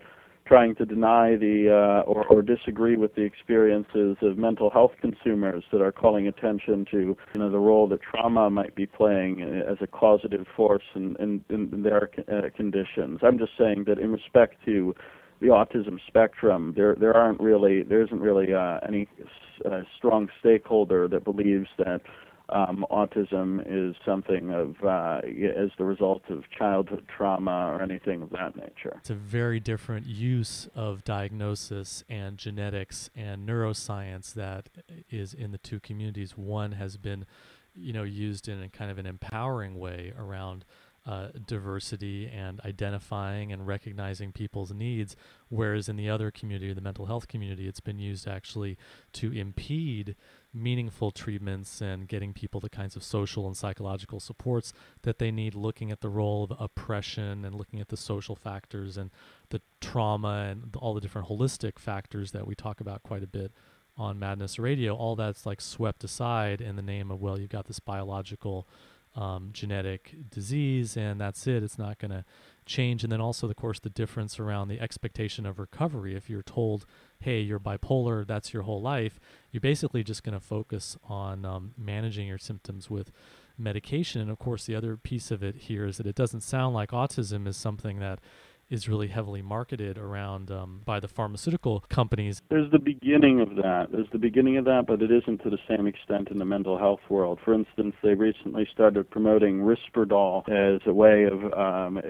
trying 0.50 0.74
to 0.74 0.84
deny 0.84 1.36
the 1.36 1.68
uh, 1.70 2.10
or, 2.10 2.26
or 2.26 2.42
disagree 2.42 2.96
with 2.96 3.14
the 3.14 3.22
experiences 3.22 4.16
of 4.20 4.36
mental 4.36 4.68
health 4.68 4.90
consumers 5.00 5.62
that 5.70 5.80
are 5.80 5.92
calling 5.92 6.26
attention 6.26 6.84
to 6.90 7.16
you 7.34 7.40
know 7.40 7.48
the 7.48 7.58
role 7.58 7.86
that 7.86 8.00
trauma 8.02 8.50
might 8.50 8.74
be 8.74 8.84
playing 8.84 9.42
as 9.42 9.76
a 9.80 9.86
causative 9.86 10.44
force 10.56 10.82
in, 10.96 11.14
in, 11.20 11.44
in 11.50 11.84
their 11.84 12.10
uh, 12.28 12.48
conditions. 12.56 13.20
I'm 13.22 13.38
just 13.38 13.52
saying 13.56 13.84
that 13.86 14.00
in 14.00 14.10
respect 14.10 14.56
to 14.64 14.92
the 15.40 15.46
autism 15.46 15.98
spectrum, 16.08 16.74
there 16.76 16.96
there 16.98 17.14
aren't 17.14 17.40
really 17.40 17.84
there 17.84 18.02
isn't 18.02 18.20
really 18.20 18.52
uh, 18.52 18.80
any 18.88 19.06
uh, 19.64 19.82
strong 19.96 20.28
stakeholder 20.40 21.06
that 21.06 21.22
believes 21.22 21.68
that 21.78 22.00
um, 22.52 22.84
autism 22.90 23.62
is 23.66 23.94
something 24.04 24.50
of 24.50 24.76
uh, 24.84 25.20
as 25.24 25.70
the 25.78 25.84
result 25.84 26.22
of 26.28 26.44
childhood 26.56 27.06
trauma 27.14 27.72
or 27.72 27.82
anything 27.82 28.22
of 28.22 28.30
that 28.30 28.56
nature. 28.56 28.96
It's 28.98 29.10
a 29.10 29.14
very 29.14 29.60
different 29.60 30.06
use 30.06 30.68
of 30.74 31.04
diagnosis 31.04 32.04
and 32.08 32.38
genetics 32.38 33.10
and 33.14 33.48
neuroscience 33.48 34.32
that 34.34 34.68
is 35.10 35.34
in 35.34 35.52
the 35.52 35.58
two 35.58 35.80
communities. 35.80 36.36
One 36.36 36.72
has 36.72 36.96
been, 36.96 37.26
you 37.74 37.92
know, 37.92 38.02
used 38.04 38.48
in 38.48 38.62
a 38.62 38.68
kind 38.68 38.90
of 38.90 38.98
an 38.98 39.06
empowering 39.06 39.78
way 39.78 40.12
around 40.18 40.64
uh, 41.06 41.28
diversity 41.46 42.28
and 42.28 42.60
identifying 42.64 43.52
and 43.52 43.66
recognizing 43.66 44.32
people's 44.32 44.72
needs. 44.72 45.16
Whereas 45.48 45.88
in 45.88 45.96
the 45.96 46.10
other 46.10 46.30
community, 46.30 46.72
the 46.72 46.80
mental 46.80 47.06
health 47.06 47.26
community, 47.26 47.66
it's 47.66 47.80
been 47.80 47.98
used 47.98 48.28
actually 48.28 48.76
to 49.14 49.32
impede 49.32 50.14
meaningful 50.52 51.10
treatments 51.10 51.80
and 51.80 52.08
getting 52.08 52.32
people 52.32 52.60
the 52.60 52.68
kinds 52.68 52.96
of 52.96 53.02
social 53.04 53.46
and 53.46 53.56
psychological 53.56 54.18
supports 54.18 54.72
that 55.02 55.18
they 55.18 55.30
need, 55.30 55.54
looking 55.54 55.90
at 55.90 56.00
the 56.00 56.08
role 56.08 56.44
of 56.44 56.52
oppression 56.58 57.44
and 57.44 57.54
looking 57.54 57.80
at 57.80 57.88
the 57.88 57.96
social 57.96 58.34
factors 58.34 58.96
and 58.96 59.10
the 59.50 59.60
trauma 59.80 60.48
and 60.50 60.74
all 60.76 60.94
the 60.94 61.00
different 61.00 61.28
holistic 61.28 61.78
factors 61.78 62.32
that 62.32 62.46
we 62.46 62.54
talk 62.54 62.80
about 62.80 63.02
quite 63.02 63.22
a 63.22 63.28
bit 63.28 63.52
on 63.96 64.18
Madness 64.18 64.58
Radio. 64.58 64.94
All 64.94 65.14
that's 65.14 65.46
like 65.46 65.60
swept 65.60 66.02
aside 66.04 66.60
in 66.60 66.76
the 66.76 66.82
name 66.82 67.10
of, 67.10 67.20
well, 67.20 67.38
you've 67.38 67.50
got 67.50 67.66
this 67.66 67.80
biological 67.80 68.66
um, 69.14 69.50
genetic 69.52 70.14
disease, 70.30 70.96
and 70.96 71.20
that's 71.20 71.46
it. 71.46 71.62
It's 71.62 71.78
not 71.78 71.98
going 71.98 72.12
to 72.12 72.24
change. 72.64 73.02
And 73.02 73.12
then 73.12 73.20
also, 73.20 73.48
of 73.48 73.56
course, 73.56 73.80
the 73.80 73.90
difference 73.90 74.38
around 74.38 74.68
the 74.68 74.80
expectation 74.80 75.46
of 75.46 75.58
recovery. 75.58 76.14
If 76.14 76.30
you're 76.30 76.42
told, 76.42 76.86
hey, 77.20 77.40
you're 77.40 77.60
bipolar, 77.60 78.26
that's 78.26 78.52
your 78.52 78.62
whole 78.62 78.80
life, 78.80 79.20
you're 79.50 79.60
basically 79.60 80.02
just 80.02 80.22
going 80.22 80.38
to 80.38 80.44
focus 80.44 80.96
on 81.04 81.44
um, 81.44 81.72
managing 81.76 82.26
your 82.26 82.38
symptoms 82.38 82.88
with 82.88 83.12
medication. 83.58 84.20
And 84.20 84.30
of 84.30 84.38
course, 84.38 84.64
the 84.64 84.74
other 84.74 84.96
piece 84.96 85.30
of 85.30 85.42
it 85.42 85.56
here 85.56 85.86
is 85.86 85.98
that 85.98 86.06
it 86.06 86.14
doesn't 86.14 86.40
sound 86.40 86.74
like 86.74 86.90
autism 86.90 87.46
is 87.46 87.56
something 87.56 87.98
that 87.98 88.20
is 88.70 88.88
really 88.88 89.08
heavily 89.08 89.42
marketed 89.42 89.98
around 89.98 90.50
um, 90.50 90.80
by 90.84 91.00
the 91.00 91.08
pharmaceutical 91.08 91.84
companies. 91.88 92.40
There's 92.48 92.70
the 92.70 92.78
beginning 92.78 93.40
of 93.40 93.56
that. 93.56 93.88
There's 93.90 94.08
the 94.12 94.18
beginning 94.18 94.56
of 94.56 94.64
that, 94.66 94.84
but 94.86 95.02
it 95.02 95.10
isn't 95.10 95.42
to 95.42 95.50
the 95.50 95.58
same 95.68 95.86
extent 95.86 96.28
in 96.30 96.38
the 96.38 96.44
mental 96.44 96.78
health 96.78 97.00
world. 97.08 97.40
For 97.44 97.52
instance, 97.52 97.94
they 98.02 98.14
recently 98.14 98.68
started 98.72 99.10
promoting 99.10 99.58
Risperdal 99.58 100.48
as 100.48 100.80
a 100.86 100.94
way 100.94 101.24
of 101.24 101.52
um, 101.52 102.00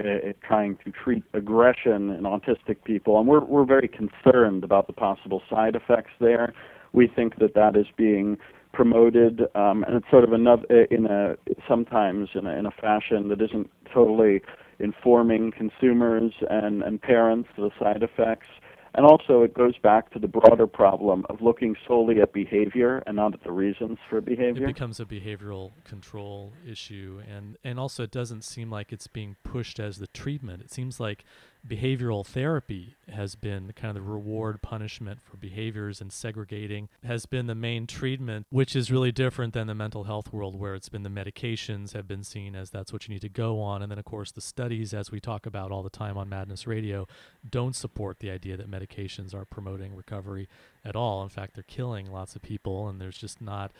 trying 0.47 0.77
to 0.85 0.93
treat 0.93 1.25
aggression 1.33 2.11
in 2.11 2.25
autistic 2.25 2.85
people, 2.85 3.19
and 3.19 3.27
we're 3.27 3.45
we're 3.45 3.65
very 3.65 3.89
concerned 3.89 4.63
about 4.63 4.87
the 4.87 4.93
possible 4.93 5.43
side 5.49 5.75
effects 5.75 6.13
there. 6.21 6.53
We 6.93 7.07
think 7.09 7.39
that 7.39 7.55
that 7.55 7.77
is 7.77 7.87
being 7.97 8.37
promoted, 8.73 9.43
um, 9.55 9.85
and 9.85 9.97
it's 9.97 10.11
sort 10.11 10.25
of 10.25 10.33
another 10.33 10.65
in 10.91 11.07
a 11.07 11.37
sometimes 11.69 12.29
in 12.35 12.47
a, 12.47 12.57
in 12.59 12.67
a 12.67 12.71
fashion 12.71 13.29
that 13.29 13.41
isn't 13.41 13.71
totally 13.93 14.43
informing 14.81 15.53
consumers 15.53 16.33
and, 16.49 16.83
and 16.83 17.01
parents 17.01 17.49
of 17.57 17.65
the 17.65 17.71
side 17.79 18.03
effects. 18.03 18.47
And 18.93 19.07
also, 19.07 19.43
it 19.43 19.55
goes 19.55 19.79
back 19.79 20.11
to 20.15 20.19
the 20.19 20.27
broader 20.27 20.67
problem 20.67 21.25
of 21.31 21.41
looking 21.41 21.77
solely 21.87 22.21
at 22.21 22.33
behavior 22.33 23.05
and 23.07 23.15
not 23.15 23.35
at 23.35 23.45
the 23.45 23.53
reasons 23.53 23.99
for 24.09 24.21
behavior. 24.21 24.65
It 24.65 24.67
becomes 24.67 24.99
a 24.99 25.05
behavioral 25.05 25.71
control 25.85 26.53
issue, 26.69 27.23
and 27.29 27.57
and 27.63 27.79
also 27.79 28.03
it 28.03 28.11
doesn't 28.11 28.43
seem 28.43 28.69
like 28.69 28.93
it's 28.93 29.07
being 29.07 29.37
pushed 29.45 29.79
as 29.79 29.99
the 29.99 30.09
treatment. 30.09 30.61
It 30.61 30.73
seems 30.73 30.99
like 30.99 31.25
behavioral 31.67 32.27
therapy 32.27 32.97
has 33.09 33.35
been 33.35 33.73
kind 33.77 33.97
of 33.97 34.03
the 34.03 34.11
reward 34.11 34.63
punishment 34.63 35.21
for 35.23 35.37
behaviors 35.37 36.01
and 36.01 36.13
segregating 36.13 36.89
has 37.05 37.27
been 37.27 37.47
the 37.47 37.55
main 37.55 37.87
treatment 37.87 38.47
which 38.51 38.75
is 38.75 38.91
really 38.91 39.13
different 39.13 39.53
than 39.53 39.67
the 39.67 39.75
mental 39.75 40.05
health 40.05 40.33
world 40.33 40.59
where 40.59 40.75
it's 40.75 40.89
been 40.89 41.03
the 41.03 41.11
medications 41.11 41.93
have 41.93 42.09
been 42.09 42.25
seen 42.25 42.55
as 42.55 42.71
that's 42.71 42.93
what 42.93 43.07
you 43.07 43.13
need 43.13 43.21
to 43.21 43.29
go 43.29 43.61
on. 43.61 43.83
And 43.83 43.91
then 43.91 43.99
of 43.99 44.05
course 44.05 44.33
the 44.33 44.41
studies 44.41 44.95
as 44.95 45.11
we 45.11 45.21
talk 45.21 45.45
about 45.45 45.71
all 45.71 45.83
the 45.83 45.91
time 45.91 46.17
on 46.17 46.29
madness 46.29 46.67
radio 46.67 47.07
don't 47.49 47.77
support 47.77 48.21
the 48.21 48.31
idea 48.31 48.57
that 48.57 48.71
medications 48.71 49.35
are 49.35 49.45
promoting 49.45 49.95
recovery 49.95 50.49
at 50.85 50.97
all. 50.97 51.23
In 51.23 51.29
fact 51.29 51.55
they're 51.55 51.65
killing 51.65 52.11
lots 52.11 52.35
of 52.35 52.43
people 52.43 52.89
and 52.89 53.01
there's 53.01 53.19
just 53.19 53.41
not 53.41 53.71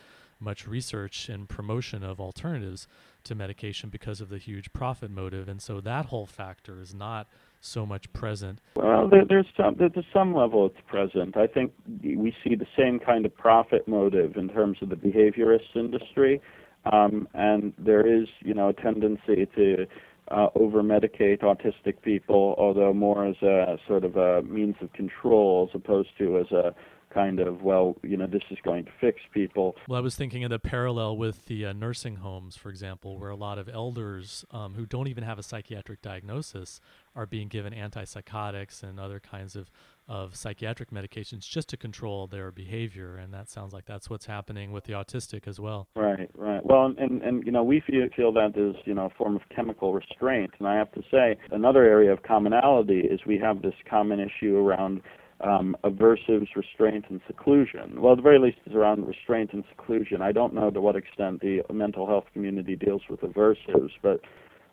much 0.41 0.67
research 0.67 1.29
and 1.29 1.47
promotion 1.47 2.03
of 2.03 2.19
alternatives 2.19 2.87
to 3.23 3.35
medication 3.35 3.89
because 3.89 4.19
of 4.19 4.29
the 4.29 4.39
huge 4.39 4.73
profit 4.73 5.11
motive. 5.11 5.47
And 5.47 5.61
so 5.61 5.79
that 5.81 6.07
whole 6.07 6.25
factor 6.25 6.81
is 6.81 6.93
not 6.93 7.27
so 7.61 7.85
much 7.85 8.11
present? 8.13 8.59
Well, 8.75 9.07
there, 9.07 9.23
there's 9.27 9.45
some 9.55 9.75
to 9.77 10.03
some 10.13 10.33
level 10.33 10.65
it's 10.65 10.75
present. 10.87 11.37
I 11.37 11.47
think 11.47 11.71
we 12.03 12.35
see 12.43 12.55
the 12.55 12.67
same 12.77 12.99
kind 12.99 13.25
of 13.25 13.35
profit 13.35 13.87
motive 13.87 14.35
in 14.35 14.49
terms 14.49 14.77
of 14.81 14.89
the 14.89 14.95
behaviorist 14.95 15.75
industry, 15.75 16.41
um, 16.91 17.27
and 17.33 17.73
there 17.77 18.05
is 18.05 18.27
you 18.41 18.53
know 18.53 18.69
a 18.69 18.73
tendency 18.73 19.47
to 19.55 19.85
uh, 20.29 20.47
over 20.55 20.81
medicate 20.81 21.41
autistic 21.41 22.01
people, 22.01 22.55
although 22.57 22.93
more 22.93 23.25
as 23.25 23.41
a 23.41 23.77
sort 23.87 24.03
of 24.03 24.15
a 24.17 24.41
means 24.43 24.75
of 24.81 24.91
control 24.93 25.69
as 25.69 25.75
opposed 25.75 26.09
to 26.17 26.39
as 26.39 26.51
a 26.51 26.73
kind 27.13 27.39
of 27.39 27.61
well 27.61 27.95
you 28.03 28.17
know 28.17 28.27
this 28.27 28.43
is 28.49 28.57
going 28.63 28.85
to 28.85 28.91
fix 28.99 29.19
people. 29.33 29.75
Well 29.87 29.97
i 29.97 30.01
was 30.01 30.15
thinking 30.15 30.43
of 30.43 30.49
the 30.49 30.59
parallel 30.59 31.17
with 31.17 31.45
the 31.45 31.67
uh, 31.67 31.73
nursing 31.73 32.17
homes 32.17 32.55
for 32.55 32.69
example 32.69 33.19
where 33.19 33.29
a 33.29 33.35
lot 33.35 33.57
of 33.57 33.69
elders 33.69 34.45
um, 34.51 34.73
who 34.75 34.85
don't 34.85 35.07
even 35.07 35.23
have 35.23 35.39
a 35.39 35.43
psychiatric 35.43 36.01
diagnosis 36.01 36.79
are 37.15 37.25
being 37.25 37.47
given 37.47 37.73
antipsychotics 37.73 38.83
and 38.83 38.99
other 38.99 39.19
kinds 39.19 39.55
of 39.55 39.69
of 40.07 40.35
psychiatric 40.35 40.91
medications 40.91 41.47
just 41.47 41.69
to 41.69 41.77
control 41.77 42.27
their 42.27 42.51
behavior. 42.51 43.15
And 43.15 43.33
that 43.33 43.49
sounds 43.49 43.71
like 43.71 43.85
that's 43.85 44.09
what's 44.09 44.25
happening 44.25 44.73
with 44.73 44.83
the 44.83 44.93
autistic 44.93 45.47
as 45.47 45.59
well. 45.59 45.87
Right 45.95 46.29
right. 46.35 46.65
Well 46.65 46.93
and 46.97 47.21
and 47.21 47.45
you 47.45 47.51
know 47.51 47.63
we 47.63 47.79
feel 47.79 48.07
feel 48.15 48.33
that 48.33 48.57
is 48.57 48.75
you 48.85 48.93
know 48.93 49.05
a 49.05 49.09
form 49.09 49.35
of 49.35 49.41
chemical 49.55 49.93
restraint. 49.93 50.51
And 50.59 50.67
i 50.67 50.75
have 50.75 50.91
to 50.93 51.01
say 51.09 51.37
another 51.51 51.83
area 51.83 52.11
of 52.11 52.23
commonality 52.23 52.99
is 52.99 53.21
we 53.25 53.37
have 53.37 53.61
this 53.61 53.73
common 53.89 54.19
issue 54.19 54.57
around 54.57 55.01
um, 55.43 55.75
aversives, 55.83 56.47
restraint, 56.55 57.05
and 57.09 57.21
seclusion. 57.27 58.01
Well, 58.01 58.13
at 58.13 58.17
the 58.17 58.21
very 58.21 58.39
least, 58.39 58.57
it's 58.65 58.75
around 58.75 59.07
restraint 59.07 59.51
and 59.53 59.63
seclusion. 59.69 60.21
I 60.21 60.31
don't 60.31 60.53
know 60.53 60.69
to 60.69 60.81
what 60.81 60.95
extent 60.95 61.41
the 61.41 61.61
mental 61.71 62.07
health 62.07 62.25
community 62.33 62.75
deals 62.75 63.01
with 63.09 63.21
aversives, 63.21 63.91
but 64.01 64.21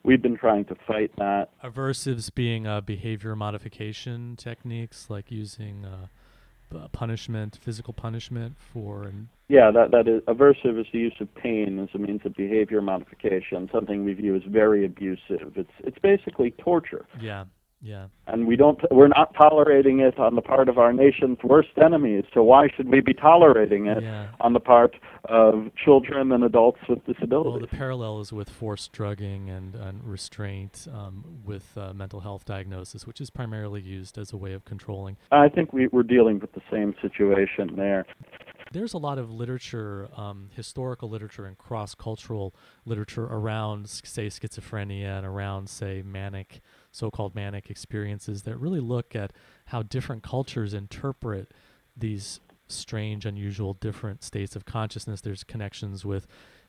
we've 0.03 0.23
been 0.23 0.37
trying 0.37 0.65
to 0.67 0.77
fight 0.87 1.13
that. 1.17 1.51
Aversives 1.63 2.35
being 2.35 2.67
uh, 2.67 2.81
behavior 2.81 3.35
modification 3.35 4.37
techniques, 4.37 5.07
like 5.09 5.31
using 5.31 5.85
uh, 5.85 6.89
punishment, 6.93 7.59
physical 7.61 7.93
punishment 7.93 8.57
for. 8.59 9.05
An 9.05 9.29
yeah, 9.49 9.71
that 9.71 9.91
that 9.93 10.09
is 10.09 10.23
aversive 10.25 10.79
is 10.81 10.87
the 10.93 10.99
use 10.99 11.15
of 11.21 11.35
pain 11.35 11.79
as 11.79 11.89
a 11.95 11.99
means 11.99 12.21
of 12.25 12.35
behavior 12.35 12.83
modification, 12.83 13.69
something 13.73 14.05
we 14.05 14.15
view 14.15 14.37
as 14.37 14.43
very 14.47 14.85
abusive. 14.85 15.53
It's 15.57 15.71
it's 15.81 15.99
basically 15.99 16.53
torture. 16.53 17.07
Yeah. 17.21 17.45
Yeah. 17.81 18.07
And 18.27 18.47
we 18.47 18.57
don't 18.57 18.81
we're 18.91 19.09
not 19.09 19.35
tolerating 19.35 20.01
it 20.01 20.19
on 20.19 20.35
the 20.35 20.43
part 20.43 20.69
of 20.69 20.79
our 20.79 20.93
nation's 20.93 21.39
worst 21.45 21.71
enemies. 21.83 22.25
So 22.35 22.43
why 22.43 22.69
should 22.75 22.89
we 22.89 23.01
be 23.01 23.15
tolerating 23.15 23.87
it 23.87 24.03
yeah. 24.03 24.29
on 24.41 24.53
the 24.53 24.61
part 24.61 24.97
of 25.27 25.71
children 25.85 26.33
and 26.33 26.43
adults 26.43 26.81
with 26.89 27.05
disabilities? 27.07 27.53
Well, 27.53 27.61
the 27.61 27.77
parallel 27.77 28.21
is 28.21 28.33
with 28.33 28.51
forced 28.51 28.93
drugging 28.93 29.49
and, 29.49 29.77
and 29.77 30.03
restraint 30.03 30.89
um, 30.93 31.25
with 31.45 31.77
uh, 31.77 31.93
mental 31.93 32.21
health 32.21 32.45
diagnosis, 32.45 33.07
which 33.07 33.21
is 33.21 33.31
primarily 33.31 33.81
used 33.81 34.19
as 34.19 34.33
a 34.33 34.37
way 34.37 34.55
of 34.55 34.65
controlling. 34.65 35.17
I 35.31 35.49
think 35.49 35.73
we, 35.73 35.87
we're 35.87 36.03
dealing 36.03 36.41
with 36.41 36.53
the 36.53 36.63
same 36.73 36.95
situation 37.01 37.77
there. 37.77 38.07
There's 38.71 38.93
a 38.93 38.99
lot 38.99 39.19
of 39.19 39.31
literature, 39.31 40.09
um, 40.17 40.51
historical 40.55 41.09
literature 41.09 41.47
and 41.47 41.57
cross-cultural 41.57 42.55
literature 42.85 43.25
around, 43.25 43.89
say, 43.89 44.27
schizophrenia 44.27 45.17
and 45.17 45.25
around, 45.27 45.71
say, 45.71 46.03
manic 46.05 46.61
so-called 46.91 47.35
manic 47.35 47.71
experiences 47.71 48.43
that 48.43 48.57
really 48.57 48.81
look 48.81 49.15
at 49.15 49.33
how 49.67 49.83
different 49.83 50.23
cultures 50.23 50.75
interpret 50.75 51.53
these 51.97 52.41
strange, 52.69 53.25
unusual, 53.27 53.75
different 53.75 54.23
states 54.23 54.55
of 54.57 54.65
consciousness. 54.65 55.21
There's 55.21 55.45
connections 55.45 56.05
with 56.05 56.27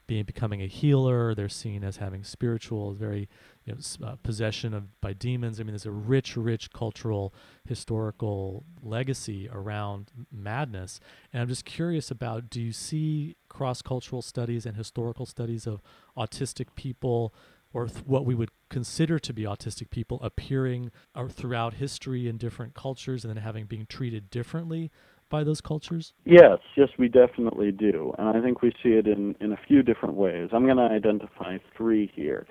being 0.07 0.23
becoming 0.23 0.61
a 0.61 0.65
healer. 0.65 1.35
They're 1.35 1.47
seen 1.47 1.83
as 1.83 1.97
having 1.97 2.23
spiritual, 2.23 2.93
very 2.93 3.29
you 3.63 3.75
know, 3.75 4.07
uh, 4.07 4.15
possession 4.23 4.73
of 4.73 4.99
by 5.01 5.13
demons. 5.13 5.59
I 5.59 5.63
mean, 5.63 5.73
there's 5.73 5.85
a 5.85 5.91
rich, 5.91 6.35
rich 6.35 6.73
cultural, 6.73 7.31
historical 7.63 8.65
legacy 8.81 9.47
around 9.51 10.11
madness. 10.31 10.99
And 11.31 11.43
I'm 11.43 11.47
just 11.47 11.63
curious 11.63 12.09
about: 12.09 12.49
Do 12.49 12.59
you 12.59 12.71
see 12.73 13.35
cross-cultural 13.49 14.23
studies 14.23 14.65
and 14.65 14.75
historical 14.75 15.27
studies 15.27 15.67
of 15.67 15.79
autistic 16.17 16.67
people 16.75 17.33
or 17.73 17.87
th- 17.87 18.05
what 18.05 18.25
we 18.25 18.35
would 18.35 18.49
consider 18.69 19.19
to 19.19 19.33
be 19.33 19.43
autistic 19.43 19.89
people 19.89 20.19
appearing 20.21 20.91
uh, 21.15 21.27
throughout 21.27 21.75
history 21.75 22.27
in 22.27 22.37
different 22.37 22.73
cultures 22.73 23.23
and 23.23 23.35
then 23.35 23.43
having 23.43 23.65
being 23.65 23.85
treated 23.85 24.29
differently 24.29 24.91
by 25.29 25.43
those 25.43 25.61
cultures? 25.61 26.13
Yes, 26.25 26.57
yes, 26.75 26.89
we 26.97 27.07
definitely 27.07 27.71
do. 27.71 28.13
And 28.17 28.29
I 28.35 28.41
think 28.41 28.61
we 28.61 28.71
see 28.83 28.89
it 28.89 29.07
in, 29.07 29.35
in 29.39 29.51
a 29.51 29.59
few 29.67 29.83
different 29.83 30.15
ways. 30.15 30.49
I'm 30.51 30.65
going 30.65 30.77
to 30.77 30.83
identify 30.83 31.57
three 31.77 32.11
here. 32.15 32.47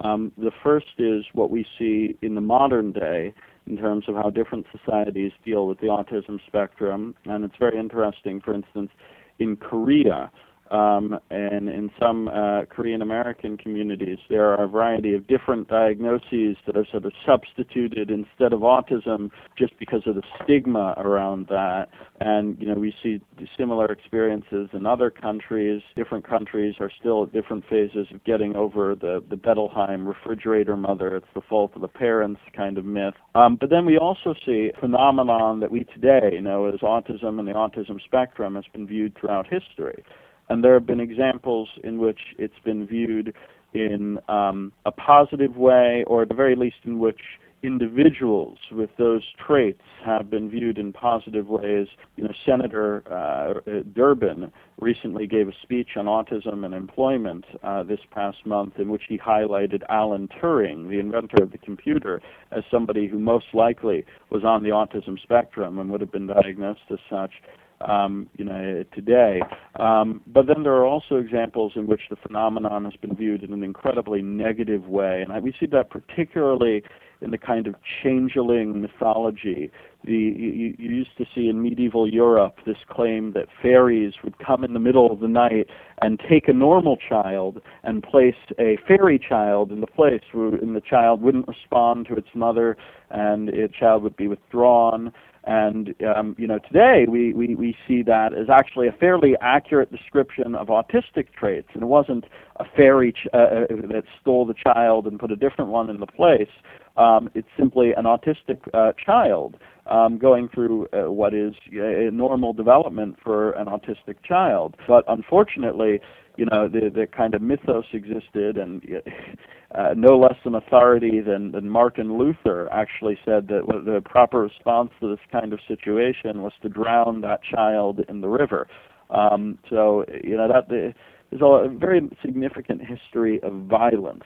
Um, 0.00 0.30
the 0.36 0.52
first 0.62 0.86
is 0.98 1.24
what 1.32 1.50
we 1.50 1.66
see 1.78 2.16
in 2.22 2.34
the 2.34 2.40
modern 2.40 2.92
day 2.92 3.34
in 3.66 3.76
terms 3.76 4.04
of 4.08 4.14
how 4.14 4.30
different 4.30 4.66
societies 4.76 5.32
deal 5.44 5.66
with 5.66 5.80
the 5.80 5.86
autism 5.86 6.38
spectrum. 6.46 7.14
And 7.24 7.44
it's 7.44 7.56
very 7.58 7.78
interesting, 7.78 8.40
for 8.40 8.54
instance, 8.54 8.90
in 9.38 9.56
Korea, 9.56 10.30
Um, 10.70 11.18
and 11.30 11.68
in 11.68 11.90
some 11.98 12.28
uh, 12.28 12.64
Korean 12.66 13.02
American 13.02 13.56
communities, 13.56 14.18
there 14.28 14.46
are 14.52 14.64
a 14.64 14.68
variety 14.68 15.14
of 15.14 15.26
different 15.26 15.68
diagnoses 15.68 16.56
that 16.66 16.76
are 16.76 16.86
sort 16.90 17.04
of 17.04 17.12
substituted 17.26 18.10
instead 18.10 18.52
of 18.52 18.60
autism 18.60 19.30
just 19.56 19.78
because 19.78 20.02
of 20.06 20.14
the 20.14 20.22
stigma 20.42 20.94
around 20.98 21.46
that. 21.48 21.86
And 22.20 22.56
you 22.60 22.66
know, 22.66 22.74
we 22.74 22.94
see 23.02 23.20
similar 23.56 23.86
experiences 23.86 24.68
in 24.72 24.86
other 24.86 25.10
countries. 25.10 25.82
Different 25.96 26.28
countries 26.28 26.74
are 26.80 26.90
still 26.98 27.24
at 27.24 27.32
different 27.32 27.64
phases 27.68 28.08
of 28.12 28.22
getting 28.24 28.56
over 28.56 28.94
the 28.94 29.22
the 29.30 29.36
Bettelheim 29.36 30.06
refrigerator 30.06 30.76
mother. 30.76 31.16
It's 31.16 31.26
the 31.34 31.42
fault 31.48 31.72
of 31.74 31.82
the 31.82 31.88
parents 31.88 32.40
kind 32.56 32.78
of 32.78 32.84
myth. 32.84 33.14
Um, 33.34 33.56
but 33.60 33.70
then 33.70 33.86
we 33.86 33.98
also 33.98 34.34
see 34.44 34.70
a 34.74 34.80
phenomenon 34.80 35.60
that 35.60 35.70
we 35.70 35.84
today 35.94 36.40
know 36.40 36.66
as 36.66 36.80
autism 36.80 37.38
and 37.38 37.46
the 37.46 37.52
autism 37.52 38.02
spectrum 38.04 38.54
has 38.54 38.64
been 38.72 38.86
viewed 38.86 39.16
throughout 39.18 39.46
history. 39.46 40.04
And 40.48 40.64
there 40.64 40.74
have 40.74 40.86
been 40.86 41.00
examples 41.00 41.68
in 41.84 41.98
which 41.98 42.20
it's 42.38 42.58
been 42.64 42.86
viewed 42.86 43.34
in 43.74 44.18
um, 44.28 44.72
a 44.86 44.92
positive 44.92 45.56
way, 45.56 46.04
or 46.06 46.22
at 46.22 46.28
the 46.28 46.34
very 46.34 46.56
least, 46.56 46.76
in 46.84 46.98
which 46.98 47.20
individuals 47.62 48.56
with 48.70 48.90
those 48.98 49.22
traits 49.44 49.82
have 50.04 50.30
been 50.30 50.48
viewed 50.48 50.78
in 50.78 50.92
positive 50.92 51.48
ways. 51.48 51.88
You 52.16 52.24
know, 52.24 52.32
Senator 52.46 53.02
uh, 53.10 53.80
Durbin 53.94 54.52
recently 54.80 55.26
gave 55.26 55.48
a 55.48 55.52
speech 55.62 55.90
on 55.96 56.06
autism 56.06 56.64
and 56.64 56.72
employment 56.72 57.44
uh, 57.64 57.82
this 57.82 57.98
past 58.12 58.46
month 58.46 58.78
in 58.78 58.88
which 58.88 59.02
he 59.08 59.18
highlighted 59.18 59.82
Alan 59.88 60.28
Turing, 60.40 60.88
the 60.88 61.00
inventor 61.00 61.42
of 61.42 61.50
the 61.50 61.58
computer, 61.58 62.22
as 62.52 62.62
somebody 62.70 63.08
who 63.08 63.18
most 63.18 63.46
likely 63.52 64.04
was 64.30 64.44
on 64.44 64.62
the 64.62 64.70
autism 64.70 65.20
spectrum 65.20 65.78
and 65.78 65.90
would 65.90 66.00
have 66.00 66.12
been 66.12 66.28
diagnosed 66.28 66.80
as 66.90 66.98
such 67.10 67.32
um, 67.80 68.28
you 68.36 68.44
know, 68.44 68.84
today. 68.94 69.40
Um, 69.78 70.20
but 70.26 70.46
then 70.46 70.62
there 70.62 70.74
are 70.74 70.86
also 70.86 71.16
examples 71.16 71.72
in 71.76 71.86
which 71.86 72.02
the 72.10 72.16
phenomenon 72.16 72.84
has 72.84 72.94
been 73.00 73.14
viewed 73.14 73.42
in 73.42 73.52
an 73.52 73.62
incredibly 73.62 74.22
negative 74.22 74.86
way, 74.86 75.22
and 75.22 75.32
I, 75.32 75.38
we 75.38 75.54
see 75.58 75.66
that 75.66 75.90
particularly 75.90 76.82
in 77.20 77.30
the 77.30 77.38
kind 77.38 77.66
of 77.66 77.74
changeling 78.02 78.80
mythology. 78.80 79.70
The, 80.04 80.12
you, 80.12 80.74
you 80.78 80.88
used 80.90 81.16
to 81.18 81.24
see 81.34 81.48
in 81.48 81.62
medieval 81.62 82.08
Europe 82.08 82.58
this 82.64 82.76
claim 82.88 83.32
that 83.32 83.46
fairies 83.60 84.14
would 84.22 84.38
come 84.38 84.62
in 84.62 84.72
the 84.72 84.78
middle 84.78 85.10
of 85.10 85.18
the 85.18 85.28
night 85.28 85.66
and 86.00 86.20
take 86.30 86.46
a 86.46 86.52
normal 86.52 86.96
child 86.96 87.60
and 87.82 88.02
place 88.02 88.36
a 88.60 88.78
fairy 88.86 89.18
child 89.18 89.72
in 89.72 89.80
the 89.80 89.86
place, 89.88 90.22
where, 90.32 90.54
and 90.54 90.76
the 90.76 90.80
child 90.80 91.20
wouldn't 91.20 91.48
respond 91.48 92.06
to 92.06 92.14
its 92.14 92.28
mother, 92.34 92.76
and 93.10 93.48
the 93.48 93.68
child 93.78 94.04
would 94.04 94.16
be 94.16 94.28
withdrawn 94.28 95.12
and 95.48 95.94
um, 96.04 96.36
you 96.38 96.46
know, 96.46 96.58
today 96.58 97.06
we, 97.08 97.32
we, 97.32 97.54
we 97.54 97.74
see 97.88 98.02
that 98.02 98.34
as 98.34 98.50
actually 98.50 98.86
a 98.86 98.92
fairly 98.92 99.34
accurate 99.40 99.90
description 99.90 100.54
of 100.54 100.66
autistic 100.66 101.32
traits, 101.36 101.68
and 101.72 101.82
it 101.82 101.86
wasn't 101.86 102.26
a 102.56 102.64
fairy 102.76 103.12
ch- 103.12 103.26
uh, 103.32 103.36
uh, 103.36 103.66
that 103.90 104.02
stole 104.20 104.44
the 104.44 104.52
child 104.54 105.06
and 105.06 105.18
put 105.18 105.32
a 105.32 105.36
different 105.36 105.70
one 105.70 105.88
in 105.88 106.00
the 106.00 106.06
place. 106.06 106.50
Um, 106.98 107.30
it's 107.34 107.48
simply 107.58 107.92
an 107.96 108.04
autistic 108.04 108.58
uh, 108.74 108.92
child 109.02 109.56
um, 109.86 110.18
going 110.18 110.50
through 110.50 110.86
uh, 110.92 111.10
what 111.10 111.32
is 111.32 111.54
a 111.72 112.10
normal 112.12 112.52
development 112.52 113.16
for 113.24 113.52
an 113.52 113.68
autistic 113.68 114.16
child. 114.22 114.76
But 114.86 115.04
unfortunately, 115.08 116.00
you 116.36 116.44
know, 116.44 116.68
the, 116.68 116.90
the 116.94 117.06
kind 117.06 117.34
of 117.34 117.40
mythos 117.40 117.86
existed, 117.94 118.58
and 118.58 118.82
uh, 119.74 119.94
no 119.96 120.18
less 120.18 120.36
an 120.44 120.54
authority 120.54 121.20
than, 121.20 121.52
than 121.52 121.68
Martin 121.68 122.16
Luther 122.16 122.68
actually 122.72 123.18
said 123.24 123.48
that 123.48 123.62
the 123.84 124.00
proper 124.04 124.40
response 124.40 124.90
to 125.00 125.10
this 125.10 125.20
kind 125.30 125.52
of 125.52 125.60
situation 125.68 126.42
was 126.42 126.52
to 126.62 126.68
drown 126.68 127.20
that 127.20 127.40
child 127.42 128.00
in 128.08 128.22
the 128.22 128.28
river. 128.28 128.66
Um, 129.10 129.58
so, 129.68 130.04
you 130.24 130.36
know, 130.36 130.48
that 130.48 130.68
the, 130.68 130.94
there's 131.30 131.42
a 131.42 131.68
very 131.68 132.08
significant 132.22 132.80
history 132.82 133.40
of 133.42 133.52
violence 133.64 134.24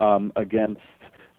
um, 0.00 0.32
against 0.36 0.80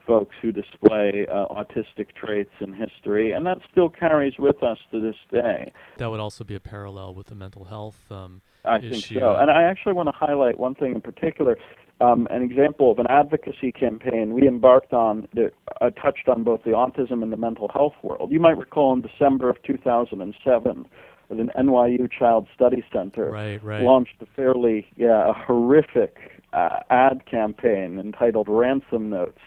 folks 0.06 0.36
who 0.42 0.52
display 0.52 1.26
uh, 1.32 1.46
autistic 1.48 2.08
traits 2.20 2.52
in 2.60 2.74
history, 2.74 3.32
and 3.32 3.46
that 3.46 3.58
still 3.72 3.90
carries 3.90 4.34
with 4.38 4.62
us 4.62 4.78
to 4.92 5.00
this 5.00 5.16
day. 5.32 5.72
That 5.98 6.10
would 6.10 6.20
also 6.20 6.44
be 6.44 6.56
a 6.56 6.60
parallel 6.60 7.14
with 7.14 7.28
the 7.28 7.36
mental 7.36 7.66
health 7.66 8.00
um, 8.12 8.42
I 8.66 8.78
issue. 8.78 8.90
think 8.90 9.06
so. 9.06 9.36
And 9.36 9.50
I 9.50 9.64
actually 9.64 9.94
want 9.94 10.08
to 10.08 10.14
highlight 10.14 10.60
one 10.60 10.76
thing 10.76 10.94
in 10.96 11.02
particular. 11.02 11.58
Um, 12.02 12.28
an 12.32 12.42
example 12.42 12.92
of 12.92 12.98
an 12.98 13.06
advocacy 13.10 13.72
campaign 13.72 14.34
we 14.34 14.48
embarked 14.48 14.92
on 14.92 15.28
that 15.36 15.52
uh, 15.82 15.92
touched 15.92 16.28
on 16.28 16.44
both 16.44 16.64
the 16.64 16.72
autism 16.72 17.22
and 17.22 17.32
the 17.32 17.38
mental 17.38 17.68
health 17.68 17.94
world. 18.02 18.32
You 18.32 18.40
might 18.40 18.58
recall 18.58 18.94
in 18.94 19.02
December 19.02 19.50
of 19.50 19.62
2007, 19.62 20.88
that 21.30 21.40
an 21.40 21.52
NYU 21.58 22.12
Child 22.12 22.48
Study 22.54 22.84
Center 22.92 23.30
right, 23.30 23.64
right. 23.64 23.84
launched 23.84 24.16
a 24.22 24.26
fairly, 24.36 24.88
yeah, 24.98 25.30
a 25.30 25.34
horrific 25.34 26.18
uh, 26.54 26.80
ad 26.90 27.26
campaign 27.30 28.00
entitled 28.00 28.48
Ransom 28.50 29.10
Notes 29.10 29.40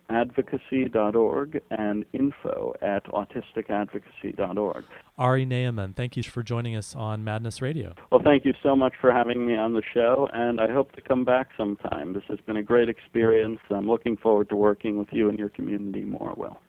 advocacy.org 0.09 1.61
and 1.71 2.05
info 2.13 2.73
at 2.81 3.05
autisticadvocacy.org. 3.05 4.83
Ari 5.17 5.45
Ne'eman, 5.45 5.95
thank 5.95 6.17
you 6.17 6.23
for 6.23 6.43
joining 6.43 6.75
us 6.75 6.95
on 6.95 7.23
Madness 7.23 7.61
Radio. 7.61 7.93
Well, 8.11 8.21
thank 8.23 8.45
you 8.45 8.53
so 8.61 8.75
much 8.75 8.93
for 8.99 9.11
having 9.11 9.45
me 9.45 9.55
on 9.55 9.73
the 9.73 9.83
show, 9.93 10.27
and 10.33 10.59
I 10.59 10.71
hope 10.71 10.91
to 10.93 11.01
come 11.01 11.23
back 11.23 11.49
sometime. 11.57 12.13
This 12.13 12.23
has 12.27 12.39
been 12.45 12.57
a 12.57 12.63
great 12.63 12.89
experience. 12.89 13.59
I'm 13.69 13.87
looking 13.87 14.17
forward 14.17 14.49
to 14.49 14.55
working 14.55 14.97
with 14.97 15.09
you 15.11 15.29
and 15.29 15.39
your 15.39 15.49
community 15.49 16.03
more, 16.03 16.33
Will. 16.35 16.59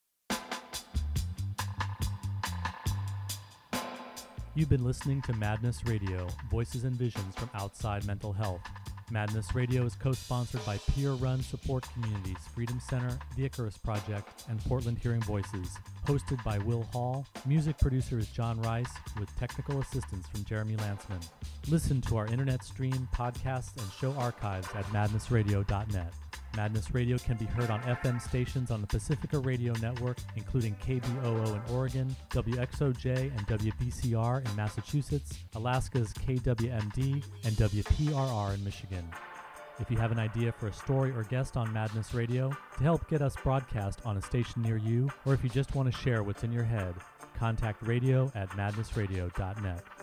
You've 4.55 4.69
been 4.69 4.85
listening 4.85 5.19
to 5.23 5.33
Madness 5.33 5.83
Radio, 5.87 6.27
voices 6.51 6.83
and 6.83 6.95
visions 6.95 7.33
from 7.33 7.49
outside 7.55 8.05
mental 8.05 8.31
health. 8.31 8.61
Madness 9.09 9.55
Radio 9.55 9.83
is 9.83 9.95
co 9.95 10.11
sponsored 10.11 10.63
by 10.63 10.77
peer 10.91 11.13
run 11.13 11.41
support 11.41 11.87
communities 11.91 12.37
Freedom 12.53 12.79
Center, 12.79 13.17
the 13.35 13.45
Icarus 13.45 13.79
Project, 13.79 14.43
and 14.49 14.63
Portland 14.65 14.99
Hearing 14.99 15.21
Voices. 15.21 15.79
Hosted 16.05 16.43
by 16.43 16.59
Will 16.59 16.83
Hall, 16.93 17.25
music 17.47 17.79
producer 17.79 18.19
is 18.19 18.27
John 18.27 18.61
Rice, 18.61 18.93
with 19.19 19.35
technical 19.39 19.81
assistance 19.81 20.27
from 20.27 20.45
Jeremy 20.45 20.75
Lantzman. 20.75 21.27
Listen 21.67 21.99
to 22.01 22.17
our 22.17 22.27
internet 22.27 22.63
stream, 22.63 23.07
podcasts, 23.11 23.75
and 23.81 23.91
show 23.91 24.13
archives 24.19 24.67
at 24.75 24.85
madnessradio.net. 24.85 26.13
Madness 26.55 26.93
Radio 26.93 27.17
can 27.17 27.35
be 27.37 27.45
heard 27.45 27.71
on 27.71 27.81
FM 27.81 28.21
stations 28.21 28.69
on 28.69 28.79
the 28.81 28.87
Pacifica 28.87 29.39
Radio 29.39 29.73
Network, 29.81 30.17
including 30.35 30.75
KBOO 30.85 31.55
in 31.55 31.75
Oregon, 31.75 32.15
WXOJ 32.29 33.35
and 33.35 33.47
WBCR 33.47 34.47
in 34.47 34.55
Massachusetts, 34.55 35.39
Alaska's 35.55 36.13
KWMD, 36.13 37.23
and 37.43 37.55
WPRR 37.55 38.53
in 38.53 38.63
Michigan. 38.63 39.09
If 39.79 39.89
you 39.89 39.97
have 39.97 40.11
an 40.11 40.19
idea 40.19 40.51
for 40.51 40.67
a 40.67 40.73
story 40.73 41.11
or 41.11 41.23
guest 41.23 41.57
on 41.57 41.73
Madness 41.73 42.13
Radio 42.13 42.55
to 42.77 42.83
help 42.83 43.09
get 43.09 43.23
us 43.23 43.35
broadcast 43.43 43.99
on 44.05 44.17
a 44.17 44.21
station 44.21 44.61
near 44.61 44.77
you, 44.77 45.09
or 45.25 45.33
if 45.33 45.43
you 45.43 45.49
just 45.49 45.73
want 45.73 45.91
to 45.91 45.99
share 45.99 46.21
what's 46.21 46.43
in 46.43 46.51
your 46.51 46.63
head, 46.63 46.93
contact 47.35 47.81
radio 47.81 48.31
at 48.35 48.49
madnessradio.net. 48.51 50.02